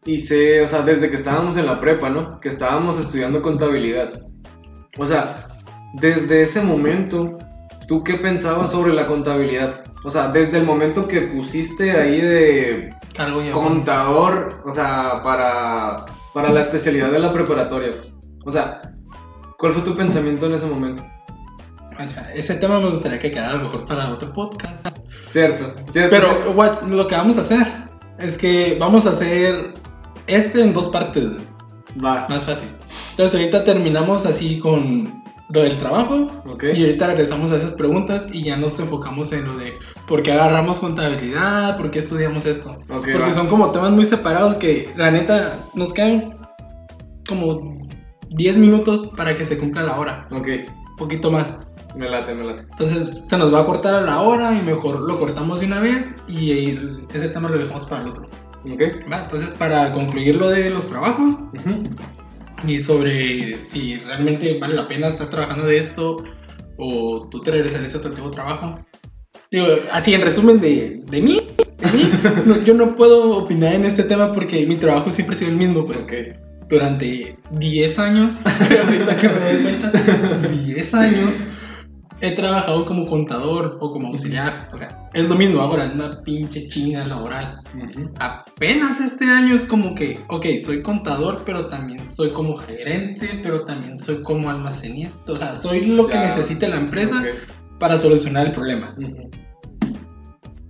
y 0.06 0.20
sé, 0.20 0.62
o 0.62 0.68
sea, 0.68 0.82
desde 0.84 1.10
que 1.10 1.16
estábamos 1.16 1.58
en 1.58 1.66
la 1.66 1.80
prepa, 1.80 2.10
¿no? 2.10 2.40
Que 2.40 2.50
estábamos 2.50 3.00
estudiando 3.00 3.42
contabilidad. 3.42 4.22
O 4.98 5.06
sea, 5.06 5.48
desde 5.96 6.42
ese 6.44 6.62
momento, 6.62 7.38
¿tú 7.88 8.04
qué 8.04 8.14
pensabas 8.16 8.72
sobre 8.72 8.94
la 8.94 9.08
contabilidad? 9.08 9.84
O 10.04 10.12
sea, 10.12 10.30
desde 10.30 10.60
el 10.60 10.66
momento 10.66 11.08
que 11.08 11.22
pusiste 11.22 11.92
ahí 11.92 12.22
de 12.22 12.90
Cargo 13.16 13.42
contador, 13.52 14.62
o 14.66 14.72
sea, 14.72 15.22
para, 15.24 16.06
para 16.34 16.52
la 16.52 16.62
especialidad 16.62 17.12
de 17.12 17.20
la 17.20 17.34
preparatoria. 17.34 17.90
pues. 17.92 18.14
O 18.46 18.52
sea, 18.52 18.82
¿cuál 19.58 19.74
fue 19.74 19.82
tu 19.82 19.96
pensamiento 19.96 20.46
en 20.46 20.54
ese 20.54 20.68
momento? 20.68 21.04
Ese 22.36 22.56
tema 22.56 22.80
me 22.80 22.90
gustaría 22.90 23.18
que 23.20 23.32
quedara 23.32 23.52
a 23.54 23.58
lo 23.58 23.64
mejor 23.64 23.86
para 23.86 24.10
otro 24.10 24.32
podcast. 24.34 24.86
Cierto, 25.28 25.74
cierto. 25.92 26.10
Pero 26.16 26.52
what- 26.52 26.84
lo 26.84 27.08
que 27.08 27.16
vamos 27.16 27.38
a 27.38 27.42
hacer 27.42 27.66
es 28.20 28.38
que 28.38 28.78
vamos 28.80 29.06
a 29.06 29.12
hacer 29.12 29.74
este 30.28 30.62
en 30.62 30.74
dos 30.74 30.90
partes. 30.90 31.32
va, 32.04 32.26
Más 32.30 32.44
fácil. 32.44 32.70
Entonces 33.12 33.40
ahorita 33.40 33.64
terminamos 33.64 34.26
así 34.26 34.60
con 34.60 35.24
lo 35.50 35.62
del 35.62 35.78
trabajo. 35.78 36.28
ok. 36.48 36.64
Y 36.76 36.82
ahorita 36.84 37.08
regresamos 37.08 37.52
a 37.52 37.58
esas 37.58 37.74
preguntas 37.74 38.28
y 38.34 38.44
ya 38.44 38.58
nos 38.58 38.80
enfocamos 38.80 39.32
en 39.32 39.46
lo 39.46 39.56
de 39.58 39.74
por 40.08 40.24
qué 40.24 40.32
agarramos 40.34 40.80
contabilidad, 40.80 41.78
por 41.78 41.92
qué 41.92 42.00
estudiamos 42.00 42.46
esto. 42.46 42.72
Ok, 42.72 42.88
Porque 42.90 43.20
va. 43.20 43.32
son 43.32 43.48
como 43.48 43.72
temas 43.72 43.92
muy 43.92 44.06
separados 44.06 44.56
que 44.56 44.92
la 44.98 45.12
neta 45.12 45.60
nos 45.76 45.94
quedan 45.94 46.36
como 47.28 47.76
10 48.32 48.58
minutos 48.58 49.08
para 49.16 49.38
que 49.38 49.46
se 49.46 49.58
cumpla 49.58 49.84
la 49.84 50.00
hora. 50.00 50.28
Ok, 50.32 50.48
poquito 50.98 51.30
más. 51.32 51.54
me 51.96 52.10
late, 52.10 52.34
me 52.34 52.44
late. 52.44 52.64
Entonces 52.72 53.26
se 53.30 53.38
nos 53.38 53.54
va 53.54 53.62
a 53.62 53.66
cortar 53.66 53.94
a 53.94 54.02
la 54.02 54.22
hora 54.22 54.52
y 54.58 54.62
mejor 54.64 55.00
lo 55.00 55.18
cortamos 55.18 55.60
de 55.60 55.68
una 55.68 55.80
vez 55.80 56.16
y 56.28 56.72
ese 57.14 57.30
tema 57.30 57.50
lo 57.50 57.58
dejamos 57.58 57.86
para 57.86 58.02
el 58.02 58.10
otro. 58.10 58.28
Ok. 58.72 58.82
¿va? 59.12 59.24
Entonces 59.24 59.50
para 59.52 59.92
concluir 59.94 60.36
lo 60.36 60.50
de 60.50 60.70
los 60.70 60.88
trabajos 60.88 61.38
Ujú. 61.54 61.84
y 62.68 62.80
sobre 62.80 63.64
si 63.64 63.98
realmente 63.98 64.58
vale 64.60 64.76
la 64.76 64.88
pena 64.88 65.08
estar 65.08 65.30
trabajando 65.30 65.66
de 65.68 65.78
esto 65.78 66.24
o 66.78 67.28
tú 67.30 67.42
te 67.42 67.52
regresarías 67.52 67.96
a 67.96 68.02
tu 68.02 68.08
antiguo 68.10 68.32
trabajo. 68.32 68.80
Digo, 69.52 69.68
así 69.92 70.14
en 70.14 70.22
resumen 70.22 70.60
de, 70.60 71.02
de 71.06 71.22
mí, 71.22 71.42
de 71.78 71.88
mí, 71.92 72.10
no, 72.46 72.62
yo 72.64 72.74
no 72.74 72.96
puedo 72.96 73.38
opinar 73.38 73.74
en 73.74 73.86
este 73.86 74.04
tema 74.04 74.34
porque 74.34 74.66
mi 74.66 74.76
trabajo 74.76 75.12
siempre 75.12 75.36
ha 75.36 75.40
sido 75.40 75.52
el 75.52 75.58
mismo, 75.58 75.86
pues 75.86 76.04
Ok. 76.04 76.14
durante 76.68 77.38
10 77.52 78.00
años, 78.00 78.36
ahorita 78.86 79.18
que 79.18 79.30
me 79.30 79.34
doy 79.34 79.64
cuenta, 79.64 80.48
10 80.50 80.94
años 80.96 81.38
he 82.22 82.32
trabajado 82.32 82.86
como 82.86 83.06
contador 83.06 83.78
o 83.82 83.92
como 83.92 84.08
auxiliar. 84.08 84.70
O 84.74 84.78
sea, 84.78 85.10
es 85.14 85.28
lo 85.28 85.36
mismo 85.36 85.62
ahora, 85.62 85.92
una 85.94 86.22
pinche 86.24 86.68
chinga 86.68 87.06
laboral. 87.06 87.60
Apenas 88.20 89.00
este 89.02 89.26
año 89.26 89.56
es 89.56 89.66
como 89.66 89.96
que, 89.96 90.20
ok, 90.30 90.46
soy 90.64 90.82
contador, 90.82 91.44
pero 91.46 91.66
también 91.66 92.08
soy 92.10 92.30
como 92.30 92.58
gerente, 92.58 93.40
pero 93.44 93.66
también 93.66 93.98
soy 93.98 94.22
como 94.24 94.50
almacenista. 94.50 95.32
O 95.32 95.38
sea, 95.38 95.54
soy 95.56 95.86
lo 95.86 96.08
que 96.08 96.14
Ya. 96.14 96.24
necesite 96.24 96.68
la 96.68 96.78
empresa 96.78 97.20
Ok. 97.20 97.80
para 97.80 97.98
solucionar 97.98 98.48
el 98.48 98.52
problema. 98.54 98.96
Ujú. 98.98 99.30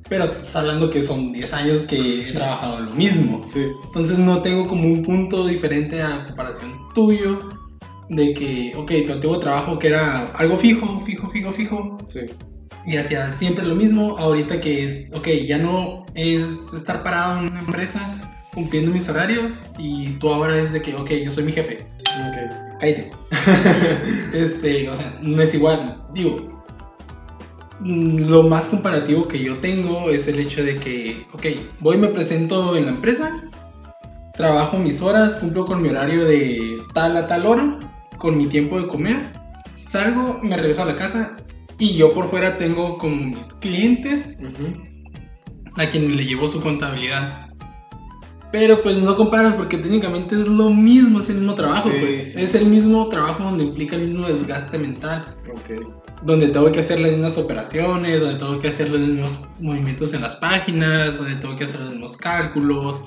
Pero 0.07 0.25
estás 0.25 0.55
hablando 0.55 0.91
que 0.91 1.01
son 1.01 1.31
10 1.31 1.51
años 1.53 1.81
que 1.81 2.29
he 2.29 2.31
trabajado 2.33 2.79
lo 2.81 2.91
mismo. 2.91 3.41
Sí. 3.43 3.65
Entonces 3.85 4.19
no 4.19 4.41
tengo 4.43 4.67
como 4.67 4.87
un 4.87 5.01
punto 5.01 5.47
diferente 5.47 5.99
a 6.01 6.23
comparación 6.25 6.73
tuyo 6.93 7.39
de 8.09 8.33
que, 8.33 8.73
ok, 8.75 8.91
tu 9.05 9.13
antiguo 9.13 9.39
trabajo 9.39 9.79
que 9.79 9.87
era 9.87 10.25
algo 10.33 10.57
fijo, 10.57 11.01
fijo, 11.05 11.27
fijo, 11.29 11.51
fijo, 11.51 11.97
Sí. 12.07 12.21
y 12.85 12.97
hacía 12.97 13.29
siempre 13.31 13.65
lo 13.65 13.75
mismo, 13.75 14.17
ahorita 14.17 14.61
que 14.61 14.85
es, 14.85 15.09
ok, 15.13 15.27
ya 15.47 15.57
no 15.57 16.05
es 16.13 16.71
estar 16.73 17.03
parado 17.03 17.39
en 17.39 17.51
una 17.51 17.59
empresa 17.61 17.99
cumpliendo 18.53 18.91
mis 18.91 19.09
horarios 19.09 19.53
y 19.77 20.09
tú 20.19 20.29
ahora 20.29 20.57
es 20.59 20.71
de 20.71 20.81
que, 20.81 20.95
ok, 20.95 21.11
yo 21.23 21.29
soy 21.31 21.43
mi 21.45 21.51
jefe, 21.51 21.85
Ok. 22.29 22.53
cállate. 22.79 23.11
este, 24.33 24.89
o 24.89 24.95
sea, 24.95 25.17
no 25.21 25.41
es 25.41 25.53
igual, 25.53 25.97
digo. 26.13 26.63
Lo 27.83 28.43
más 28.43 28.67
comparativo 28.67 29.27
que 29.27 29.37
yo 29.43 29.57
tengo 29.57 30.09
es 30.09 30.27
el 30.29 30.39
hecho 30.39 30.63
de 30.63 30.75
que, 30.75 31.25
ok, 31.33 31.45
voy, 31.81 31.97
me 31.97 32.07
presento 32.07 32.77
en 32.77 32.85
la 32.85 32.91
empresa, 32.91 33.43
trabajo 34.33 34.77
mis 34.77 35.01
horas, 35.01 35.35
cumplo 35.35 35.65
con 35.65 35.81
mi 35.81 35.89
horario 35.89 36.23
de 36.23 36.77
tal 36.93 37.17
a 37.17 37.27
tal 37.27 37.45
hora, 37.45 37.79
con 38.17 38.37
mi 38.37 38.47
tiempo 38.47 38.79
de 38.79 38.87
comer, 38.87 39.23
salgo, 39.75 40.39
me 40.41 40.55
regreso 40.57 40.81
a 40.83 40.85
la 40.85 40.95
casa 40.95 41.37
y 41.77 41.95
yo 41.95 42.13
por 42.13 42.29
fuera 42.29 42.57
tengo 42.57 42.97
como 42.97 43.15
mis 43.15 43.45
clientes 43.59 44.35
Ujú. 44.39 45.71
a 45.77 45.85
quienes 45.87 46.15
le 46.15 46.25
llevo 46.25 46.47
su 46.47 46.61
contabilidad. 46.61 47.41
Pero 48.51 48.81
pues 48.83 48.97
no 48.99 49.17
comparas 49.17 49.55
porque 49.55 49.77
técnicamente 49.77 50.35
es 50.35 50.47
lo 50.47 50.69
mismo, 50.69 51.19
es 51.19 51.29
el 51.29 51.37
mismo 51.37 51.55
trabajo, 51.55 51.89
Sí, 51.89 51.97
pues. 51.99 52.33
sí. 52.33 52.41
Es 52.41 52.55
el 52.55 52.67
mismo 52.67 53.09
trabajo 53.09 53.43
donde 53.43 53.65
implica 53.65 53.97
el 53.97 54.07
mismo 54.07 54.27
desgaste 54.27 54.77
mental. 54.77 55.35
Donde 56.23 56.47
tengo 56.47 56.71
que 56.71 56.79
hacer 56.79 57.01
las 57.01 57.11
mismas 57.11 57.37
operaciones, 57.37 58.21
donde 58.21 58.39
tengo 58.39 58.59
que 58.61 58.69
hacer 58.69 58.89
los 58.89 59.01
mismos 59.01 59.39
movimientos 59.59 60.13
en 60.13 60.21
las 60.21 60.35
páginas, 60.35 61.17
donde 61.17 61.35
tengo 61.35 61.57
que 61.57 61.65
hacer 61.65 61.81
los 61.81 61.89
mismos 61.91 62.15
cálculos. 62.15 63.03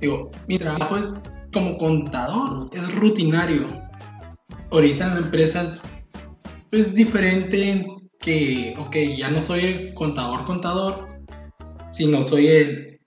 Digo, 0.00 0.30
mi 0.48 0.58
trabajo 0.58 0.96
es 0.96 1.14
como 1.52 1.78
contador, 1.78 2.68
es 2.72 2.94
rutinario. 2.96 3.83
Ahorita 4.74 5.06
en 5.06 5.14
la 5.14 5.20
empresa 5.20 5.62
es 5.62 5.80
pues, 6.68 6.94
diferente 6.96 7.70
en 7.70 8.10
que, 8.18 8.74
ok, 8.76 8.96
ya 9.16 9.30
no 9.30 9.40
soy 9.40 9.60
el 9.60 9.94
contador 9.94 10.44
contador, 10.44 11.06
sino 11.92 12.24
soy 12.24 12.48
el, 12.48 13.00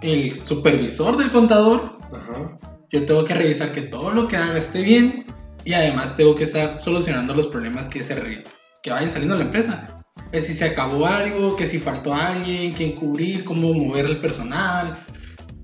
el 0.00 0.46
supervisor 0.46 1.18
del 1.18 1.30
contador. 1.30 1.98
Ajá. 2.10 2.58
Yo 2.90 3.04
tengo 3.04 3.26
que 3.26 3.34
revisar 3.34 3.72
que 3.72 3.82
todo 3.82 4.12
lo 4.12 4.28
que 4.28 4.38
haga 4.38 4.58
esté 4.58 4.80
bien 4.80 5.26
y 5.66 5.74
además 5.74 6.16
tengo 6.16 6.34
que 6.34 6.44
estar 6.44 6.80
solucionando 6.80 7.34
los 7.34 7.48
problemas 7.48 7.86
que, 7.90 8.02
se 8.02 8.42
que 8.82 8.90
vayan 8.90 9.10
saliendo 9.10 9.34
de 9.34 9.40
la 9.40 9.46
empresa. 9.46 10.02
Que 10.32 10.40
si 10.40 10.54
se 10.54 10.64
acabó 10.64 11.06
algo, 11.06 11.54
que 11.54 11.66
si 11.66 11.78
faltó 11.78 12.14
alguien, 12.14 12.72
que 12.72 12.94
cubrir, 12.94 13.44
cómo 13.44 13.74
mover 13.74 14.06
el 14.06 14.16
personal, 14.16 15.04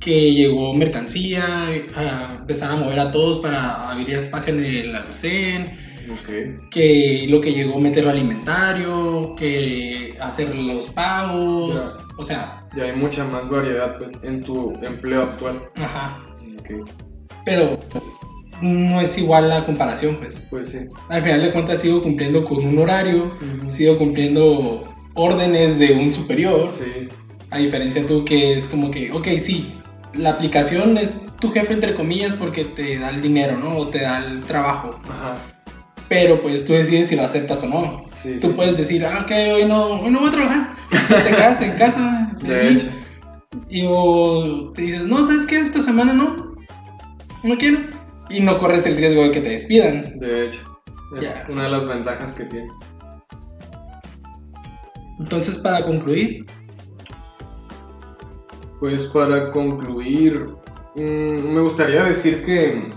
que 0.00 0.32
llegó 0.34 0.74
mercancía, 0.74 1.66
a 1.96 2.36
empezar 2.40 2.72
a 2.72 2.76
mover 2.76 2.98
a 3.00 3.10
todos 3.10 3.38
para 3.38 3.90
abrir 3.90 4.10
espacio 4.14 4.52
en 4.54 4.64
el 4.64 4.94
almacén, 4.94 5.78
que 6.70 7.26
lo 7.28 7.40
que 7.40 7.52
llegó 7.52 7.78
meterlo 7.80 8.10
al 8.10 8.18
inventario, 8.18 9.34
que 9.36 10.14
hacer 10.20 10.54
los 10.54 10.86
pagos, 10.90 11.74
Ya. 11.74 12.04
o 12.18 12.24
sea, 12.24 12.60
Ya 12.76 12.84
hay 12.84 12.92
mucha 12.96 13.24
más 13.24 13.48
variedad, 13.48 13.96
pues, 13.98 14.12
en 14.24 14.42
tu 14.42 14.72
empleo 14.82 15.22
actual. 15.22 15.62
ajá, 15.76 16.20
pero 17.44 17.78
no 18.62 19.00
es 19.00 19.16
igual 19.18 19.48
la 19.48 19.64
comparación, 19.64 20.16
pues. 20.16 20.46
Pues 20.50 20.70
sí. 20.70 20.78
Al 21.08 21.22
final 21.22 21.40
de 21.42 21.50
cuentas 21.50 21.80
sigo 21.80 22.02
cumpliendo 22.02 22.44
con 22.44 22.64
un 22.66 22.78
horario, 22.78 23.30
sigo 23.68 23.96
cumpliendo 23.98 24.84
órdenes 25.14 25.78
de 25.78 25.92
un 25.92 26.10
superior, 26.10 26.70
Sí. 26.72 27.08
a 27.50 27.58
diferencia 27.58 28.06
tú 28.06 28.24
que 28.24 28.54
es 28.54 28.66
como 28.68 28.90
que, 28.90 29.12
ok, 29.12 29.28
sí, 29.40 29.74
la 30.16 30.30
aplicación 30.30 30.98
es 30.98 31.16
tu 31.40 31.50
jefe 31.52 31.72
entre 31.72 31.94
comillas 31.94 32.34
porque 32.34 32.64
te 32.64 32.98
da 32.98 33.10
el 33.10 33.20
dinero, 33.20 33.58
¿no? 33.58 33.76
O 33.76 33.88
te 33.88 34.00
da 34.00 34.24
el 34.24 34.42
trabajo, 34.42 34.98
Ajá. 35.10 35.36
pero 36.08 36.40
pues 36.40 36.64
tú 36.64 36.72
decides 36.72 37.08
si 37.08 37.16
lo 37.16 37.22
aceptas 37.24 37.62
o 37.62 37.68
no. 37.68 38.06
Sí, 38.12 38.36
Tú 38.40 38.48
sí, 38.48 38.52
puedes 38.54 38.76
decir, 38.76 39.04
ah, 39.04 39.20
ok, 39.24 39.32
hoy 39.54 39.64
no, 39.66 40.00
hoy 40.00 40.10
no 40.10 40.20
voy 40.20 40.28
a 40.28 40.32
trabajar, 40.32 40.76
te 40.90 41.30
quedas 41.36 41.62
en 41.62 41.72
casa. 41.72 42.30
De 42.42 42.68
hecho. 42.70 42.86
Y 43.68 43.84
o 43.88 44.72
te 44.74 44.82
dices, 44.82 45.06
no, 45.06 45.24
¿sabes 45.24 45.46
qué? 45.46 45.60
Esta 45.60 45.80
semana 45.80 46.12
no, 46.12 46.54
no 47.42 47.58
quiero. 47.58 47.78
Y 48.30 48.40
no 48.40 48.58
corres 48.58 48.86
el 48.86 48.96
riesgo 48.96 49.22
de 49.22 49.30
que 49.30 49.40
te 49.40 49.50
despidan. 49.50 50.18
De 50.18 50.46
hecho. 50.46 50.60
Es 51.20 51.34
una 51.48 51.64
de 51.64 51.70
las 51.70 51.86
ventajas 51.86 52.32
que 52.32 52.44
tiene. 52.44 52.68
Entonces, 55.20 55.58
para 55.58 55.84
concluir, 55.84 56.44
Pues 58.84 59.06
para 59.06 59.50
concluir, 59.50 60.46
mm, 60.94 61.54
me 61.54 61.62
gustaría 61.62 62.04
decir 62.04 62.44
que, 62.44 62.92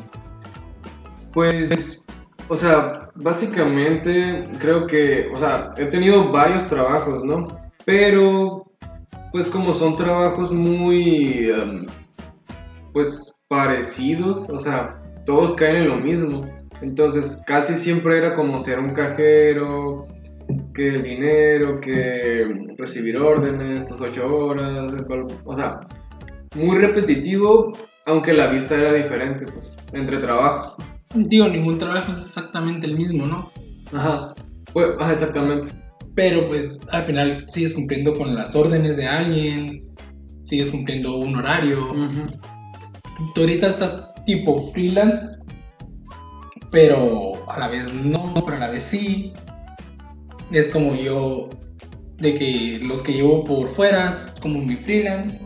pues, 1.32 2.04
o 2.50 2.58
sea, 2.58 3.10
básicamente 3.16 4.44
creo 4.60 4.86
que, 4.86 5.32
o 5.34 5.38
sea, 5.38 5.74
he 5.78 5.86
tenido 5.86 6.30
varios 6.30 6.68
trabajos, 6.68 7.24
¿no? 7.24 7.48
Pero, 7.86 8.70
pues 9.32 9.48
como 9.48 9.74
son 9.74 9.96
trabajos 9.96 10.52
muy, 10.52 11.52
em, 11.52 11.86
pues, 12.92 13.34
parecidos, 13.48 14.50
o 14.50 14.60
sea, 14.60 15.02
todos 15.26 15.56
caen 15.56 15.78
en 15.78 15.88
lo 15.88 15.96
mismo. 15.96 16.42
Entonces, 16.82 17.40
casi 17.48 17.76
siempre 17.76 18.18
era 18.18 18.34
como 18.34 18.60
ser 18.60 18.80
un 18.80 18.90
cajero, 18.90 20.06
que 20.78 20.90
el 20.90 21.02
dinero, 21.02 21.82
que 21.82 22.46
recibir 22.78 23.18
órdenes, 23.18 23.82
estas 23.82 24.00
ocho 24.00 24.28
horas, 24.28 24.94
o 25.44 25.56
sea, 25.56 25.80
muy 26.56 26.78
repetitivo, 26.78 27.72
aunque 28.06 28.32
la 28.32 28.46
vista 28.46 28.76
era 28.76 28.94
diferente, 28.94 29.48
pues, 29.52 29.76
entre 29.94 30.18
trabajos. 30.18 30.76
digo, 31.16 31.48
ningún 31.48 31.80
trabajo 31.80 32.12
es 32.12 32.20
exactamente 32.20 32.86
el 32.86 32.96
mismo, 32.96 33.26
¿no? 33.26 33.52
Ajá, 33.92 34.36
pues, 34.72 34.90
ajá, 35.00 35.14
exactamente. 35.14 35.70
Pero 36.14 36.48
pues 36.48 36.80
al 36.92 37.06
final 37.06 37.46
sigues 37.48 37.74
cumpliendo 37.74 38.14
con 38.14 38.36
las 38.36 38.56
órdenes 38.56 38.98
de 38.98 39.08
alguien, 39.08 39.84
sigues 40.44 40.70
cumpliendo 40.70 41.18
un 41.18 41.38
horario. 41.38 41.92
Tú 43.34 43.42
ahorita 43.42 43.68
estás 43.68 44.14
tipo 44.26 44.72
freelance, 44.74 45.40
pero 46.70 47.32
a 47.50 47.60
la 47.60 47.68
vez 47.68 47.92
no, 47.94 48.36
pero 48.46 48.58
a 48.58 48.60
la 48.60 48.70
vez 48.70 48.84
sí. 48.84 49.34
Es 50.52 50.70
como 50.70 50.96
yo, 50.96 51.50
de 52.18 52.36
que 52.38 52.80
los 52.84 53.02
que 53.02 53.14
llevo 53.14 53.44
por 53.44 53.70
fuera, 53.70 54.16
como 54.42 54.60
mi 54.60 54.76
freelance. 54.76 55.40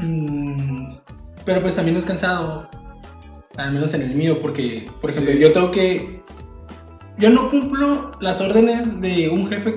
Mm, 0.00 0.94
pero 1.44 1.60
pues 1.62 1.74
también 1.76 1.96
es 1.96 2.04
cansado, 2.04 2.68
al 3.56 3.72
menos 3.72 3.92
en 3.94 4.02
el 4.02 4.14
mío, 4.14 4.40
porque, 4.40 4.88
por 5.00 5.10
ejemplo, 5.10 5.32
Sí. 5.32 5.38
yo 5.38 5.52
tengo 5.52 5.70
que... 5.70 6.20
Yo 7.18 7.28
no 7.28 7.50
cumplo 7.50 8.12
las 8.20 8.40
órdenes 8.40 9.00
de 9.00 9.28
un 9.28 9.46
jefe, 9.48 9.74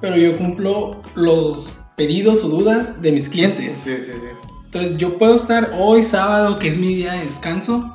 pero 0.00 0.16
yo 0.16 0.36
cumplo 0.36 1.00
los 1.14 1.70
pedidos 1.96 2.42
o 2.42 2.48
dudas 2.48 3.00
de 3.02 3.12
mis 3.12 3.28
clientes. 3.28 3.72
Sí, 3.84 3.94
sí, 4.00 4.12
sí. 4.12 4.26
Entonces 4.64 4.96
yo 4.98 5.16
puedo 5.16 5.36
estar 5.36 5.70
hoy 5.78 6.02
sábado, 6.02 6.58
que 6.58 6.68
es 6.68 6.76
mi 6.76 6.94
día 6.96 7.12
de 7.12 7.24
descanso, 7.24 7.94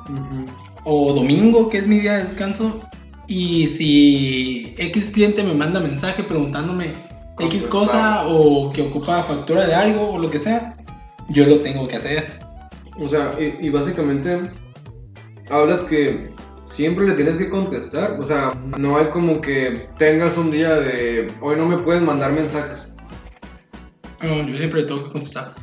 o 0.84 1.12
domingo, 1.12 1.68
que 1.68 1.78
es 1.78 1.86
mi 1.86 2.00
día 2.00 2.16
de 2.16 2.24
descanso, 2.24 2.80
y 3.28 3.66
si 3.66 4.74
X 4.78 5.10
cliente 5.10 5.42
me 5.42 5.54
manda 5.54 5.80
mensaje 5.80 6.22
preguntándome 6.22 6.92
X 7.38 7.66
cosa 7.66 8.26
o 8.26 8.70
que 8.72 8.82
ocupa 8.82 9.22
factura 9.22 9.66
de 9.66 9.74
algo 9.74 10.12
o 10.12 10.18
lo 10.18 10.30
que 10.30 10.38
sea, 10.38 10.76
yo 11.28 11.46
lo 11.46 11.60
tengo 11.60 11.88
que 11.88 11.96
hacer. 11.96 12.40
O 12.98 13.08
sea, 13.08 13.32
y, 13.38 13.66
y 13.66 13.70
básicamente 13.70 14.50
hablas 15.50 15.80
que 15.80 16.30
siempre 16.64 17.06
le 17.06 17.14
tienes 17.14 17.38
que 17.38 17.50
contestar. 17.50 18.18
O 18.18 18.24
sea, 18.24 18.52
no 18.78 18.96
hay 18.96 19.06
como 19.06 19.40
que 19.40 19.88
tengas 19.98 20.36
un 20.38 20.50
día 20.50 20.74
de 20.74 21.30
hoy 21.40 21.56
no 21.56 21.66
me 21.66 21.78
puedes 21.78 22.02
mandar 22.02 22.32
mensajes. 22.32 22.90
No, 24.22 24.46
yo 24.46 24.56
siempre 24.56 24.84
tengo 24.84 25.04
que 25.04 25.12
contestar. 25.12 25.54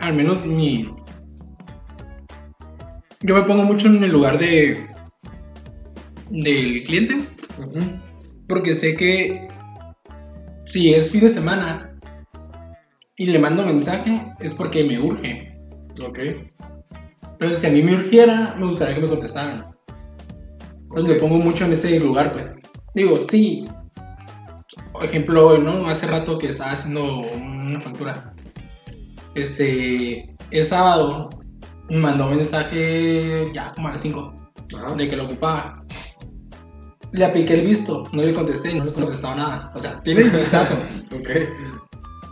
Al 0.00 0.14
menos 0.14 0.44
mi... 0.44 0.94
Yo 3.20 3.34
me 3.34 3.42
pongo 3.42 3.64
mucho 3.64 3.88
en 3.88 4.04
el 4.04 4.12
lugar 4.12 4.38
de... 4.38 4.87
del 6.30 6.82
cliente. 6.84 7.18
Porque 8.48 8.74
sé 8.74 8.96
que 8.96 9.48
si 10.64 10.94
es 10.94 11.10
fin 11.10 11.20
de 11.20 11.28
semana 11.28 11.98
y 13.16 13.26
le 13.26 13.38
mando 13.38 13.64
mensaje 13.64 14.22
es 14.40 14.54
porque 14.54 14.84
me 14.84 14.98
urge. 14.98 15.58
Ok. 16.06 16.18
Entonces, 17.32 17.58
si 17.58 17.66
a 17.66 17.70
mí 17.70 17.82
me 17.82 17.94
urgiera, 17.94 18.54
me 18.58 18.66
gustaría 18.66 18.94
que 18.94 19.00
me 19.02 19.08
contestaran. 19.08 19.66
Entonces, 20.82 21.04
Ok. 21.04 21.08
me 21.08 21.14
pongo 21.14 21.38
mucho 21.38 21.64
en 21.64 21.72
ese 21.72 21.98
lugar, 22.00 22.32
pues. 22.32 22.54
Digo, 22.94 23.18
sí. 23.18 23.66
Por 24.92 25.04
ejemplo, 25.04 25.48
hoy, 25.48 25.60
¿no? 25.60 25.86
Hace 25.88 26.06
rato 26.06 26.38
que 26.38 26.48
estaba 26.48 26.72
haciendo 26.72 27.20
una 27.20 27.80
factura. 27.80 28.34
Este. 29.34 30.34
El 30.50 30.64
sábado 30.64 31.28
me 31.90 31.98
mandó 31.98 32.28
mensaje 32.30 33.50
ya 33.52 33.70
como 33.72 33.88
a 33.88 33.92
las 33.92 34.00
5 34.00 34.34
Ajá. 34.76 34.94
de 34.94 35.08
que 35.08 35.16
lo 35.16 35.26
ocupaba. 35.26 35.77
Le 37.12 37.24
apliqué 37.24 37.54
el 37.54 37.66
visto, 37.66 38.04
no 38.12 38.22
le 38.22 38.32
contesté, 38.34 38.74
no 38.74 38.84
le 38.84 38.92
contestaba 38.92 39.34
nada. 39.34 39.72
O 39.74 39.80
sea, 39.80 40.00
tiene 40.02 40.22
el 40.22 40.30
vistazo. 40.30 40.74
Ok. 41.12 41.30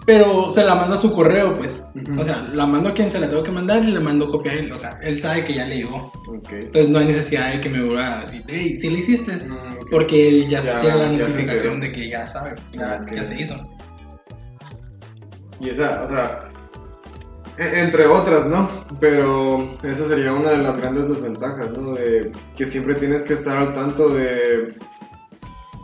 Pero 0.07 0.49
se 0.51 0.63
la 0.63 0.77
mando 0.77 0.95
a 0.95 0.99
su 0.99 1.13
correo, 1.13 1.53
pues. 1.55 1.83
O 2.17 2.23
sea, 2.25 2.49
la 2.55 2.65
mando 2.65 2.91
a 2.91 2.95
quien 2.95 3.11
se 3.11 3.19
la 3.19 3.29
tengo 3.29 3.43
que 3.43 3.51
mandar 3.51 3.83
y 3.83 3.89
le 3.91 3.99
mando 3.99 4.29
copia 4.29 4.53
a 4.53 4.55
él. 4.55 4.71
O 4.71 4.77
sea, 4.77 4.97
él 5.03 5.19
sabe 5.19 5.43
que 5.45 5.55
ya 5.55 5.65
le 5.67 5.79
llegó. 5.79 6.13
Ok. 6.29 6.53
Entonces 6.53 6.89
no 6.91 7.01
hay 7.01 7.07
necesidad 7.07 7.53
de 7.53 7.61
que 7.61 7.69
me 7.69 7.83
vuelva 7.83 8.19
a 8.19 8.21
decir, 8.21 8.45
hey, 8.47 8.79
¿sí 8.79 8.89
le 8.91 8.99
hiciste? 9.01 9.33
Mm. 9.33 9.87
Porque 9.91 10.29
él 10.29 10.49
ya, 10.49 10.61
Ya- 10.61 10.81
tiene 10.81 10.97
la 10.97 11.09
notificación 11.09 11.81
de 11.81 11.91
que 11.91 12.09
ya 12.09 12.25
sabe, 12.29 12.55
ya, 12.71 13.01
Ok. 13.03 13.17
ya 13.17 13.25
se 13.25 13.41
hizo. 13.43 13.55
Y 15.59 15.71
esa, 15.71 16.03
o 16.05 16.07
sea, 16.07 16.49
entre 17.59 18.07
otras, 18.07 18.47
¿no? 18.47 18.69
Pero 19.01 19.77
esa 19.83 20.07
sería 20.09 20.33
una 20.33 20.51
de 20.51 20.59
las 20.59 20.77
grandes 20.79 21.09
desventajas, 21.09 21.71
¿no? 21.77 21.93
De 21.95 22.33
que 22.57 22.67
siempre 22.67 22.95
tienes 22.95 23.25
que 23.25 23.35
estar 23.35 23.57
al 23.57 23.73
tanto 23.75 24.09
de, 24.11 24.75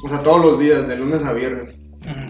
o 0.05 0.09
sea, 0.09 0.19
todos 0.21 0.45
los 0.45 0.59
días, 0.59 0.87
de 0.87 0.97
lunes 0.97 1.25
a 1.25 1.33
viernes. 1.33 1.77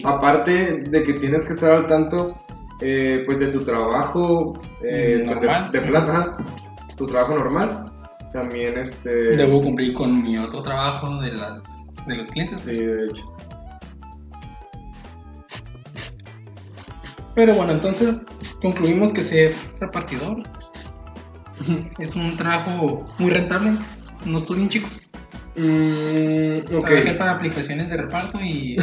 Aparte 0.04 0.82
de 0.88 1.02
que 1.02 1.14
tienes 1.14 1.44
que 1.44 1.54
estar 1.54 1.72
al 1.72 1.86
tanto, 1.86 2.36
eh, 2.80 3.22
pues, 3.26 3.38
de 3.40 3.48
tu 3.48 3.60
trabajo, 3.64 4.52
eh, 4.84 5.22
Mm, 5.24 5.26
pues, 5.28 5.40
de- 5.40 5.46
normal. 5.46 5.72
de, 5.72 5.80
plata, 5.80 6.36
tu 6.96 7.06
trabajo 7.06 7.34
normal. 7.38 7.84
También, 8.32 8.78
este... 8.78 9.36
Debo 9.36 9.60
cumplir 9.62 9.92
con 9.94 10.22
mi 10.22 10.38
otro 10.38 10.62
trabajo 10.62 11.16
de, 11.20 11.32
las, 11.32 11.60
de 12.06 12.16
los 12.16 12.30
clientes. 12.30 12.60
Sí, 12.60 12.78
de 12.78 13.06
hecho. 13.06 13.24
Pero 17.34 17.54
bueno, 17.54 17.72
entonces 17.72 18.22
concluimos 18.60 19.12
que 19.12 19.22
ser 19.22 19.54
repartidor 19.80 20.42
pues, 20.52 20.86
es 21.98 22.14
un 22.16 22.36
trabajo 22.36 23.04
muy 23.18 23.30
rentable. 23.30 23.72
No 24.24 24.38
estudien 24.38 24.68
chicos. 24.68 25.10
Mm, 25.56 26.74
ok. 26.74 26.86
Trabajen 26.86 27.18
para 27.18 27.32
aplicaciones 27.32 27.90
de 27.90 27.96
reparto 27.98 28.40
y 28.40 28.76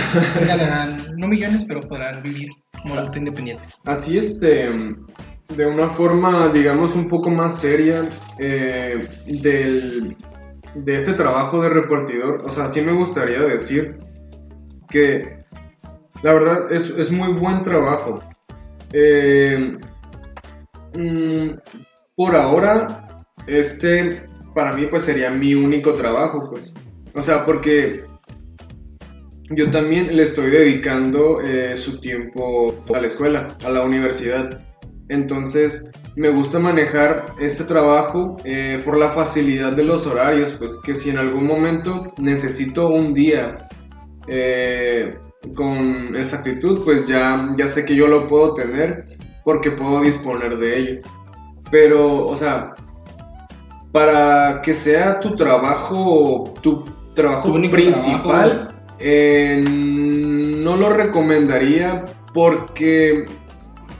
ganarán 0.47 1.15
no 1.17 1.27
millones, 1.27 1.65
pero 1.67 1.81
podrán 1.81 2.21
vivir 2.21 2.49
como 2.81 2.95
adulto 2.95 3.17
independiente. 3.17 3.63
Así 3.85 4.17
este, 4.17 4.69
de 5.55 5.65
una 5.65 5.89
forma, 5.89 6.49
digamos, 6.49 6.95
un 6.95 7.07
poco 7.07 7.29
más 7.29 7.59
seria 7.59 8.07
eh, 8.37 9.07
del, 9.25 10.15
de 10.75 10.95
este 10.95 11.13
trabajo 11.13 11.61
de 11.61 11.69
repartidor, 11.69 12.41
o 12.45 12.51
sea, 12.51 12.69
sí 12.69 12.81
me 12.81 12.93
gustaría 12.93 13.41
decir 13.41 13.97
que 14.89 15.39
la 16.21 16.33
verdad 16.33 16.71
es, 16.71 16.89
es 16.91 17.11
muy 17.11 17.33
buen 17.33 17.61
trabajo. 17.63 18.19
Eh, 18.93 19.77
mm, 20.95 21.49
por 22.15 22.35
ahora, 22.35 23.07
este 23.47 24.29
para 24.53 24.73
mí 24.73 24.87
pues 24.87 25.03
sería 25.03 25.29
mi 25.29 25.55
único 25.55 25.93
trabajo, 25.93 26.49
pues. 26.49 26.73
O 27.13 27.23
sea, 27.23 27.45
porque 27.45 28.03
yo 29.51 29.71
también 29.71 30.15
le 30.15 30.23
estoy 30.23 30.49
dedicando 30.49 31.41
eh, 31.41 31.75
su 31.77 31.99
tiempo 31.99 32.83
a 32.93 32.99
la 32.99 33.07
escuela, 33.07 33.47
a 33.63 33.69
la 33.69 33.83
universidad. 33.83 34.61
Entonces, 35.07 35.89
me 36.15 36.29
gusta 36.29 36.59
manejar 36.59 37.33
este 37.39 37.63
trabajo 37.63 38.37
eh, 38.43 38.81
por 38.83 38.97
la 38.97 39.11
facilidad 39.11 39.71
de 39.71 39.85
los 39.85 40.05
horarios, 40.05 40.53
pues 40.59 40.79
que 40.83 40.93
si 40.93 41.09
en 41.09 41.17
algún 41.17 41.47
momento 41.47 42.13
necesito 42.17 42.89
un 42.89 43.13
día 43.13 43.69
eh, 44.27 45.17
con 45.55 46.15
exactitud, 46.15 46.83
pues 46.83 47.05
ya, 47.05 47.53
ya 47.57 47.67
sé 47.67 47.85
que 47.85 47.95
yo 47.95 48.07
lo 48.07 48.27
puedo 48.27 48.53
tener 48.53 49.17
porque 49.43 49.71
puedo 49.71 50.01
disponer 50.01 50.57
de 50.57 50.77
ello. 50.77 51.01
Pero, 51.71 52.25
o 52.25 52.35
sea, 52.35 52.73
para 53.91 54.61
que 54.61 54.73
sea 54.73 55.19
tu 55.19 55.35
trabajo, 55.35 56.51
tu 56.61 56.85
trabajo 57.13 57.53
Tu 57.53 57.71
principal, 57.71 58.69
eh, 58.99 59.63
no 59.65 60.75
lo 60.75 60.89
recomendaría 60.89 62.05
porque, 62.33 63.25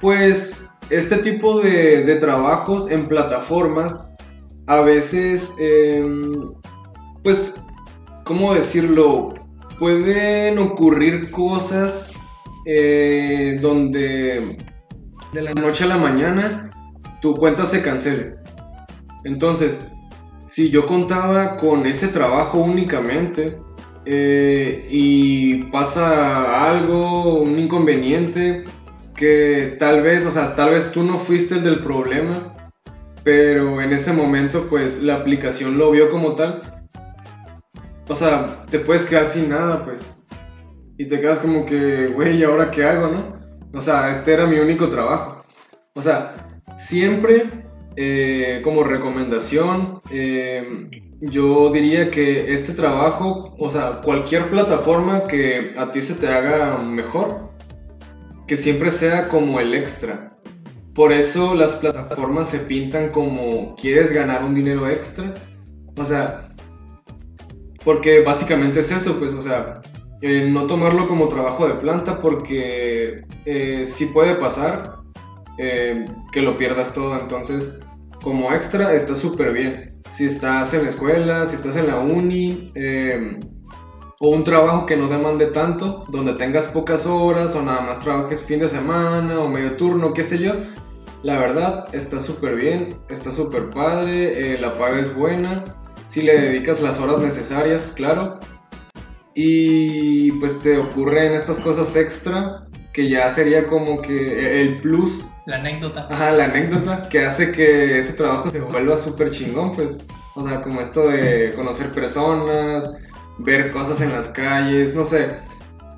pues, 0.02 0.78
este 0.90 1.18
tipo 1.18 1.62
de, 1.62 2.04
de 2.04 2.16
trabajos 2.16 2.90
en 2.92 3.08
plataformas 3.08 4.08
a 4.68 4.82
veces, 4.82 5.56
eh, 5.60 6.06
pues, 7.24 7.62
¿cómo 8.24 8.54
decirlo? 8.54 9.34
Pueden 9.80 10.60
ocurrir 10.60 11.32
cosas 11.32 12.12
eh, 12.66 13.58
donde 13.62 14.58
de 15.34 15.42
la 15.42 15.54
noche 15.54 15.86
a 15.86 15.88
la 15.88 15.98
mañana 15.98 16.70
tu 17.22 17.36
cuenta 17.36 17.66
se 17.66 17.82
cancele. 17.82 18.36
Entonces, 19.24 19.80
si 20.46 20.70
yo 20.70 20.86
contaba 20.86 21.58
con 21.58 21.86
ese 21.86 22.08
trabajo 22.08 22.60
únicamente 22.60 23.58
eh, 24.06 24.88
y 24.90 25.64
pasa 25.66 26.70
algo, 26.70 27.42
un 27.42 27.58
inconveniente, 27.60 28.64
que 29.16 29.76
tal 29.80 30.02
vez, 30.02 30.26
o 30.26 30.32
sea, 30.32 30.56
tal 30.56 30.72
vez 30.72 30.92
tú 30.92 31.04
no 31.04 31.20
fuiste 31.20 31.56
el 31.56 31.64
del 31.64 31.80
problema, 31.80 32.56
pero 33.24 33.82
en 33.82 33.94
ese 33.94 34.14
momento 34.14 34.68
pues 34.70 35.04
la 35.04 35.16
aplicación 35.16 35.78
lo 35.78 35.92
vio 35.92 36.10
como 36.10 36.36
tal. 36.36 36.79
O 38.10 38.16
sea, 38.16 38.66
te 38.70 38.80
puedes 38.80 39.06
quedar 39.06 39.28
sin 39.28 39.50
nada, 39.50 39.86
pues. 39.86 40.26
Y 40.98 41.06
te 41.06 41.22
quedas 41.22 41.40
como 41.40 41.66
que, 41.66 42.08
güey, 42.08 42.38
¿y 42.38 42.44
ahora 42.44 42.72
qué 42.72 42.84
hago, 42.84 43.08
no? 43.08 43.40
O 43.74 43.82
sea, 43.82 44.12
este 44.12 44.34
era 44.34 44.48
mi 44.48 44.58
único 44.58 44.90
trabajo. 44.90 45.46
O 45.94 46.02
sea, 46.02 46.62
siempre 46.78 47.50
eh, 47.96 48.62
como 48.64 48.84
recomendación, 48.84 50.02
eh, 50.12 50.90
yo 51.22 51.72
diría 51.72 52.10
que 52.10 52.54
este 52.54 52.74
trabajo, 52.74 53.56
o 53.60 53.70
sea, 53.70 54.02
cualquier 54.02 54.50
plataforma 54.50 55.26
que 55.26 55.74
a 55.78 55.92
ti 55.92 56.02
se 56.02 56.16
te 56.16 56.28
haga 56.28 56.78
mejor, 56.80 57.50
que 58.48 58.58
siempre 58.58 58.90
sea 58.90 59.28
como 59.28 59.60
el 59.60 59.76
extra. 59.76 60.38
Por 60.96 61.12
eso 61.12 61.54
las 61.56 61.74
plataformas 61.74 62.50
se 62.50 62.60
pintan 62.60 63.10
como 63.10 63.76
quieres 63.76 64.12
ganar 64.12 64.44
un 64.44 64.56
dinero 64.56 64.90
extra. 64.90 65.34
O 65.96 66.06
sea, 66.06 66.49
porque 67.90 68.22
básicamente 68.22 68.82
es 68.82 68.92
eso, 68.92 69.18
pues, 69.18 69.34
o 69.34 69.42
sea, 69.42 69.82
eh, 70.22 70.48
no 70.48 70.68
tomarlo 70.68 71.08
como 71.08 71.28
trabajo 71.28 71.68
de 71.68 71.74
planta 71.74 72.20
porque 72.20 73.24
eh, 73.46 73.84
sí 73.88 74.06
puede 74.06 74.36
pasar 74.36 75.00
eh, 75.58 76.06
que 76.32 76.44
lo 76.44 76.56
pierdas 76.56 76.94
todo. 76.94 77.20
Entonces, 77.20 77.80
como 78.22 78.54
extra 78.54 78.94
está 78.94 79.16
súper 79.16 79.54
bien. 79.54 80.00
Si 80.12 80.28
estás 80.28 80.72
en 80.76 80.84
la 80.84 80.90
escuela, 80.90 81.48
si 81.48 81.56
estás 81.56 81.78
en 81.78 81.88
la 81.88 81.98
uni, 81.98 82.72
eh, 82.76 83.40
o 84.20 84.30
un 84.30 84.44
trabajo 84.44 84.86
que 84.86 84.96
no 84.96 85.08
demande 85.08 85.48
tanto, 85.48 86.04
donde 86.12 86.34
tengas 86.34 86.68
pocas 86.68 87.08
horas 87.08 87.56
o 87.56 87.64
nada 87.64 87.82
más 87.82 88.02
trabajes 88.02 88.44
fin 88.44 88.60
de 88.60 88.70
semana 88.70 89.40
o 89.40 89.48
medio 89.48 89.78
turno, 89.78 90.14
qué 90.14 90.24
sé 90.24 90.38
yo. 90.38 90.54
La 91.24 91.40
verdad, 91.40 91.86
está 91.92 92.22
súper 92.22 92.56
bien, 92.56 93.00
está 93.10 93.32
súper 93.32 93.72
padre, 93.72 94.54
eh, 94.54 94.60
la 94.60 94.74
paga 94.74 95.00
es 95.00 95.16
buena, 95.16 95.66
si 96.10 96.22
le 96.24 96.40
dedicas 96.42 96.82
las 96.82 97.00
horas 97.00 97.20
necesarias, 97.20 97.94
claro. 97.96 98.40
Y 99.36 100.32
pues 100.34 100.60
te 100.62 100.78
ocurren 100.78 101.34
estas 101.34 101.60
cosas 101.60 101.96
extra 101.96 102.66
que 102.94 103.08
ya 103.10 103.30
sería 103.32 103.66
como 103.68 104.02
que 104.02 104.62
el 104.62 104.82
plus 104.82 105.26
La 105.46 105.58
anécdota. 105.58 106.08
Ajá, 106.10 106.32
la 106.32 106.46
anécdota 106.46 107.08
que 107.10 107.20
hace 107.26 107.52
que 107.52 108.00
ese 108.00 108.14
trabajo 108.14 108.50
se 108.50 108.60
vuelva 108.60 108.98
súper 108.98 109.32
chingón, 109.32 109.76
pues. 109.76 110.06
O 110.36 110.46
sea, 110.48 110.62
como 110.62 110.82
esto 110.82 111.08
de 111.08 111.54
conocer 111.56 111.92
personas, 111.92 112.92
ver 113.38 113.72
cosas 113.72 114.02
en 114.02 114.12
las 114.12 114.28
calles, 114.30 114.94
no 114.96 115.06
sé. 115.06 115.38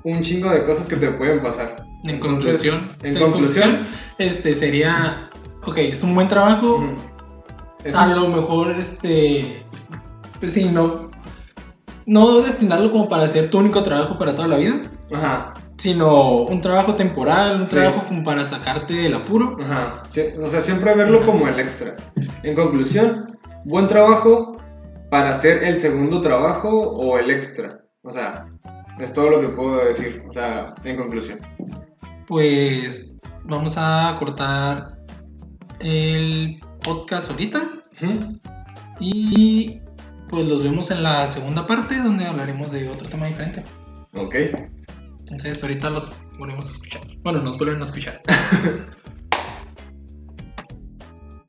Un 0.04 0.22
chingo 0.22 0.50
de 0.50 0.62
cosas 0.64 0.86
que 0.86 0.96
te 0.96 1.08
pueden 1.08 1.40
pasar. 1.40 1.84
En 2.04 2.10
Entonces, 2.16 2.58
conclusión, 2.62 2.88
en 3.02 3.18
conclusión, 3.18 3.86
este 4.18 4.54
sería, 4.54 5.30
ok, 5.64 5.78
es 5.78 6.02
un 6.02 6.14
buen 6.14 6.28
trabajo. 6.28 6.84
A 7.94 8.04
un- 8.06 8.14
lo 8.14 8.28
mejor, 8.28 8.76
este, 8.78 9.64
pues 10.42 10.54
sí, 10.54 10.64
no, 10.66 11.08
no 12.04 12.40
destinarlo 12.40 12.90
como 12.90 13.08
para 13.08 13.22
hacer 13.22 13.48
tu 13.48 13.58
único 13.60 13.84
trabajo 13.84 14.18
para 14.18 14.34
toda 14.34 14.48
la 14.48 14.56
vida, 14.56 14.82
Ajá, 15.14 15.52
sino 15.78 16.38
un 16.42 16.60
trabajo 16.60 16.96
temporal, 16.96 17.60
un 17.60 17.68
Sí. 17.68 17.76
trabajo 17.76 18.04
como 18.08 18.24
para 18.24 18.44
sacarte 18.44 18.92
del 18.94 19.14
apuro. 19.14 19.56
ajá. 19.60 20.02
Sí, 20.10 20.22
o 20.42 20.50
sea, 20.50 20.60
siempre 20.60 20.94
verlo 20.96 21.24
como 21.24 21.46
el 21.46 21.60
extra. 21.60 21.94
En 22.42 22.56
conclusión, 22.56 23.26
buen 23.66 23.86
trabajo 23.86 24.56
para 25.10 25.30
hacer 25.30 25.62
el 25.62 25.76
segundo 25.76 26.20
trabajo 26.20 26.68
o 26.70 27.18
el 27.18 27.30
extra. 27.30 27.80
O 28.02 28.10
sea, 28.10 28.46
es 28.98 29.12
todo 29.14 29.30
lo 29.30 29.40
que 29.40 29.48
puedo 29.50 29.84
decir. 29.84 30.24
O 30.28 30.32
sea, 30.32 30.74
en 30.82 30.96
conclusión. 30.96 31.38
Pues 32.26 33.14
vamos 33.44 33.74
a 33.76 34.16
cortar 34.18 34.98
el 35.80 36.58
podcast 36.82 37.30
ahorita 37.30 37.62
Ujú. 38.02 38.38
y 38.98 39.80
pues 40.32 40.46
los 40.46 40.64
vemos 40.64 40.90
en 40.90 41.02
la 41.02 41.28
segunda 41.28 41.66
parte 41.66 41.98
donde 41.98 42.24
hablaremos 42.24 42.72
de 42.72 42.88
otro 42.88 43.06
tema 43.06 43.26
diferente. 43.26 43.62
Ok. 44.14 44.34
Entonces 45.18 45.62
ahorita 45.62 45.90
los 45.90 46.30
volvemos 46.38 46.68
a 46.68 46.72
escuchar. 46.72 47.02
Bueno, 47.22 47.42
nos 47.42 47.58
vuelven 47.58 47.82
a 47.82 47.84
escuchar. 47.84 48.22